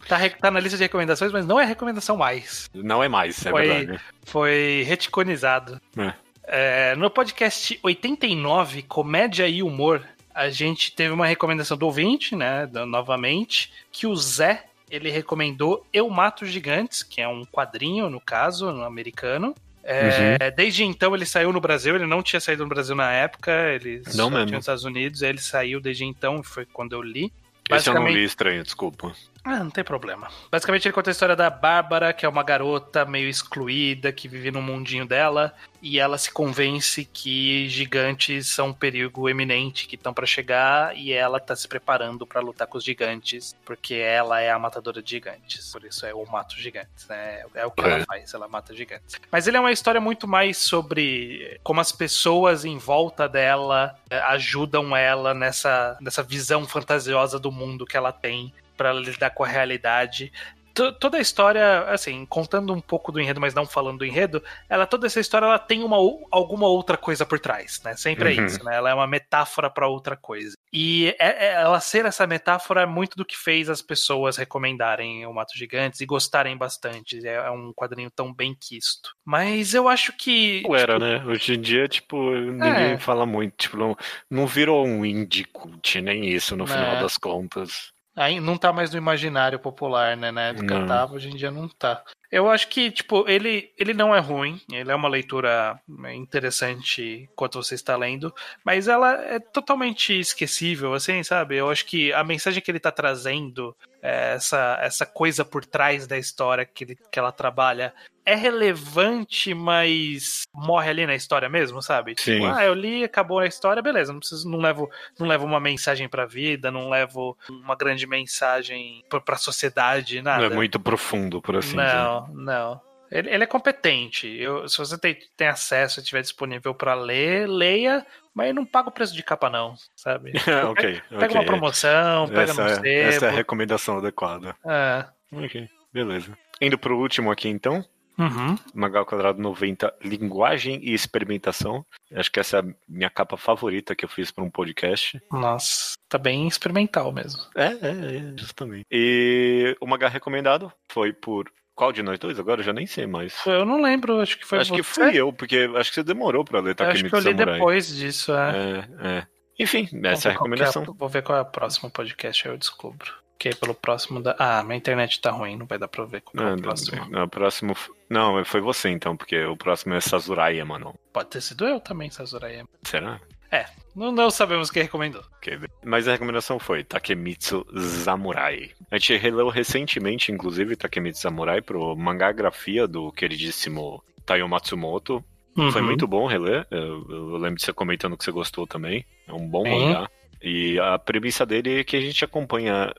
Tá, 0.08 0.18
tá, 0.30 0.52
na 0.52 0.60
lista 0.60 0.78
de 0.78 0.84
recomendações, 0.84 1.32
mas 1.32 1.46
não 1.46 1.60
é 1.60 1.66
recomendação 1.66 2.16
mais. 2.16 2.70
Não 2.74 3.04
é 3.04 3.08
mais, 3.08 3.46
é 3.46 3.50
foi, 3.50 3.68
verdade. 3.68 4.02
Foi 4.24 4.84
reticonizado. 4.88 5.82
É. 5.98 6.14
É, 6.50 6.96
no 6.96 7.10
podcast 7.10 7.78
89, 7.84 8.84
Comédia 8.84 9.48
e 9.48 9.62
Humor, 9.62 10.02
a 10.34 10.50
gente 10.50 10.96
teve 10.96 11.14
uma 11.14 11.26
recomendação 11.26 11.76
do 11.76 11.86
ouvinte, 11.86 12.36
né, 12.36 12.70
novamente, 12.88 13.72
que 13.92 14.08
o 14.08 14.16
Zé, 14.16 14.66
ele 14.90 15.10
recomendou 15.10 15.86
Eu 15.92 16.10
Mato 16.10 16.46
Gigantes, 16.46 17.04
que 17.04 17.20
é 17.20 17.28
um 17.28 17.44
quadrinho, 17.44 18.10
no 18.10 18.22
caso, 18.22 18.72
no 18.72 18.84
americano. 18.84 19.54
É, 19.84 20.38
uhum. 20.42 20.56
Desde 20.56 20.84
então 20.84 21.16
ele 21.16 21.26
saiu 21.26 21.52
no 21.52 21.60
Brasil, 21.62 21.96
ele 21.96 22.06
não 22.06 22.22
tinha 22.22 22.40
saído 22.40 22.64
no 22.64 22.70
Brasil 22.70 22.96
na 22.96 23.12
época, 23.12 23.52
ele 23.74 24.02
não 24.08 24.26
só 24.26 24.30
mesmo. 24.30 24.46
tinha 24.46 24.58
nos 24.58 24.64
Estados 24.64 24.84
Unidos, 24.84 25.22
ele 25.22 25.40
saiu 25.40 25.80
desde 25.80 26.06
então, 26.06 26.44
foi 26.44 26.66
quando 26.66 26.94
eu 26.94 27.02
li. 27.02 27.32
Esse 27.70 27.90
eu 27.90 27.94
não 27.94 28.08
li 28.08 28.24
estranho, 28.24 28.64
desculpa. 28.64 29.14
Ah, 29.50 29.64
não 29.64 29.70
tem 29.70 29.82
problema. 29.82 30.28
Basicamente 30.52 30.86
ele 30.86 30.94
conta 30.94 31.10
a 31.10 31.14
história 31.14 31.34
da 31.34 31.50
Bárbara, 31.50 32.12
que 32.12 32.26
é 32.26 32.30
uma 32.30 32.44
garota 32.44 33.06
meio 33.06 33.30
excluída, 33.30 34.12
que 34.12 34.28
vive 34.28 34.52
no 34.52 34.62
mundinho 34.62 35.06
dela, 35.06 35.56
e 35.82 35.98
ela 36.00 36.18
se 36.18 36.30
convence 36.30 37.06
que 37.06 37.70
gigantes 37.70 38.48
são 38.48 38.68
um 38.68 38.74
perigo 38.74 39.30
eminente 39.30 39.88
que 39.88 39.96
estão 39.96 40.14
para 40.14 40.26
chegar, 40.26 40.98
e 40.98 41.14
ela 41.14 41.40
tá 41.40 41.56
se 41.56 41.66
preparando 41.66 42.28
para 42.28 42.42
lutar 42.42 42.68
com 42.68 42.78
os 42.78 42.84
gigantes, 42.84 43.56
porque 43.64 43.94
ela 43.94 44.42
é 44.42 44.52
a 44.52 44.60
matadora 44.60 45.02
de 45.02 45.12
gigantes. 45.12 45.72
Por 45.72 45.86
isso 45.86 46.06
é 46.06 46.14
o 46.14 46.26
mato 46.30 46.60
gigantes, 46.60 47.08
né? 47.08 47.44
É 47.56 47.66
o 47.66 47.72
que 47.72 47.86
é. 47.86 47.90
ela 47.90 48.06
faz, 48.06 48.34
ela 48.34 48.50
mata 48.50 48.76
gigantes. 48.76 49.16
Mas 49.32 49.48
ele 49.48 49.56
é 49.56 49.60
uma 49.62 49.72
história 49.72 50.02
muito 50.02 50.28
mais 50.28 50.58
sobre 50.58 51.58
como 51.64 51.80
as 51.80 51.94
pessoas 51.94 52.66
em 52.66 52.78
volta 52.78 53.30
dela 53.30 53.98
eh, 54.10 54.20
ajudam 54.28 54.94
ela 54.94 55.34
nessa, 55.34 55.98
nessa 56.02 56.22
visão 56.22 56.68
fantasiosa 56.68 57.40
do 57.40 57.50
mundo 57.50 57.86
que 57.86 57.96
ela 57.96 58.12
tem 58.12 58.54
para 58.78 58.94
lidar 58.94 59.32
com 59.32 59.44
a 59.44 59.48
realidade. 59.48 60.32
T 60.78 60.92
toda 61.00 61.18
a 61.18 61.22
história, 61.22 61.82
assim, 61.90 62.24
contando 62.28 62.72
um 62.72 62.80
pouco 62.80 63.12
do 63.12 63.20
enredo, 63.20 63.42
mas 63.42 63.56
não 63.56 63.66
falando 63.66 64.00
do 64.00 64.06
enredo, 64.06 64.44
ela 64.70 64.86
toda 64.86 65.08
essa 65.08 65.20
história 65.20 65.46
ela 65.46 65.58
tem 65.58 65.84
uma, 65.84 65.98
alguma 66.30 66.68
outra 66.68 66.96
coisa 66.96 67.26
por 67.26 67.40
trás, 67.40 67.82
né? 67.84 67.96
Sempre 67.96 68.32
é 68.32 68.38
uhum. 68.38 68.44
é 68.44 68.46
isso, 68.46 68.64
né? 68.64 68.76
Ela 68.76 68.92
é 68.92 68.94
uma 68.94 69.08
metáfora 69.08 69.72
para 69.72 69.88
outra 69.88 70.16
coisa. 70.16 70.56
E 70.72 71.16
é, 71.18 71.48
é, 71.48 71.54
ela 71.54 71.80
ser 71.80 72.06
essa 72.06 72.28
metáfora 72.28 72.82
é 72.82 72.86
muito 72.86 73.18
do 73.18 73.26
que 73.26 73.36
fez 73.36 73.70
as 73.70 73.82
pessoas 73.82 74.38
recomendarem 74.38 75.26
o 75.26 75.34
Mato 75.34 75.58
Gigantes 75.58 76.00
e 76.02 76.06
gostarem 76.06 76.56
bastante. 76.56 77.26
É, 77.26 77.34
é 77.34 77.52
um 77.52 77.74
quadrinho 77.74 78.12
tão 78.12 78.32
bem 78.32 78.54
quisto. 78.54 79.12
Mas 79.26 79.74
eu 79.74 79.88
acho 79.88 80.16
que. 80.16 80.62
Não 80.62 80.76
era, 80.76 80.94
tipo, 80.94 81.06
né? 81.06 81.26
Hoje 81.26 81.54
em 81.56 81.62
dia, 81.62 81.88
tipo, 81.88 82.36
ninguém 82.36 82.94
é. 82.94 83.00
fala 83.00 83.26
muito. 83.26 83.56
Tipo, 83.58 83.78
não, 83.78 83.98
não 84.30 84.46
virou 84.46 84.86
um 84.86 85.04
indie 85.04 85.46
cult, 85.46 86.00
nem 86.02 86.28
isso 86.28 86.56
no 86.56 86.68
final 86.68 87.02
das 87.02 87.18
contas. 87.18 87.97
Aí 88.18 88.40
não 88.40 88.58
tá 88.58 88.74
mais 88.74 88.90
no 88.92 88.98
imaginário 88.98 89.60
popular, 89.60 90.18
né? 90.18 90.32
Na 90.32 90.48
época 90.48 90.80
não. 90.80 90.88
tava, 90.88 91.14
hoje 91.14 91.30
em 91.30 91.36
dia 91.36 91.52
não 91.52 91.70
tá. 91.70 92.04
Eu 92.32 92.50
acho 92.50 92.68
que, 92.68 92.90
tipo, 92.90 93.30
ele, 93.30 93.72
ele 93.78 93.94
não 93.94 94.14
é 94.14 94.20
ruim, 94.20 94.60
ele 94.72 94.92
é 94.92 94.96
uma 94.96 95.08
leitura 95.08 95.80
interessante 96.16 97.30
enquanto 97.32 97.62
você 97.62 97.76
está 97.76 97.96
lendo, 97.96 98.34
mas 98.66 98.88
ela 98.88 99.14
é 99.24 99.40
totalmente 99.40 100.20
esquecível, 100.20 100.96
assim, 100.96 101.22
sabe? 101.22 101.58
Eu 101.58 101.70
acho 101.70 101.86
que 101.86 102.12
a 102.12 102.24
mensagem 102.24 102.62
que 102.62 102.72
ele 102.72 102.80
está 102.80 102.92
trazendo, 102.92 103.74
é, 104.02 104.34
essa, 104.34 104.80
essa 104.82 105.06
coisa 105.06 105.46
por 105.46 105.64
trás 105.64 106.08
da 106.08 106.18
história 106.18 106.66
que, 106.66 106.84
ele, 106.84 106.98
que 107.12 107.20
ela 107.20 107.32
trabalha, 107.32 107.94
é 108.28 108.36
relevante, 108.36 109.54
mas 109.54 110.44
morre 110.54 110.90
ali 110.90 111.08
na 111.08 111.16
história 111.16 111.48
mesmo, 111.48 111.82
sabe? 111.82 112.14
Tipo, 112.14 112.26
Sim. 112.26 112.40
Tipo, 112.42 112.46
ah, 112.48 112.66
eu 112.66 112.74
li, 112.74 113.02
acabou 113.06 113.40
a 113.40 113.48
história, 113.48 113.82
beleza, 113.82 114.12
não 114.12 114.20
preciso, 114.20 114.50
não 114.50 114.60
levo, 114.60 114.92
não 115.18 115.26
levo 115.26 115.46
uma 115.46 115.62
mensagem 115.62 116.10
pra 116.10 116.26
vida, 116.26 116.70
não 116.70 116.90
levo 116.90 117.38
uma 117.50 117.74
grande 117.74 118.06
mensagem 118.06 119.02
pra, 119.08 119.22
pra 119.22 119.38
sociedade, 119.38 120.22
nada. 120.22 120.42
Não 120.42 120.52
é 120.52 120.56
muito 120.56 120.78
profundo, 120.78 121.42
por 121.42 121.56
assim 121.56 121.78
não, 121.78 121.86
dizer. 121.86 121.96
Não, 121.96 122.44
não. 122.44 122.82
Ele, 123.10 123.30
ele, 123.30 123.44
é 123.46 123.48
competente. 123.48 124.28
Eu, 124.28 124.68
se 124.68 124.78
você 124.78 124.98
tem, 124.98 125.18
tem 125.38 125.48
acesso 125.48 125.98
e 125.98 126.02
estiver 126.02 126.22
disponível 126.22 126.76
para 126.76 126.94
ler, 126.96 127.48
leia, 127.48 128.06
mas 128.34 128.54
não 128.54 128.66
paga 128.66 128.90
o 128.90 128.92
preço 128.92 129.16
de 129.16 129.24
capa, 129.24 129.50
não, 129.50 129.76
sabe? 129.96 130.34
ok. 130.70 131.02
Pega, 131.10 131.26
okay. 131.28 131.38
uma 131.38 131.46
promoção, 131.46 132.28
pega 132.28 132.52
essa, 132.52 132.62
no 132.62 132.70
sebo. 132.72 132.88
Essa 132.88 133.26
é 133.28 133.30
a 133.30 133.32
recomendação 133.32 134.00
adequada. 134.00 134.54
É. 134.66 135.06
Ok, 135.32 135.70
beleza. 135.94 136.38
Indo 136.60 136.78
pro 136.78 136.98
último 136.98 137.32
aqui, 137.32 137.48
então. 137.48 137.86
Uhum. 138.18 138.56
Magal 138.74 139.06
Quadrado 139.06 139.42
90, 139.42 139.94
Linguagem 140.04 140.80
e 140.84 140.94
Experimentação. 140.94 141.86
Acho 142.14 142.32
que 142.32 142.40
essa 142.40 142.58
é 142.58 142.60
a 142.62 142.66
minha 142.88 143.10
capa 143.10 143.38
favorita 143.38 143.96
que 143.96 144.06
eu 144.06 144.10
fiz 144.10 144.32
para 144.32 144.44
um 144.44 144.50
podcast. 144.50 145.22
Nossa, 145.32 145.96
tá 146.10 146.18
bem 146.18 146.48
experimental 146.48 147.12
mesmo. 147.12 147.42
É, 147.56 147.66
é, 147.68 148.18
é, 148.18 148.34
justamente. 148.38 148.86
E 148.92 149.76
o 149.80 149.86
Magal 149.88 150.10
recomendado 150.10 150.72
foi 150.92 151.14
por 151.14 151.52
qual 151.76 151.92
de 151.92 152.02
nós 152.02 152.18
dois? 152.18 152.40
Agora 152.40 152.62
eu 152.62 152.66
já 152.66 152.74
nem 152.74 152.88
sei 152.88 153.06
mais. 153.06 153.36
Eu 153.46 153.64
não 153.64 153.80
lembro, 153.82 154.20
acho 154.20 154.38
que 154.40 154.46
foi 154.46 154.60
Acho 154.60 154.72
você. 154.72 154.78
que 154.78 154.84
fui 154.84 155.16
eu, 155.16 155.32
porque 155.32 155.70
acho 155.76 155.90
que 155.92 155.96
você 155.96 156.04
demorou 156.04 156.44
pra 156.44 156.60
ler 156.60 156.74
Takemitsu 156.74 157.06
Acho 157.06 157.10
que 157.24 157.30
eu 157.30 157.32
li 157.32 157.38
Samurai. 157.38 157.60
depois 157.60 157.96
disso, 157.96 158.34
é. 158.34 158.88
É, 159.00 159.08
é. 159.20 159.28
Enfim, 159.60 159.88
essa 160.06 160.28
é 160.28 160.32
a 160.32 160.34
recomendação. 160.34 160.84
É, 160.84 160.86
vou 160.86 161.10
ver 161.10 161.22
qual 161.22 161.38
é 161.38 161.42
o 161.42 161.46
próximo 161.46 161.90
podcast, 161.92 162.48
aí 162.48 162.54
eu 162.54 162.58
descubro. 162.58 163.12
Que 163.38 163.50
é 163.50 163.56
pelo 163.56 163.74
próximo 163.74 164.22
da. 164.22 164.36
Ah, 164.40 164.64
minha 164.64 164.78
internet 164.78 165.22
tá 165.22 165.32
ruim, 165.32 165.56
não 165.56 165.66
vai 165.66 165.78
dar 165.78 165.88
pra 165.88 166.06
ver 166.06 166.22
qual 166.22 166.44
não, 166.44 166.52
é 166.52 166.56
o 166.56 166.62
próximo. 166.62 167.10
Não, 167.10 167.24
o 167.24 167.30
próximo. 167.30 167.76
Não, 168.10 168.46
foi 168.46 168.62
você 168.62 168.90
então, 168.90 169.16
porque 169.16 169.44
o 169.46 169.56
próximo 169.56 169.94
é 169.94 170.02
Sazuraya, 170.02 170.66
mano. 170.66 170.96
Pode 171.14 171.30
ter 171.30 171.42
sido 171.42 171.66
eu 171.68 171.80
também, 171.80 172.10
Sazuraya. 172.10 172.66
Será? 172.84 173.20
É, 173.52 173.66
não, 173.96 174.12
não 174.12 174.30
sabemos 174.30 174.70
quem 174.70 174.84
recomendou. 174.84 175.24
Okay. 175.38 175.58
Mas 175.84 176.08
a 176.08 176.12
recomendação 176.12 176.60
foi 176.60 176.84
Takemitsu 176.84 177.66
Samurai. 178.04 178.72
A 178.92 178.98
gente 178.98 179.16
releu 179.18 179.50
recentemente, 179.50 180.32
inclusive, 180.32 180.76
Takemitsu 180.76 181.22
Samurai 181.22 181.62
pro 181.62 181.96
mangá 181.96 182.32
grafia 182.32 182.88
do 182.88 183.12
queridíssimo 183.12 184.04
Taiyo 184.26 184.48
Matsumoto. 184.48 185.24
Uhum. 185.56 185.72
Foi 185.72 185.82
muito 185.82 186.08
bom 186.08 186.28
reler. 186.28 186.68
Eu, 186.70 187.06
eu, 187.10 187.38
lembro 187.38 187.56
de 187.56 187.64
você 187.64 187.74
comentando 187.74 188.18
que 188.18 188.24
você 188.24 188.32
gostou 188.32 188.68
também. 188.68 189.06
É 189.28 189.34
um 189.34 189.48
bom 189.48 189.64
mangá. 189.68 190.10
E 190.42 190.80
a 190.80 191.00
premissa 191.00 191.46
dele 191.46 191.80
é 191.80 191.84
que 191.84 191.96
a 191.96 192.02
gente 192.02 192.24
acompanha 192.24 192.94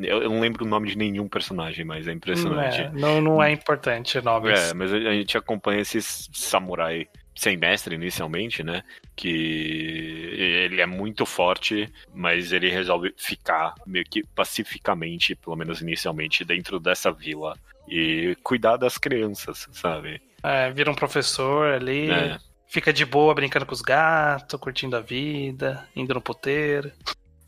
eu 0.00 0.30
não 0.30 0.40
lembro 0.40 0.64
o 0.64 0.68
nome 0.68 0.88
de 0.88 0.96
nenhum 0.96 1.28
personagem, 1.28 1.84
mas 1.84 2.08
é 2.08 2.12
impressionante. 2.12 2.80
É, 2.80 2.90
não, 2.90 3.20
não 3.20 3.42
é 3.42 3.50
importante 3.52 4.20
nomes. 4.20 4.58
É, 4.58 4.74
mas 4.74 4.92
a 4.92 4.98
gente 4.98 5.36
acompanha 5.36 5.80
esses 5.80 6.28
samurai 6.32 7.06
sem 7.38 7.56
mestre 7.56 7.94
inicialmente, 7.94 8.64
né? 8.64 8.82
Que 9.14 9.28
ele 10.68 10.80
é 10.80 10.86
muito 10.86 11.24
forte, 11.24 11.88
mas 12.12 12.52
ele 12.52 12.68
resolve 12.68 13.14
ficar 13.16 13.74
meio 13.86 14.04
que 14.04 14.24
pacificamente, 14.34 15.36
pelo 15.36 15.54
menos 15.54 15.80
inicialmente, 15.80 16.44
dentro 16.44 16.80
dessa 16.80 17.12
vila 17.12 17.56
e 17.88 18.36
cuidar 18.42 18.76
das 18.76 18.98
crianças, 18.98 19.68
sabe? 19.70 20.20
É, 20.42 20.70
vira 20.72 20.90
um 20.90 20.94
professor 20.94 21.74
ali. 21.74 22.10
É. 22.10 22.38
Fica 22.66 22.92
de 22.92 23.04
boa 23.06 23.34
brincando 23.34 23.64
com 23.64 23.72
os 23.72 23.80
gatos, 23.80 24.58
curtindo 24.60 24.96
a 24.96 25.00
vida, 25.00 25.86
indo 25.96 26.12
no 26.12 26.20
puteiro. 26.20 26.92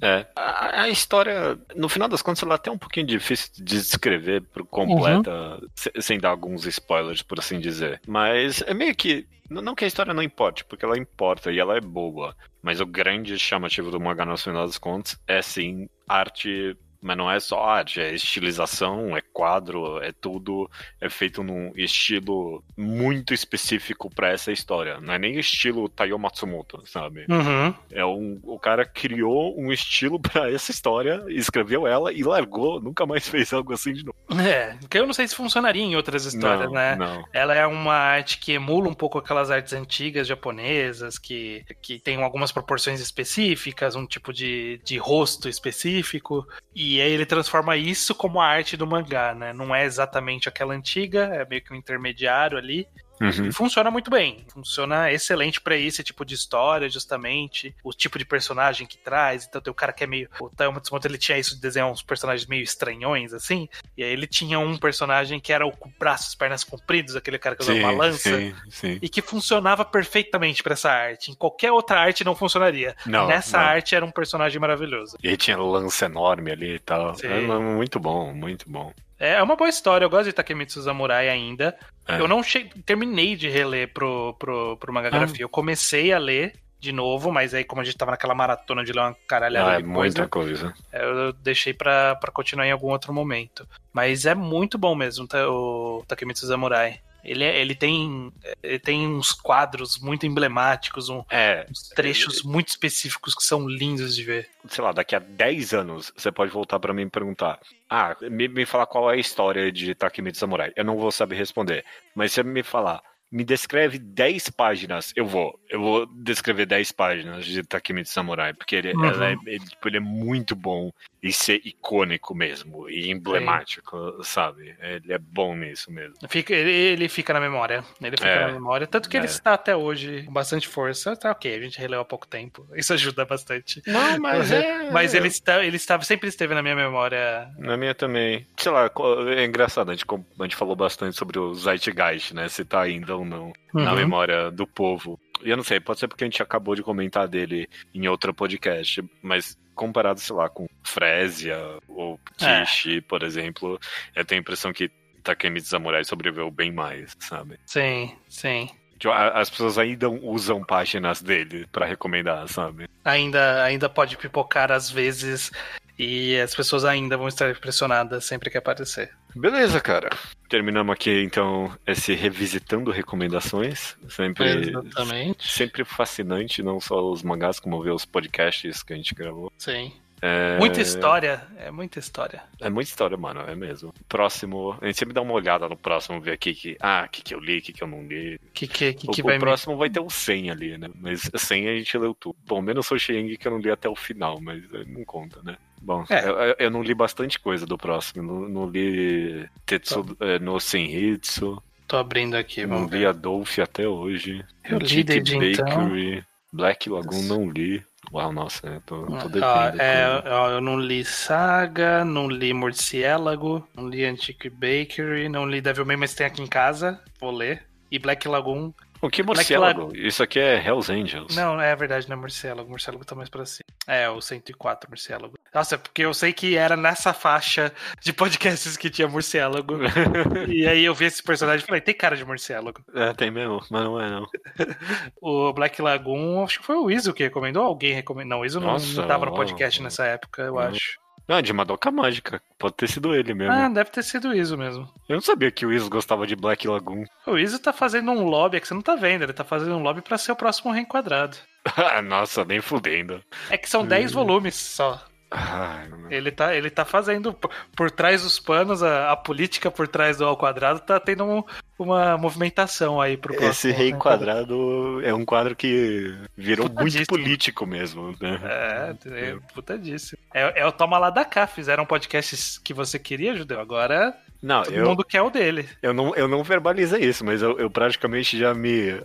É. 0.02 0.26
A, 0.34 0.82
a, 0.82 0.88
história, 0.88 1.58
no 1.74 1.88
final 1.88 2.08
das 2.08 2.22
contas, 2.22 2.42
ela 2.42 2.54
é 2.54 2.56
até 2.56 2.70
um 2.70 2.78
pouquinho 2.78 3.06
difícil 3.06 3.50
de 3.54 3.62
descrever 3.64 4.42
por 4.42 4.64
completa, 4.66 5.30
uhum. 5.30 6.00
sem 6.00 6.18
dar 6.18 6.30
alguns 6.30 6.66
spoilers, 6.66 7.22
por 7.22 7.38
assim 7.38 7.60
dizer. 7.60 8.00
Mas 8.06 8.62
é 8.62 8.74
meio 8.74 8.94
que. 8.94 9.26
Não 9.48 9.74
que 9.74 9.84
a 9.84 9.88
história 9.88 10.14
não 10.14 10.22
importe, 10.22 10.64
porque 10.64 10.84
ela 10.84 10.96
importa 10.96 11.50
e 11.50 11.58
ela 11.58 11.76
é 11.76 11.80
boa. 11.80 12.36
Mas 12.62 12.80
o 12.80 12.86
grande 12.86 13.36
chamativo 13.36 13.90
do 13.90 14.00
mangá, 14.00 14.24
no 14.24 14.38
final 14.38 14.64
das 14.64 14.78
contas, 14.78 15.20
é 15.26 15.42
sim 15.42 15.88
arte 16.08 16.76
mas 17.00 17.16
não 17.16 17.30
é 17.30 17.40
só 17.40 17.62
arte, 17.62 18.00
é 18.00 18.14
estilização, 18.14 19.16
é 19.16 19.20
quadro, 19.20 20.02
é 20.02 20.12
tudo, 20.12 20.70
é 21.00 21.08
feito 21.08 21.42
num 21.42 21.72
estilo 21.74 22.62
muito 22.76 23.32
específico 23.32 24.10
para 24.14 24.30
essa 24.30 24.52
história. 24.52 25.00
Não 25.00 25.14
é 25.14 25.18
nem 25.18 25.38
estilo 25.38 25.88
Taiyo 25.88 26.18
Matsumoto, 26.18 26.82
sabe? 26.86 27.26
Uhum. 27.28 27.74
É 27.90 28.04
um, 28.04 28.38
o 28.42 28.58
cara 28.58 28.84
criou 28.84 29.58
um 29.58 29.72
estilo 29.72 30.20
para 30.20 30.50
essa 30.50 30.70
história, 30.70 31.24
escreveu 31.28 31.86
ela 31.86 32.12
e 32.12 32.22
largou, 32.22 32.80
nunca 32.80 33.06
mais 33.06 33.26
fez 33.28 33.52
algo 33.52 33.72
assim 33.72 33.92
de 33.92 34.04
novo. 34.04 34.16
É, 34.40 34.76
que 34.88 34.98
eu 34.98 35.06
não 35.06 35.12
sei 35.12 35.26
se 35.26 35.34
funcionaria 35.34 35.82
em 35.82 35.96
outras 35.96 36.24
histórias, 36.24 36.66
não, 36.66 36.72
né? 36.72 36.96
Não. 36.96 37.24
Ela 37.32 37.54
é 37.54 37.66
uma 37.66 37.94
arte 37.94 38.38
que 38.38 38.52
emula 38.52 38.88
um 38.88 38.94
pouco 38.94 39.18
aquelas 39.18 39.50
artes 39.50 39.72
antigas 39.72 40.26
japonesas, 40.26 41.18
que, 41.18 41.64
que 41.80 41.98
tem 41.98 42.22
algumas 42.22 42.52
proporções 42.52 43.00
específicas, 43.00 43.96
um 43.96 44.06
tipo 44.06 44.32
de, 44.32 44.80
de 44.84 44.98
rosto 44.98 45.48
específico, 45.48 46.46
e 46.74 46.89
e 46.90 47.00
aí 47.00 47.12
ele 47.12 47.24
transforma 47.24 47.76
isso 47.76 48.14
como 48.14 48.40
a 48.40 48.46
arte 48.46 48.76
do 48.76 48.87
mangá, 48.87 49.35
né? 49.35 49.53
Não 49.53 49.72
é 49.74 49.85
exatamente 49.85 50.48
aquela 50.48 50.74
antiga, 50.74 51.26
é 51.33 51.44
meio 51.44 51.62
que 51.62 51.72
um 51.72 51.76
intermediário 51.76 52.59
ali. 52.59 52.88
Uhum. 53.20 53.48
E 53.48 53.52
funciona 53.52 53.90
muito 53.90 54.11
bem. 54.11 54.44
Funciona 54.48 55.12
excelente 55.12 55.61
para 55.61 55.76
esse 55.76 56.02
tipo 56.02 56.24
de 56.24 56.35
história, 56.35 56.88
justamente. 56.88 57.74
O 57.85 57.92
tipo 57.92 58.18
de 58.18 58.24
personagem 58.24 58.87
que 58.87 58.96
traz. 58.96 59.46
Então 59.46 59.61
tem 59.61 59.70
o 59.70 59.74
cara 59.74 59.92
que 59.92 60.02
é 60.04 60.06
meio. 60.06 60.28
O 60.40 60.50
Matsumoto 60.72 61.06
ele 61.06 61.18
tinha 61.18 61.38
isso 61.38 61.54
de 61.54 61.61
desenhar 61.61 61.90
uns 61.90 62.02
personagens 62.02 62.48
meio 62.48 62.62
estranhões, 62.62 63.35
assim. 63.35 63.68
E 63.96 64.02
aí 64.02 64.11
ele 64.11 64.26
tinha 64.26 64.59
um 64.59 64.76
personagem 64.76 65.38
que 65.38 65.52
era 65.52 65.66
o 65.66 65.72
braços, 65.98 66.35
pernas 66.35 66.64
compridos, 66.64 67.14
aquele 67.14 67.38
cara 67.38 67.54
que 67.54 67.62
usava 67.62 67.78
uma 67.78 67.90
lança. 67.90 68.37
Sim, 68.37 68.54
sim. 68.70 68.98
E 69.02 69.09
que 69.09 69.20
funcionava 69.20 69.85
perfeitamente 69.85 70.62
para 70.62 70.72
essa 70.72 70.90
arte. 70.90 71.30
Em 71.30 71.35
qualquer 71.35 71.72
outra 71.72 72.00
arte 72.00 72.24
não 72.24 72.35
funcionaria. 72.35 72.96
Não, 73.04 73.26
Nessa 73.26 73.59
não. 73.59 73.64
arte 73.64 73.94
era 73.94 74.04
um 74.04 74.11
personagem 74.11 74.59
maravilhoso. 74.59 75.16
E 75.22 75.28
aí 75.28 75.37
tinha 75.37 75.59
lança 75.59 76.06
enorme 76.06 76.52
ali 76.52 76.76
e 76.76 76.78
tal. 76.78 77.14
É 77.22 77.40
muito 77.40 78.00
bom, 78.00 78.33
muito 78.33 78.70
bom. 78.70 78.92
É, 79.20 79.35
é 79.35 79.42
uma 79.42 79.54
boa 79.54 79.68
história, 79.68 80.04
eu 80.04 80.11
gosto 80.11 80.24
de 80.24 80.33
Takemitsu 80.33 80.83
Samurai 80.83 81.28
ainda. 81.28 81.76
É. 82.09 82.18
Eu 82.18 82.26
não 82.26 82.40
terminei 82.87 83.37
de 83.37 83.50
reler 83.50 83.92
pro, 83.92 84.35
pro, 84.38 84.78
pro 84.78 84.92
Manga 84.92 85.11
Ah. 85.12 85.26
Eu 85.38 85.48
comecei 85.48 86.11
a 86.11 86.18
ler 86.18 86.54
de 86.80 86.90
novo, 86.90 87.30
mas 87.30 87.52
aí 87.52 87.62
como 87.62 87.83
a 87.83 87.85
gente 87.85 87.98
tava 87.98 88.12
naquela 88.12 88.35
maratona 88.35 88.83
de 88.83 88.92
ler 88.92 89.00
uma 89.00 89.16
caralhada 89.28 89.72
ah, 89.72 89.74
é 89.74 89.83
muita 89.83 90.26
coisa. 90.26 90.72
É, 90.90 91.04
eu 91.04 91.33
deixei 91.35 91.74
pra, 91.74 92.16
pra 92.16 92.33
continuar 92.33 92.66
em 92.66 92.72
algum 92.72 92.88
outro 92.88 93.12
momento. 93.12 93.68
Mas 93.92 94.24
é 94.24 94.35
muito 94.35 94.78
bom 94.78 94.94
mesmo 94.94 95.28
tá, 95.28 95.46
o 95.46 96.02
Takemitsu 96.09 96.46
Samurai. 96.46 97.00
Ele, 97.24 97.44
é, 97.44 97.61
ele, 97.61 97.74
tem, 97.74 98.33
ele 98.62 98.78
tem 98.78 99.06
uns 99.06 99.33
quadros 99.33 99.98
muito 99.98 100.26
emblemáticos, 100.26 101.09
um, 101.09 101.22
é, 101.30 101.66
uns 101.70 101.88
trechos 101.88 102.42
muito 102.42 102.68
específicos 102.68 103.35
que 103.35 103.42
são 103.42 103.68
lindos 103.68 104.14
de 104.14 104.24
ver. 104.24 104.48
Sei 104.68 104.83
lá, 104.83 104.92
daqui 104.92 105.14
a 105.14 105.18
10 105.18 105.74
anos 105.74 106.12
você 106.16 106.30
pode 106.30 106.50
voltar 106.50 106.78
para 106.78 106.92
mim 106.94 107.02
e 107.02 107.11
perguntar: 107.11 107.59
Ah, 107.88 108.16
me, 108.22 108.48
me 108.48 108.66
falar 108.66 108.87
qual 108.87 109.11
é 109.11 109.14
a 109.14 109.20
história 109.20 109.70
de 109.70 109.94
Takemitsu 109.94 110.40
Samurai. 110.40 110.72
Eu 110.76 110.85
não 110.85 110.96
vou 110.96 111.11
saber 111.11 111.37
responder. 111.37 111.85
Mas 112.14 112.33
se 112.33 112.37
você 112.37 112.42
me 112.42 112.62
falar, 112.62 113.02
me 113.30 113.44
descreve 113.44 113.98
10 113.98 114.50
páginas, 114.50 115.12
eu 115.14 115.24
vou. 115.24 115.58
Eu 115.68 115.80
vou 115.80 116.06
descrever 116.06 116.66
10 116.66 116.90
páginas 116.92 117.44
de 117.44 117.62
Takemitsu 117.62 118.12
Samurai, 118.12 118.52
porque 118.52 118.74
ele, 118.74 118.92
uhum. 118.92 119.22
é, 119.22 119.36
ele, 119.46 119.64
tipo, 119.64 119.88
ele 119.88 119.98
é 119.98 120.00
muito 120.00 120.56
bom 120.56 120.90
e 121.22 121.32
ser 121.32 121.60
icônico 121.64 122.34
mesmo 122.34 122.88
e 122.88 123.10
emblemático, 123.10 123.96
Sim. 124.16 124.22
sabe? 124.22 124.74
Ele 124.80 125.12
é 125.12 125.18
bom 125.18 125.54
nisso 125.54 125.92
mesmo. 125.92 126.16
Fica, 126.28 126.52
ele, 126.54 126.70
ele 126.70 127.08
fica 127.08 127.32
na 127.32 127.40
memória. 127.40 127.84
Ele 128.00 128.16
fica 128.16 128.28
é, 128.28 128.46
na 128.46 128.52
memória. 128.52 128.86
Tanto 128.86 129.08
que 129.08 129.16
é. 129.16 129.20
ele 129.20 129.26
está 129.26 129.54
até 129.54 129.76
hoje 129.76 130.24
com 130.24 130.32
bastante 130.32 130.66
força. 130.66 131.14
Tá 131.14 131.30
ok, 131.30 131.54
a 131.54 131.60
gente 131.60 131.78
releu 131.78 132.00
há 132.00 132.04
pouco 132.04 132.26
tempo. 132.26 132.66
Isso 132.74 132.92
ajuda 132.92 133.24
bastante. 133.24 133.82
Não, 133.86 134.18
mas 134.18 134.50
é. 134.50 134.90
Mas 134.90 135.14
ele, 135.14 135.28
está, 135.28 135.64
ele 135.64 135.76
estava, 135.76 136.02
sempre 136.02 136.28
esteve 136.28 136.54
na 136.54 136.62
minha 136.62 136.74
memória. 136.74 137.48
Na 137.58 137.76
minha 137.76 137.94
também. 137.94 138.44
Sei 138.56 138.72
lá, 138.72 138.90
é 139.36 139.44
engraçado. 139.44 139.90
A 139.90 139.94
gente, 139.94 140.06
a 140.10 140.42
gente 140.42 140.56
falou 140.56 140.74
bastante 140.74 141.16
sobre 141.16 141.38
o 141.38 141.54
Zeitgeist, 141.54 142.34
né? 142.34 142.48
Se 142.48 142.64
tá 142.64 142.80
ainda 142.80 143.19
ou 143.20 143.24
não 143.24 143.52
uhum. 143.74 143.85
na 143.85 143.94
memória 143.94 144.50
do 144.50 144.66
povo. 144.66 145.18
E 145.42 145.50
eu 145.50 145.56
não 145.56 145.64
sei, 145.64 145.80
pode 145.80 146.00
ser 146.00 146.09
porque 146.09 146.24
a 146.24 146.26
gente 146.26 146.42
acabou 146.42 146.74
de 146.74 146.83
comentar 146.83 147.26
dele 147.26 147.68
em 147.94 148.09
outro 148.09 148.35
podcast, 148.35 149.02
mas 149.22 149.59
comparado, 149.74 150.20
sei 150.20 150.37
lá, 150.37 150.48
com 150.48 150.66
Frésia 150.83 151.56
ou 151.88 152.20
Kishi, 152.37 152.98
é. 152.98 153.00
por 153.00 153.22
exemplo, 153.22 153.80
eu 154.14 154.24
tenho 154.24 154.40
a 154.40 154.42
impressão 154.42 154.72
que 154.72 154.90
Takemi 155.22 155.61
Samurai 155.61 156.04
sobreviveu 156.04 156.50
bem 156.50 156.70
mais, 156.70 157.16
sabe? 157.18 157.59
Sim, 157.64 158.14
sim. 158.28 158.68
Tipo, 158.98 159.14
as 159.14 159.48
pessoas 159.48 159.78
ainda 159.78 160.11
usam 160.11 160.62
páginas 160.62 161.22
dele 161.22 161.66
para 161.72 161.87
recomendar, 161.87 162.46
sabe? 162.48 162.87
Ainda, 163.02 163.64
ainda 163.64 163.88
pode 163.88 164.18
pipocar 164.18 164.70
às 164.70 164.90
vezes 164.90 165.50
E 165.98 166.38
as 166.40 166.54
pessoas 166.54 166.85
ainda 166.85 167.16
vão 167.16 167.28
estar 167.28 167.50
impressionadas 167.50 168.24
sempre 168.24 168.50
que 168.50 168.56
aparecer. 168.56 169.11
Beleza, 169.34 169.80
cara. 169.80 170.10
Terminamos 170.48 170.92
aqui 170.92 171.22
então 171.22 171.72
esse 171.86 172.14
revisitando 172.14 172.90
recomendações. 172.90 173.96
Sempre, 174.08 174.68
Exatamente. 174.68 175.48
sempre 175.48 175.84
fascinante, 175.84 176.62
não 176.62 176.80
só 176.80 177.10
os 177.10 177.22
mangás, 177.22 177.60
como 177.60 177.82
ver 177.82 177.92
os 177.92 178.04
podcasts 178.04 178.82
que 178.82 178.92
a 178.92 178.96
gente 178.96 179.14
gravou. 179.14 179.52
Sim. 179.56 179.92
É... 180.22 180.58
Muita 180.58 180.81
história, 180.81 181.42
é 181.56 181.70
muita 181.70 181.98
história. 181.98 182.42
É 182.60 182.68
muita 182.68 182.90
história, 182.90 183.16
mano, 183.16 183.40
é 183.40 183.56
mesmo. 183.56 183.94
Próximo, 184.06 184.76
a 184.81 184.87
gente 184.87 184.98
sempre 184.98 185.14
dá 185.14 185.22
uma 185.22 185.33
olhada 185.33 185.66
no 185.68 185.76
próximo, 185.76 186.20
ver 186.20 186.33
aqui 186.33 186.54
que, 186.54 186.76
ah, 186.81 187.04
o 187.06 187.10
que, 187.10 187.22
que 187.22 187.35
eu 187.35 187.40
li, 187.40 187.58
o 187.58 187.62
que, 187.62 187.72
que 187.72 187.83
eu 187.83 187.88
não 187.88 188.06
li. 188.06 188.38
Que, 188.52 188.66
que, 188.66 188.92
que, 188.92 189.08
o, 189.08 189.12
que 189.12 189.22
o 189.22 189.24
vai 189.24 189.38
próximo 189.38 189.72
me... 189.72 189.78
vai 189.78 189.88
ter 189.88 190.00
um 190.00 190.10
100 190.10 190.50
ali, 190.50 190.76
né? 190.76 190.90
Mas 190.94 191.31
100 191.35 191.68
a 191.68 191.76
gente 191.76 191.96
leu 191.96 192.14
tudo. 192.14 192.37
Bom, 192.46 192.60
menos 192.60 192.90
o 192.90 192.98
Sheng 192.98 193.35
que 193.37 193.48
eu 193.48 193.52
não 193.52 193.58
li 193.58 193.70
até 193.70 193.88
o 193.88 193.96
final, 193.96 194.38
mas 194.42 194.62
não 194.87 195.04
conta, 195.04 195.40
né? 195.42 195.56
Bom, 195.81 196.04
é. 196.10 196.28
eu, 196.28 196.56
eu, 196.58 196.70
não 196.70 196.83
li 196.83 196.94
bastante 196.94 197.38
coisa 197.38 197.64
do 197.64 197.78
próximo. 197.78 198.22
Não, 198.22 198.48
não 198.48 198.66
li 198.68 199.48
Tetsu 199.64 200.04
tá. 200.04 200.26
é, 200.26 200.38
no 200.38 200.60
Senhitsu. 200.60 201.62
Tô 201.88 201.96
abrindo 201.96 202.37
aqui, 202.37 202.66
Não 202.66 202.87
ver. 202.87 202.98
li 202.98 203.06
Adolf 203.06 203.58
até 203.58 203.88
hoje. 203.88 204.44
Eu 204.64 204.78
li 204.78 205.02
desde 205.02 205.35
Bakery. 205.35 206.18
Então. 206.18 206.24
Black 206.52 206.88
Lagoon 206.90 207.22
não 207.22 207.50
li. 207.50 207.83
Uau, 208.12 208.33
nossa, 208.33 208.66
eu 208.66 208.81
tô, 208.81 209.06
tô 209.06 209.28
devendo. 209.28 209.44
Ah, 209.44 209.72
é, 209.78 210.56
eu 210.56 210.60
não 210.60 210.78
li 210.78 211.04
Saga, 211.04 212.04
não 212.04 212.28
li 212.28 212.52
Morciélago, 212.52 213.66
não 213.74 213.88
li 213.88 214.04
Antique 214.04 214.50
Bakery, 214.50 215.28
não 215.28 215.46
li 215.46 215.60
Devil 215.60 215.87
May, 215.87 215.96
mas 215.96 216.14
tem 216.14 216.26
aqui 216.26 216.42
em 216.42 216.46
casa, 216.46 217.00
vou 217.20 217.31
ler. 217.31 217.64
E 217.90 217.98
Black 217.98 218.26
Lagoon 218.26 218.72
o 219.01 219.09
que 219.09 219.23
morcélago? 219.23 219.90
Isso 219.96 220.23
aqui 220.23 220.38
é 220.38 220.57
Hells 220.57 220.92
Angels. 220.92 221.35
Não, 221.35 221.61
é 221.61 221.75
verdade, 221.75 222.09
não 222.09 222.17
é 222.17 222.21
morcélago. 222.21 222.69
Morcélago 222.69 223.05
tá 223.05 223.15
mais 223.15 223.29
pra 223.29 223.46
cima. 223.46 223.65
É, 223.87 224.09
o 224.09 224.21
104 224.21 224.88
morcélago. 224.90 225.38
Nossa, 225.55 225.79
porque 225.79 226.03
eu 226.03 226.13
sei 226.13 226.33
que 226.33 226.57
era 226.57 226.77
nessa 226.77 227.13
faixa 227.13 227.73
de 228.01 228.13
podcasts 228.13 228.77
que 228.77 228.90
tinha 228.90 229.09
morcélago. 229.09 229.75
e 230.48 230.67
aí 230.67 230.85
eu 230.85 230.94
vi 230.94 231.07
esse 231.07 231.23
personagem 231.23 231.65
e 231.65 231.67
falei, 231.67 231.81
tem 231.81 231.94
cara 231.94 232.17
de 232.17 232.25
morcélago. 232.25 232.83
É, 232.94 233.13
tem 233.15 233.31
mesmo, 233.31 233.61
mas 233.71 233.83
não 233.83 234.01
é 234.01 234.11
não. 234.11 234.27
o 235.21 235.53
Black 235.53 235.81
Lagoon, 235.81 236.44
acho 236.44 236.61
que 236.61 236.67
foi 236.67 236.77
o 236.77 236.90
Iso 236.90 237.15
que 237.15 237.23
recomendou. 237.23 237.65
Alguém 237.65 237.94
recomendou. 237.94 238.31
Não, 238.31 238.40
o 238.40 238.46
Iso 238.46 238.61
não, 238.61 238.77
não 238.77 239.07
tava 239.07 239.27
no 239.27 239.35
podcast 239.35 239.83
nessa 239.83 240.05
época, 240.05 240.42
eu 240.42 240.59
acho. 240.59 241.00
Ah, 241.31 241.40
de 241.40 241.52
Madoka 241.52 241.92
Mágica. 241.92 242.42
Pode 242.58 242.74
ter 242.74 242.88
sido 242.88 243.14
ele 243.14 243.33
mesmo. 243.33 243.52
Ah, 243.52 243.68
deve 243.68 243.90
ter 243.90 244.02
sido 244.02 244.31
o 244.31 244.35
Iso 244.35 244.58
mesmo. 244.58 244.92
Eu 245.08 245.14
não 245.14 245.20
sabia 245.20 245.50
que 245.50 245.64
o 245.64 245.72
Iso 245.72 245.88
gostava 245.88 246.26
de 246.26 246.35
Black 246.35 246.66
Lagoon. 246.66 247.04
O 247.26 247.38
Iso 247.38 247.60
tá 247.60 247.72
fazendo 247.72 248.10
um 248.10 248.24
lobby, 248.24 248.56
é 248.56 248.60
que 248.60 248.66
você 248.66 248.74
não 248.74 248.83
tá 248.83 248.96
vendo, 248.96 249.22
ele 249.22 249.33
tá 249.33 249.44
fazendo 249.44 249.76
um 249.76 249.83
lobby 249.83 250.02
para 250.02 250.18
ser 250.18 250.33
o 250.33 250.37
próximo 250.37 250.72
reenquadrado. 250.72 251.37
Nossa, 252.04 252.44
nem 252.44 252.60
fudendo. 252.60 253.22
É 253.48 253.56
que 253.56 253.70
são 253.70 253.87
10 253.87 254.10
volumes 254.12 254.56
só. 254.56 255.00
Ai, 255.31 255.88
ele, 256.10 256.33
tá, 256.33 256.56
ele 256.56 256.68
tá 256.68 256.85
fazendo 256.85 257.33
por, 257.76 257.90
trás 257.90 258.22
dos 258.22 258.40
panos, 258.40 258.83
a, 258.83 259.12
a, 259.12 259.16
política 259.16 259.70
por 259.70 259.87
trás 259.87 260.16
do 260.16 260.24
ao 260.24 260.37
quadrado 260.37 260.81
tá 260.81 260.98
tendo 260.98 261.24
um, 261.24 261.44
uma 261.78 262.18
movimentação 262.18 263.00
aí 263.00 263.16
pro 263.16 263.35
próximo. 263.35 263.50
Esse 263.52 263.70
rei 263.70 263.92
quadrado 263.92 265.00
é 265.04 265.14
um 265.14 265.24
quadro 265.24 265.54
que 265.54 266.18
virou 266.37 266.68
muito 266.68 267.06
político 267.06 267.64
mesmo, 267.64 268.16
né? 268.20 268.40
É, 268.42 268.96
é 269.06 269.37
putadíssimo. 269.54 270.18
É, 270.35 270.62
é 270.62 270.66
o 270.66 270.72
Toma 270.72 270.98
Lá 270.98 271.10
da 271.10 271.24
Cá, 271.24 271.46
fizeram 271.46 271.87
podcasts 271.87 272.58
que 272.58 272.74
você 272.74 272.98
queria, 272.98 273.37
Judeu, 273.37 273.60
agora 273.60 274.12
não, 274.42 274.62
Todo 274.62 274.74
eu, 274.74 274.86
mundo 274.86 275.04
quer 275.04 275.22
o 275.22 275.30
dele. 275.30 275.68
Eu 275.82 275.92
não, 275.92 276.14
eu 276.14 276.26
não 276.26 276.42
verbalizei 276.42 277.04
isso, 277.04 277.24
mas 277.24 277.42
eu, 277.42 277.58
eu 277.58 277.70
praticamente 277.70 278.38
já 278.38 278.54
me. 278.54 279.00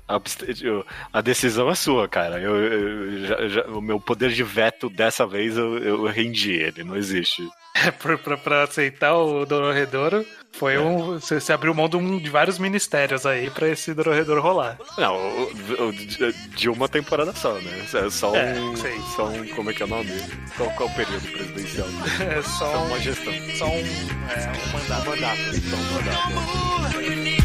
A 1.11 1.21
decisão 1.21 1.69
é 1.69 1.75
sua, 1.75 2.07
cara. 2.07 2.39
Eu, 2.39 2.55
eu 2.55 3.25
já, 3.25 3.47
já, 3.47 3.61
o 3.67 3.81
meu 3.81 3.99
poder 3.99 4.29
de 4.31 4.43
veto 4.43 4.89
dessa 4.89 5.27
vez 5.27 5.57
eu, 5.57 5.77
eu 5.77 6.03
rendi 6.05 6.53
ele, 6.53 6.83
não 6.83 6.95
existe. 6.95 7.43
É, 7.77 7.91
pra, 7.91 8.17
pra, 8.17 8.37
pra 8.37 8.63
aceitar 8.63 9.17
o 9.17 9.45
Dororedoro, 9.45 10.25
foi 10.57 10.75
é. 10.75 10.79
um. 10.79 11.19
Você, 11.19 11.39
você, 11.39 11.53
abriu 11.53 11.73
mão 11.73 11.89
de, 11.89 11.97
um, 11.97 12.17
de, 12.17 12.29
vários 12.29 12.57
ministérios 12.57 13.25
aí 13.25 13.49
pra 13.49 13.67
esse 13.67 13.93
Dororedoro 13.93 14.41
rolar. 14.41 14.77
Não, 14.97 15.15
o, 15.15 15.89
o, 15.89 15.93
de 16.55 16.69
uma 16.69 16.87
temporada 16.87 17.33
só, 17.33 17.53
né? 17.53 17.85
É 17.93 18.09
só 18.09 18.31
um. 18.31 18.35
É, 18.35 18.55
só 19.15 19.27
um. 19.27 19.47
Como 19.49 19.69
é 19.69 19.73
que 19.73 19.83
é 19.83 19.85
o 19.85 19.89
nome? 19.89 20.11
Qual, 20.57 20.69
qual 20.71 20.89
o 20.89 20.95
período 20.95 21.27
presidencial? 21.31 21.87
É 22.25 22.41
só, 22.41 22.71
só 22.71 22.83
uma 22.85 22.99
gestão. 22.99 23.33
Só 23.57 23.67
um. 23.67 23.77
É, 23.77 24.51
um 24.51 24.77
mandato. 24.77 25.09
mandato. 25.09 25.41
Só 25.69 25.75
um 25.75 25.93
mandato. 25.93 27.44